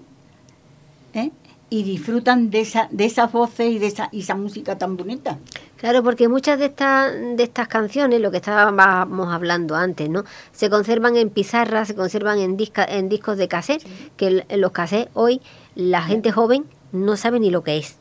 ¿eh? 1.14 1.30
y 1.68 1.82
disfrutan 1.84 2.51
de 2.51 2.62
esa 2.62 2.88
de 2.91 3.05
esas 3.05 3.30
voces 3.30 3.70
y 3.70 3.78
de 3.78 3.86
esa, 3.86 4.09
y 4.11 4.20
esa 4.20 4.34
música 4.34 4.76
tan 4.76 4.97
bonita. 4.97 5.38
Claro, 5.80 6.02
porque 6.02 6.28
muchas 6.28 6.58
de 6.58 6.66
estas 6.66 7.10
de 7.36 7.42
estas 7.42 7.66
canciones, 7.66 8.20
lo 8.20 8.30
que 8.30 8.36
estábamos 8.36 9.32
hablando 9.32 9.76
antes, 9.76 10.10
¿no? 10.10 10.24
Se 10.52 10.68
conservan 10.68 11.16
en 11.16 11.30
pizarras, 11.30 11.88
se 11.88 11.94
conservan 11.94 12.38
en 12.38 12.58
disca, 12.58 12.84
en 12.84 13.08
discos 13.08 13.38
de 13.38 13.48
cassette, 13.48 13.82
que 14.18 14.44
los 14.56 14.72
cassettes 14.72 15.08
hoy 15.14 15.40
la 15.74 16.02
gente 16.02 16.32
joven 16.32 16.66
no 16.92 17.16
sabe 17.16 17.40
ni 17.40 17.50
lo 17.50 17.62
que 17.62 17.78
es, 17.78 17.96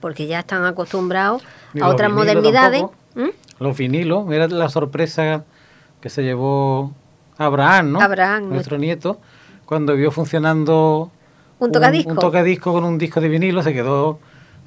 porque 0.00 0.26
ya 0.28 0.40
están 0.40 0.64
acostumbrados 0.64 1.42
Ni 1.74 1.82
a 1.82 1.88
otras 1.88 2.10
modernidades. 2.10 2.84
¿Mm? 3.14 3.28
Los 3.58 3.76
vinilos, 3.76 4.30
era 4.32 4.48
la 4.48 4.70
sorpresa 4.70 5.44
que 6.00 6.08
se 6.08 6.22
llevó 6.22 6.94
Abraham, 7.36 7.92
¿no? 7.92 8.00
Abraham, 8.00 8.48
nuestro 8.48 8.78
nieto, 8.78 9.20
cuando 9.66 9.94
vio 9.94 10.10
funcionando 10.10 11.10
Un 11.58 11.70
tocadisco. 11.70 12.12
un 12.12 12.16
tocadisco 12.16 12.72
con 12.72 12.84
un 12.84 12.96
disco 12.96 13.20
de 13.20 13.28
vinilo, 13.28 13.62
se 13.62 13.74
quedó 13.74 14.20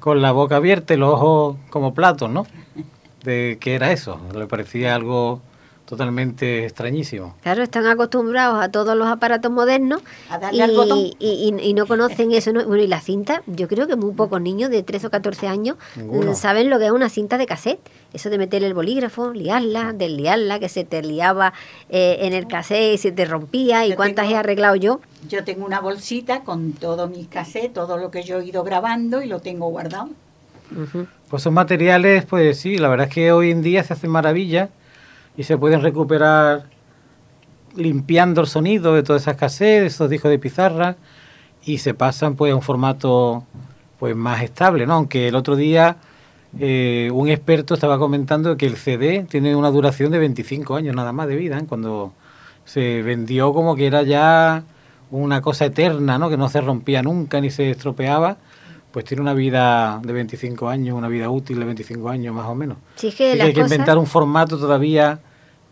con 0.04 0.20
la 0.20 0.32
boca 0.32 0.56
abierta 0.56 0.92
y 0.92 0.98
los 0.98 1.14
ojos 1.14 1.56
como 1.70 1.94
platos, 1.94 2.28
¿no? 2.28 2.46
De 3.22 3.56
qué 3.58 3.74
era 3.74 3.90
eso. 3.90 4.20
Le 4.34 4.46
parecía 4.46 4.94
algo 4.94 5.40
totalmente 5.86 6.64
extrañísimo. 6.64 7.34
Claro, 7.42 7.62
están 7.62 7.86
acostumbrados 7.86 8.62
a 8.62 8.70
todos 8.70 8.96
los 8.96 9.06
aparatos 9.06 9.50
modernos 9.52 10.02
A 10.30 10.38
darle 10.38 10.58
y, 10.58 10.60
al 10.62 10.70
botón. 10.74 10.98
y- 10.98 11.16
y- 11.20 11.54
y 11.60 11.74
no 11.74 11.86
conocen 11.86 12.32
eso. 12.32 12.52
¿no? 12.52 12.64
Bueno, 12.64 12.82
y 12.82 12.86
la 12.86 13.00
cinta, 13.00 13.42
yo 13.46 13.68
creo 13.68 13.86
que 13.86 13.96
muy 13.96 14.12
pocos 14.14 14.40
niños 14.40 14.70
de 14.70 14.82
13 14.82 15.08
o 15.08 15.10
14 15.10 15.46
años 15.46 15.76
Ninguno. 15.96 16.32
mm, 16.32 16.34
saben 16.34 16.70
lo 16.70 16.78
que 16.78 16.86
es 16.86 16.92
una 16.92 17.08
cinta 17.08 17.36
de 17.38 17.46
cassette. 17.46 17.80
Eso 18.12 18.30
de 18.30 18.38
meter 18.38 18.62
el 18.64 18.74
bolígrafo, 18.74 19.32
liarla, 19.32 19.92
desliarla, 19.92 20.58
que 20.58 20.68
se 20.68 20.84
te 20.84 21.02
liaba 21.02 21.52
eh, 21.90 22.18
en 22.20 22.32
el 22.32 22.46
cassette 22.46 22.94
y 22.94 22.98
se 22.98 23.12
te 23.12 23.24
rompía. 23.24 23.84
¿Y 23.86 23.90
Yo 23.90 23.96
cuántas 23.96 24.24
tengo- 24.26 24.36
he 24.36 24.38
arreglado 24.38 24.76
yo? 24.76 25.00
Yo 25.28 25.44
tengo 25.44 25.66
una 25.66 25.80
bolsita 25.80 26.40
con 26.40 26.72
todos 26.72 27.10
mis 27.10 27.28
cassettes, 27.28 27.72
todo 27.74 27.96
lo 27.98 28.10
que 28.10 28.22
yo 28.22 28.40
he 28.40 28.46
ido 28.46 28.62
grabando 28.64 29.20
y 29.22 29.26
lo 29.26 29.40
tengo 29.40 29.68
guardado. 29.68 30.08
Pues 31.28 31.42
esos 31.42 31.52
materiales, 31.52 32.24
pues 32.24 32.58
sí, 32.58 32.78
la 32.78 32.88
verdad 32.88 33.06
es 33.08 33.14
que 33.14 33.32
hoy 33.32 33.50
en 33.50 33.62
día 33.62 33.82
se 33.84 33.92
hacen 33.92 34.10
maravillas 34.10 34.70
y 35.36 35.44
se 35.44 35.58
pueden 35.58 35.82
recuperar 35.82 36.64
limpiando 37.76 38.40
el 38.40 38.46
sonido 38.46 38.94
de 38.94 39.02
todas 39.02 39.22
esas 39.22 39.36
cassettes, 39.36 39.94
esos 39.94 40.08
discos 40.08 40.30
de 40.30 40.38
pizarra 40.38 40.96
y 41.64 41.78
se 41.78 41.94
pasan 41.94 42.36
pues 42.36 42.52
a 42.52 42.56
un 42.56 42.62
formato 42.62 43.44
pues 43.98 44.14
más 44.14 44.42
estable, 44.42 44.86
¿no? 44.86 44.94
Aunque 44.94 45.28
el 45.28 45.34
otro 45.34 45.56
día 45.56 45.96
eh, 46.58 47.10
un 47.12 47.28
experto 47.28 47.74
estaba 47.74 47.98
comentando 47.98 48.56
que 48.56 48.66
el 48.66 48.76
CD 48.76 49.26
tiene 49.28 49.56
una 49.56 49.70
duración 49.70 50.12
de 50.12 50.18
25 50.18 50.76
años 50.76 50.94
nada 50.94 51.12
más 51.12 51.26
de 51.26 51.36
vida, 51.36 51.58
¿eh? 51.58 51.64
cuando 51.68 52.12
se 52.64 53.02
vendió 53.02 53.52
como 53.52 53.74
que 53.74 53.86
era 53.86 54.02
ya 54.02 54.62
una 55.10 55.40
cosa 55.40 55.66
eterna, 55.66 56.18
¿no? 56.18 56.30
Que 56.30 56.36
no 56.36 56.48
se 56.48 56.60
rompía 56.60 57.02
nunca 57.02 57.40
ni 57.40 57.50
se 57.50 57.70
estropeaba, 57.70 58.36
pues 58.94 59.04
tiene 59.04 59.20
una 59.22 59.34
vida 59.34 60.00
de 60.04 60.12
25 60.12 60.68
años, 60.68 60.96
una 60.96 61.08
vida 61.08 61.28
útil 61.28 61.58
de 61.58 61.64
25 61.64 62.08
años 62.08 62.32
más 62.32 62.46
o 62.46 62.54
menos. 62.54 62.78
Es 63.02 63.12
que 63.16 63.32
Así 63.32 63.40
hay 63.40 63.52
que 63.52 63.60
inventar 63.60 63.98
un 63.98 64.06
formato 64.06 64.56
todavía 64.56 65.18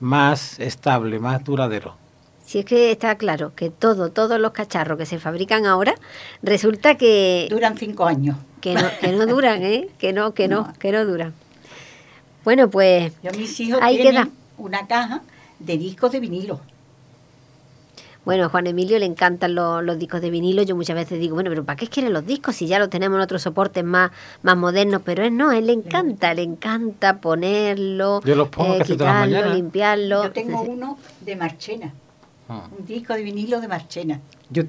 más 0.00 0.58
estable, 0.58 1.20
más 1.20 1.44
duradero. 1.44 1.94
Si 2.44 2.58
es 2.58 2.64
que 2.64 2.90
está 2.90 3.14
claro 3.14 3.52
que 3.54 3.70
todo, 3.70 4.10
todos 4.10 4.40
los 4.40 4.50
cacharros 4.50 4.98
que 4.98 5.06
se 5.06 5.20
fabrican 5.20 5.66
ahora, 5.66 5.94
resulta 6.42 6.96
que, 6.96 7.46
Duran 7.48 7.78
cinco 7.78 8.06
años. 8.06 8.36
que, 8.60 8.74
no, 8.74 8.82
que 9.00 9.12
no 9.12 9.24
duran, 9.26 9.62
¿eh? 9.62 9.88
Que 9.98 10.12
no, 10.12 10.34
que 10.34 10.48
no, 10.48 10.62
No. 10.66 10.72
que 10.80 10.90
no 10.90 11.04
duran. 11.06 11.32
Bueno, 12.42 12.68
pues 12.70 13.12
Yo 13.22 13.30
mis 13.38 13.60
hijos 13.60 13.78
Ahí 13.80 13.98
tienen 13.98 14.24
queda. 14.24 14.32
una 14.58 14.88
caja 14.88 15.22
de 15.60 15.78
discos 15.78 16.10
de 16.10 16.18
vinilo. 16.18 16.60
Bueno, 18.24 18.44
a 18.44 18.48
Juan 18.48 18.68
Emilio 18.68 18.98
le 19.00 19.06
encantan 19.06 19.54
los, 19.56 19.82
los 19.82 19.98
discos 19.98 20.20
de 20.20 20.30
vinilo. 20.30 20.62
Yo 20.62 20.76
muchas 20.76 20.94
veces 20.94 21.18
digo, 21.18 21.34
bueno, 21.34 21.50
pero 21.50 21.64
¿para 21.64 21.76
qué 21.76 21.88
quieren 21.88 22.12
los 22.12 22.24
discos 22.24 22.54
si 22.54 22.68
ya 22.68 22.78
los 22.78 22.88
tenemos 22.88 23.16
en 23.16 23.22
otros 23.22 23.42
soportes 23.42 23.82
más, 23.82 24.12
más 24.42 24.56
modernos? 24.56 25.02
Pero 25.04 25.24
él 25.24 25.36
no, 25.36 25.50
a 25.50 25.58
él 25.58 25.66
le 25.66 25.72
encanta, 25.72 26.32
le 26.32 26.42
encanta 26.42 27.18
ponerlo, 27.20 28.18
eh, 28.18 28.28
Yo 28.28 28.36
los 28.36 28.48
pongo 28.48 28.78
casi 28.78 28.96
todas 28.96 29.14
las 29.14 29.28
quitarlo, 29.28 29.54
limpiarlo. 29.54 30.22
Yo 30.24 30.30
tengo 30.32 30.62
uno 30.62 30.98
de 31.20 31.36
Marchena, 31.36 31.92
Ah. 32.48 32.68
un 32.78 32.84
disco 32.86 33.14
de 33.14 33.22
vinilo 33.22 33.60
de 33.60 33.68
Marchena. 33.68 34.20
Yo, 34.50 34.64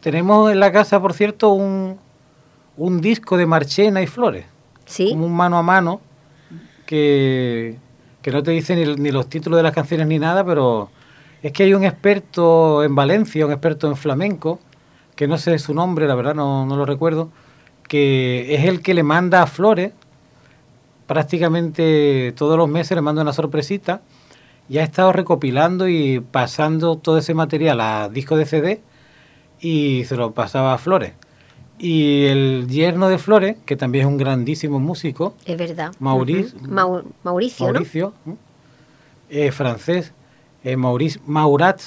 tenemos 0.00 0.50
en 0.50 0.58
la 0.60 0.72
casa, 0.72 1.00
por 1.00 1.12
cierto, 1.12 1.50
un, 1.50 1.98
un 2.76 3.00
disco 3.00 3.36
de 3.36 3.46
Marchena 3.46 4.00
y 4.02 4.06
Flores. 4.06 4.46
Sí, 4.84 5.10
como 5.10 5.26
un 5.26 5.34
mano 5.36 5.58
a 5.58 5.62
mano 5.62 6.00
que, 6.86 7.76
que 8.22 8.30
no 8.30 8.42
te 8.42 8.52
dice 8.52 8.76
ni, 8.76 8.94
ni 8.94 9.10
los 9.10 9.28
títulos 9.28 9.56
de 9.58 9.62
las 9.64 9.72
canciones 9.74 10.06
ni 10.06 10.18
nada, 10.18 10.44
pero 10.44 10.90
es 11.42 11.52
que 11.52 11.62
hay 11.64 11.74
un 11.74 11.84
experto 11.84 12.82
en 12.84 12.94
Valencia, 12.94 13.46
un 13.46 13.52
experto 13.52 13.86
en 13.88 13.96
flamenco, 13.96 14.58
que 15.14 15.26
no 15.28 15.38
sé 15.38 15.58
su 15.58 15.74
nombre, 15.74 16.06
la 16.06 16.14
verdad 16.14 16.34
no, 16.34 16.66
no 16.66 16.76
lo 16.76 16.84
recuerdo, 16.86 17.30
que 17.88 18.54
es 18.54 18.64
el 18.64 18.82
que 18.82 18.94
le 18.94 19.02
manda 19.02 19.42
a 19.42 19.46
Flores, 19.46 19.92
prácticamente 21.06 22.32
todos 22.36 22.56
los 22.58 22.68
meses 22.68 22.94
le 22.96 23.02
manda 23.02 23.22
una 23.22 23.32
sorpresita, 23.32 24.02
y 24.68 24.78
ha 24.78 24.82
estado 24.82 25.12
recopilando 25.12 25.88
y 25.88 26.18
pasando 26.20 26.96
todo 26.96 27.18
ese 27.18 27.34
material 27.34 27.80
a 27.80 28.08
disco 28.08 28.36
de 28.36 28.46
CD 28.46 28.80
y 29.60 30.02
se 30.04 30.16
lo 30.16 30.32
pasaba 30.32 30.74
a 30.74 30.78
Flores. 30.78 31.12
Y 31.78 32.24
el 32.26 32.66
yerno 32.68 33.08
de 33.08 33.18
Flores, 33.18 33.56
que 33.64 33.76
también 33.76 34.06
es 34.06 34.10
un 34.10 34.16
grandísimo 34.18 34.80
músico, 34.80 35.36
es 35.44 35.56
verdad. 35.56 35.92
Maurice-. 36.00 36.56
Mau- 36.62 37.04
Mauricio, 37.22 37.66
¿no? 37.66 37.72
Mauricio, 37.74 38.12
¿no? 38.24 38.36
eh, 39.30 39.52
francés, 39.52 40.12
eh, 40.66 40.76
Maurice 40.76 41.20
Maurat, 41.26 41.80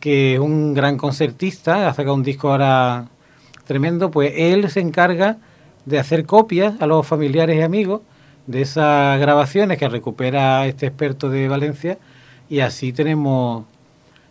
que 0.00 0.34
es 0.34 0.40
un 0.40 0.72
gran 0.72 0.96
concertista, 0.96 1.88
ha 1.88 1.92
sacado 1.92 2.14
un 2.14 2.22
disco 2.22 2.50
ahora 2.50 3.10
tremendo, 3.66 4.10
pues 4.10 4.32
él 4.34 4.70
se 4.70 4.80
encarga 4.80 5.36
de 5.84 5.98
hacer 5.98 6.24
copias 6.24 6.80
a 6.80 6.86
los 6.86 7.06
familiares 7.06 7.58
y 7.58 7.60
amigos 7.60 8.00
de 8.46 8.62
esas 8.62 9.20
grabaciones 9.20 9.76
que 9.76 9.90
recupera 9.90 10.66
este 10.66 10.86
experto 10.86 11.28
de 11.28 11.48
Valencia 11.48 11.98
y 12.48 12.60
así 12.60 12.94
tenemos 12.94 13.66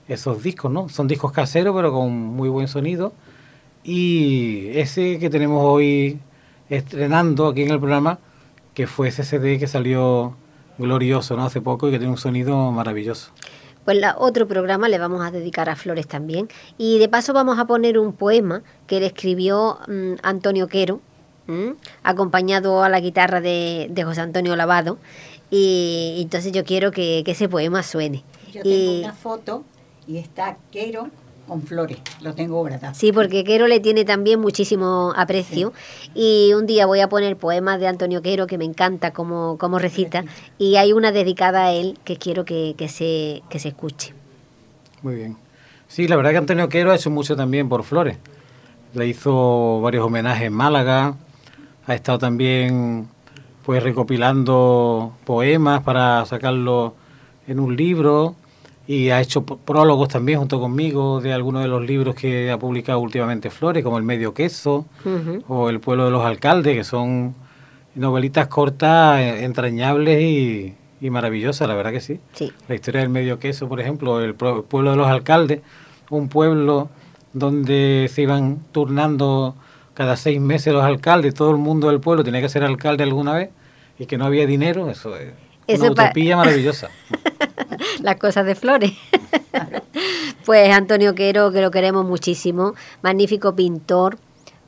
esos 0.07 0.41
discos, 0.41 0.71
¿no? 0.71 0.89
Son 0.89 1.07
discos 1.07 1.31
caseros 1.31 1.75
pero 1.75 1.93
con 1.93 2.11
muy 2.11 2.49
buen 2.49 2.67
sonido 2.67 3.13
y 3.83 4.69
ese 4.73 5.19
que 5.19 5.29
tenemos 5.29 5.61
hoy 5.63 6.17
estrenando 6.67 7.47
aquí 7.47 7.61
en 7.61 7.69
el 7.69 7.77
programa, 7.77 8.17
que 8.73 8.87
fue 8.87 9.09
ese 9.09 9.23
CD 9.23 9.59
que 9.59 9.67
salió 9.67 10.35
glorioso, 10.79 11.37
¿no? 11.37 11.45
Hace 11.45 11.61
poco 11.61 11.89
y 11.89 11.91
que 11.91 11.99
tiene 11.99 12.11
un 12.11 12.17
sonido 12.17 12.71
maravilloso. 12.71 13.31
Pues 13.85 13.97
la, 13.97 14.15
otro 14.17 14.47
programa 14.47 14.87
le 14.89 14.97
vamos 14.97 15.25
a 15.25 15.31
dedicar 15.31 15.69
a 15.69 15.75
Flores 15.75 16.07
también. 16.07 16.47
Y 16.77 16.99
de 16.99 17.09
paso 17.09 17.33
vamos 17.33 17.59
a 17.59 17.65
poner 17.65 17.97
un 17.99 18.13
poema 18.13 18.63
que 18.87 18.99
le 18.99 19.07
escribió 19.07 19.79
mm, 19.87 20.13
Antonio 20.23 20.67
Quero, 20.67 21.01
¿m? 21.47 21.75
acompañado 22.03 22.83
a 22.83 22.89
la 22.89 22.99
guitarra 22.99 23.41
de, 23.41 23.87
de 23.89 24.03
José 24.03 24.21
Antonio 24.21 24.55
Lavado. 24.55 24.97
Y, 25.51 26.19
entonces 26.21 26.51
yo 26.51 26.63
quiero 26.63 26.91
que, 26.91 27.21
que 27.25 27.31
ese 27.31 27.47
poema 27.49 27.83
suene. 27.83 28.23
Yo 28.51 28.63
tengo 28.63 28.75
Y- 28.75 28.99
una 29.03 29.13
foto 29.13 29.63
y 30.07 30.17
está 30.17 30.57
Quero 30.71 31.09
con 31.47 31.61
flores. 31.61 31.97
Lo 32.21 32.33
tengo 32.33 32.59
guardado. 32.59 32.93
Sí, 32.93 33.11
porque 33.11 33.43
Quero 33.43 33.67
le 33.67 33.79
tiene 33.79 34.05
también 34.05 34.39
muchísimo 34.39 35.13
aprecio. 35.15 35.73
Y 36.15 36.53
un 36.53 36.65
día 36.65 36.85
voy 36.85 37.01
a 37.01 37.09
poner 37.09 37.37
poemas 37.37 37.79
de 37.79 37.87
Antonio 37.87 38.21
Quero, 38.21 38.47
que 38.47 38.57
me 38.57 38.65
encanta 38.65 39.11
cómo, 39.11 39.57
cómo 39.57 39.79
recita. 39.79 40.23
Y 40.57 40.77
hay 40.77 40.93
una 40.93 41.11
dedicada 41.11 41.65
a 41.65 41.71
él 41.73 41.97
que 42.03 42.17
quiero 42.17 42.45
que, 42.45 42.75
que 42.77 42.87
se, 42.87 43.41
que 43.49 43.59
se 43.59 43.69
escuche. 43.69 44.13
Muy 45.01 45.15
bien. 45.15 45.37
Sí, 45.87 46.07
la 46.07 46.15
verdad 46.15 46.31
que 46.31 46.37
Antonio 46.37 46.69
Quero 46.69 46.91
ha 46.91 46.95
hecho 46.95 47.09
mucho 47.09 47.35
también 47.35 47.69
por 47.69 47.83
Flores. 47.83 48.17
Le 48.93 49.07
hizo 49.07 49.81
varios 49.81 50.05
homenajes 50.05 50.47
en 50.47 50.53
Málaga. 50.53 51.15
Ha 51.85 51.95
estado 51.95 52.19
también 52.19 53.07
pues 53.65 53.81
recopilando 53.81 55.13
poemas 55.25 55.83
para 55.83 56.25
sacarlos 56.25 56.93
en 57.47 57.59
un 57.59 57.75
libro 57.75 58.35
y 58.87 59.09
ha 59.09 59.21
hecho 59.21 59.45
prólogos 59.45 60.09
también 60.09 60.39
junto 60.39 60.59
conmigo 60.59 61.21
de 61.21 61.33
algunos 61.33 61.61
de 61.61 61.69
los 61.69 61.85
libros 61.85 62.15
que 62.15 62.51
ha 62.51 62.57
publicado 62.57 62.99
últimamente 62.99 63.49
Flores, 63.49 63.83
como 63.83 63.97
El 63.97 64.03
Medio 64.03 64.33
Queso 64.33 64.85
o 65.47 65.69
El 65.69 65.79
Pueblo 65.79 66.05
de 66.05 66.11
los 66.11 66.25
Alcaldes, 66.25 66.75
que 66.75 66.83
son 66.83 67.35
novelitas 67.95 68.47
cortas, 68.47 69.19
eh, 69.19 69.45
entrañables 69.45 70.21
y, 70.21 70.75
y 70.99 71.09
maravillosas, 71.09 71.67
la 71.67 71.75
verdad 71.75 71.91
que 71.91 72.01
sí. 72.01 72.19
Sí. 72.33 72.51
La 72.67 72.75
historia 72.75 73.01
del 73.01 73.09
medio 73.09 73.39
queso, 73.39 73.67
por 73.67 73.79
ejemplo, 73.79 74.21
el 74.21 74.35
pueblo 74.35 74.91
de 74.91 74.97
los 74.97 75.07
alcaldes, 75.07 75.61
un 76.09 76.29
pueblo 76.29 76.89
donde 77.33 78.09
se 78.11 78.21
iban 78.21 78.59
turnando 78.71 79.55
cada 79.93 80.15
seis 80.15 80.39
meses 80.39 80.73
los 80.73 80.83
alcaldes, 80.83 81.33
todo 81.33 81.51
el 81.51 81.57
mundo 81.57 81.87
del 81.87 81.99
pueblo 81.99 82.23
tenía 82.23 82.41
que 82.41 82.49
ser 82.49 82.63
alcalde 82.63 83.03
alguna 83.03 83.33
vez 83.33 83.49
y 83.99 84.05
que 84.05 84.17
no 84.17 84.25
había 84.25 84.47
dinero, 84.47 84.89
eso 84.89 85.15
es 85.15 85.33
Eso 85.67 85.83
una 85.83 85.91
utopía 85.91 86.37
maravillosa. 86.37 86.89
las 88.01 88.15
cosas 88.17 88.45
de 88.45 88.55
Flores. 88.55 88.93
pues 90.45 90.73
Antonio 90.75 91.15
Quero, 91.15 91.51
que 91.51 91.61
lo 91.61 91.71
queremos 91.71 92.05
muchísimo, 92.05 92.73
magnífico 93.01 93.55
pintor, 93.55 94.17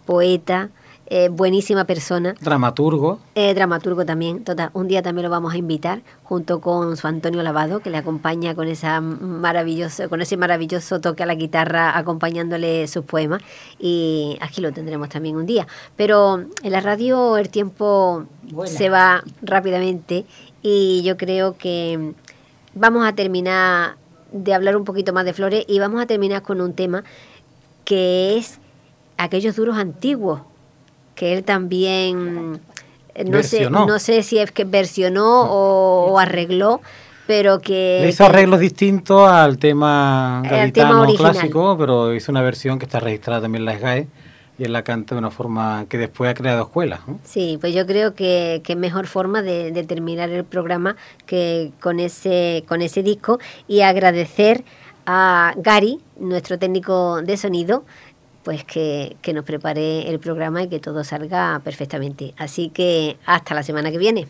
poeta, 0.06 0.70
eh, 1.08 1.30
buenísima 1.30 1.86
persona, 1.86 2.34
Dramaturgo, 2.42 3.20
eh, 3.36 3.54
dramaturgo 3.54 4.06
también. 4.06 4.44
Total, 4.44 4.72
un 4.74 4.88
día 4.88 5.04
también 5.04 5.24
lo 5.24 5.30
vamos 5.30 5.54
a 5.54 5.58
invitar 5.58 6.02
junto 6.24 6.62
con 6.62 6.98
su 6.98 7.06
Antonio 7.06 7.44
Lavado, 7.44 7.80
que 7.80 7.92
le 7.92 7.98
acompaña 7.98 8.56
con 8.56 8.68
esa 8.68 9.02
maravilloso, 9.02 10.10
con 10.10 10.22
ese 10.22 10.36
maravilloso 10.36 11.02
toque 11.02 11.22
a 11.22 11.28
la 11.28 11.36
guitarra, 11.36 11.96
acompañándole 11.96 12.88
sus 12.88 13.06
poemas. 13.06 13.44
Y 13.78 14.40
aquí 14.42 14.62
lo 14.62 14.72
tendremos 14.72 15.10
también 15.10 15.36
un 15.36 15.46
día. 15.46 15.68
Pero 15.96 16.44
en 16.64 16.72
la 16.72 16.82
radio 16.82 17.38
el 17.38 17.50
tiempo 17.50 18.26
se 18.66 18.90
va 18.90 19.24
rápidamente 19.44 20.26
y 20.64 21.04
yo 21.04 21.18
creo 21.18 21.56
que 21.56 22.16
vamos 22.76 23.08
a 23.08 23.14
terminar 23.14 23.96
de 24.32 24.54
hablar 24.54 24.76
un 24.78 24.84
poquito 24.84 25.14
más 25.14 25.26
de 25.26 25.34
flores 25.34 25.66
y 25.68 25.80
vamos 25.80 26.02
a 26.02 26.06
terminar 26.06 26.42
con 26.44 26.62
un 26.62 26.74
tema 26.74 27.04
que 27.86 28.38
es 28.38 28.60
aquellos 29.18 29.56
duros 29.56 29.78
antiguos 29.78 30.42
que 31.16 31.34
él 31.34 31.44
también 31.44 32.60
eh, 33.16 33.24
no 33.24 33.42
sé 33.44 33.70
no 33.70 34.00
sé 34.00 34.24
si 34.24 34.38
es 34.38 34.52
que 34.52 34.66
versionó 34.66 35.44
o, 35.44 36.12
o 36.12 36.20
arregló 36.20 36.82
pero 37.28 37.60
que... 37.60 38.02
Le 38.04 38.10
hizo 38.10 38.24
arreglos 38.26 38.60
distintos 38.60 39.28
al 39.28 39.58
tema 39.58 40.42
Al 40.42 40.48
gaditano 40.50 40.90
tema 40.90 41.02
original. 41.02 41.32
clásico, 41.32 41.76
pero 41.76 42.14
hizo 42.14 42.32
una 42.32 42.42
versión 42.42 42.78
que 42.78 42.86
está 42.86 43.00
registrada 43.00 43.42
también 43.42 43.62
en 43.62 43.66
la 43.66 43.78
SGAE 43.80 44.08
y 44.58 44.64
él 44.64 44.74
la 44.74 44.84
canta 44.84 45.16
de 45.16 45.20
una 45.20 45.32
forma 45.32 45.86
que 45.90 45.98
después 45.98 46.30
ha 46.32 46.34
creado 46.34 46.64
escuelas. 46.64 47.02
¿no? 47.08 47.20
Sí, 47.24 47.58
pues 47.60 47.74
yo 47.74 47.86
creo 47.86 48.14
que, 48.14 48.62
que 48.64 48.76
mejor 48.76 49.08
forma 49.08 49.42
de, 49.42 49.72
de 49.72 49.84
terminar 49.84 50.30
el 50.30 50.46
programa 50.46 50.96
que 51.26 51.72
con 51.82 52.00
ese, 52.00 52.64
con 52.68 52.82
ese 52.82 53.04
disco 53.04 53.40
y 53.68 53.82
agradecer 53.82 54.64
a 55.06 55.54
Gary, 55.58 56.00
nuestro 56.20 56.58
técnico 56.58 57.22
de 57.22 57.38
sonido, 57.38 57.86
pues 58.44 58.64
que, 58.64 59.18
que 59.22 59.34
nos 59.34 59.44
prepare 59.44 60.10
el 60.10 60.20
programa 60.20 60.64
y 60.64 60.70
que 60.70 60.80
todo 60.80 61.04
salga 61.04 61.60
perfectamente. 61.64 62.34
Así 62.38 62.70
que 62.70 63.18
hasta 63.26 63.56
la 63.56 63.64
semana 63.64 63.92
que 63.92 63.98
viene. 63.98 64.28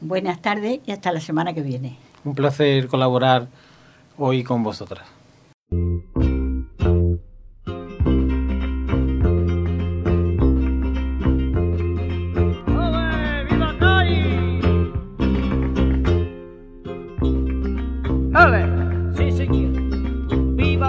Buenas 0.00 0.40
tardes 0.40 0.80
y 0.86 0.92
hasta 0.92 1.12
la 1.12 1.20
semana 1.20 1.54
que 1.54 1.62
viene. 1.62 1.98
Un 2.24 2.34
placer 2.34 2.88
colaborar 2.88 3.48
hoy 4.16 4.42
con 4.42 4.62
vosotras. 4.62 5.06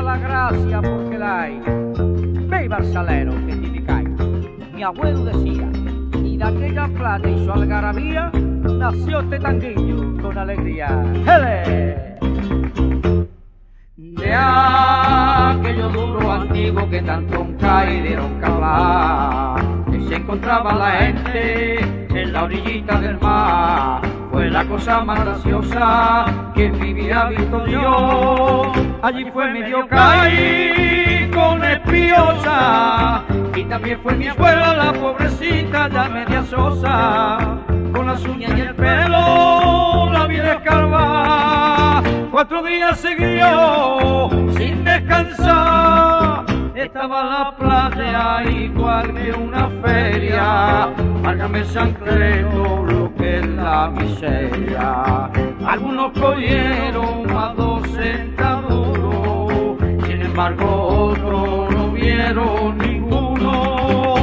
La 0.09 0.17
gracia 0.17 0.81
porque 0.81 1.19
la 1.19 1.41
hay. 1.41 1.59
Viva 1.59 2.77
el 2.77 2.85
salero 2.91 3.31
que 3.45 3.55
tiene 3.55 3.83
cae. 3.83 4.07
Mi 4.73 4.81
abuelo 4.81 5.23
decía, 5.25 5.69
y 6.23 6.35
de 6.35 6.43
aquella 6.43 6.87
plata 6.87 7.29
y 7.29 7.45
su 7.45 7.51
algarabía, 7.51 8.31
nació 8.33 9.19
este 9.19 9.39
tanguillo 9.39 10.19
con 10.19 10.35
alegría. 10.35 10.87
¡Hele! 11.27 12.17
De 13.97 14.33
aquello 14.33 15.89
duro 15.89 16.31
antiguo 16.31 16.89
que 16.89 17.01
tanto 17.03 17.45
cae 17.59 18.01
que 18.01 18.45
hablar, 18.45 19.85
que 19.91 19.99
se 20.07 20.15
encontraba 20.15 20.73
la 20.73 20.91
gente 20.91 21.79
en 22.19 22.33
la 22.33 22.45
orillita 22.45 22.99
del 22.99 23.19
mar. 23.19 24.01
Fue 24.31 24.49
la 24.49 24.65
cosa 24.65 25.03
más 25.03 25.23
graciosa 25.23 26.25
que 26.55 26.71
vivía 26.71 27.25
visto 27.25 27.63
Dios. 27.65 28.88
Allí 29.01 29.25
fue 29.31 29.51
mi 29.53 29.63
Dios 29.63 29.85
caí 29.89 31.31
con 31.33 31.63
espiosa. 31.63 33.23
Y 33.55 33.63
también 33.63 33.99
fue 34.03 34.13
mi 34.15 34.27
abuela, 34.27 34.73
la 34.73 34.93
pobrecita, 34.93 35.87
ya 35.87 36.09
media 36.09 36.43
sosa. 36.43 37.37
Con 37.93 38.07
las 38.07 38.23
uñas 38.25 38.51
y 38.57 38.61
el 38.61 38.75
pelo 38.75 40.09
la 40.11 40.27
vi 40.27 40.35
descarvar. 40.37 42.03
Cuatro 42.29 42.61
días 42.63 42.99
seguidos 42.99 44.31
sin 44.57 44.83
descansar. 44.83 46.45
Estaba 46.75 47.23
la 47.23 47.55
playa 47.57 48.49
igual 48.49 49.13
que 49.13 49.31
una 49.31 49.69
feria. 49.81 50.89
Márgame 51.23 51.63
Sancredo 51.63 52.85
lo 52.85 53.15
que 53.15 53.39
es 53.39 53.47
la 53.47 53.89
miseria. 53.89 55.29
Algunos 55.65 56.11
cogieron 56.19 57.29
a 57.31 57.53
dos 57.53 57.87
centavos. 57.91 58.58
Embargo, 60.39 60.87
otros 61.11 61.69
no 61.75 61.91
vieron 61.91 62.77
ninguno. 62.77 64.15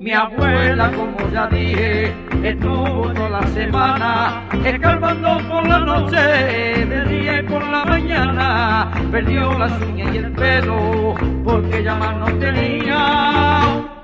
Mi 0.00 0.10
abuela, 0.10 0.90
como 0.90 1.30
ya 1.30 1.46
dije, 1.46 2.12
estuvo 2.42 3.12
toda 3.12 3.28
la 3.28 3.46
semana 3.46 4.42
escarbando 4.64 5.38
por 5.48 5.68
la 5.68 5.78
noche, 5.78 6.16
de 6.16 7.04
día 7.04 7.38
y 7.38 7.42
por 7.44 7.62
la 7.62 7.84
mañana. 7.84 8.90
Perdió 9.12 9.56
las 9.56 9.80
uñas 9.82 10.12
y 10.12 10.16
el 10.16 10.32
pelo 10.32 11.14
porque 11.44 11.84
ya 11.84 11.94
más 11.94 12.16
no 12.16 12.26
tenía. 12.40 13.95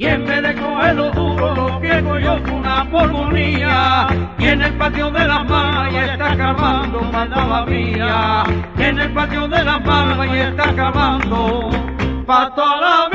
Y 0.00 0.06
en 0.06 0.24
vez 0.26 0.40
de 0.42 0.54
cogerlo 0.54 1.10
duro, 1.10 1.54
lo 1.56 1.80
que 1.80 2.00
cogió 2.04 2.38
fue 2.44 2.52
una 2.52 2.88
pulmonía. 2.88 4.06
Y 4.38 4.46
en 4.46 4.62
el 4.62 4.72
patio 4.74 5.10
de 5.10 5.26
las 5.26 5.44
malvas 5.44 5.92
está 5.92 6.32
acabando 6.34 7.02
mandaba 7.02 7.66
mía. 7.66 8.44
Y 8.78 8.82
en 8.84 9.00
el 9.00 9.12
patio 9.12 9.48
de 9.48 9.64
las 9.64 9.84
malvas 9.84 10.32
está 10.32 10.70
acabando 10.70 11.70
pa' 12.24 12.54
toda 12.54 12.80
la 12.80 13.08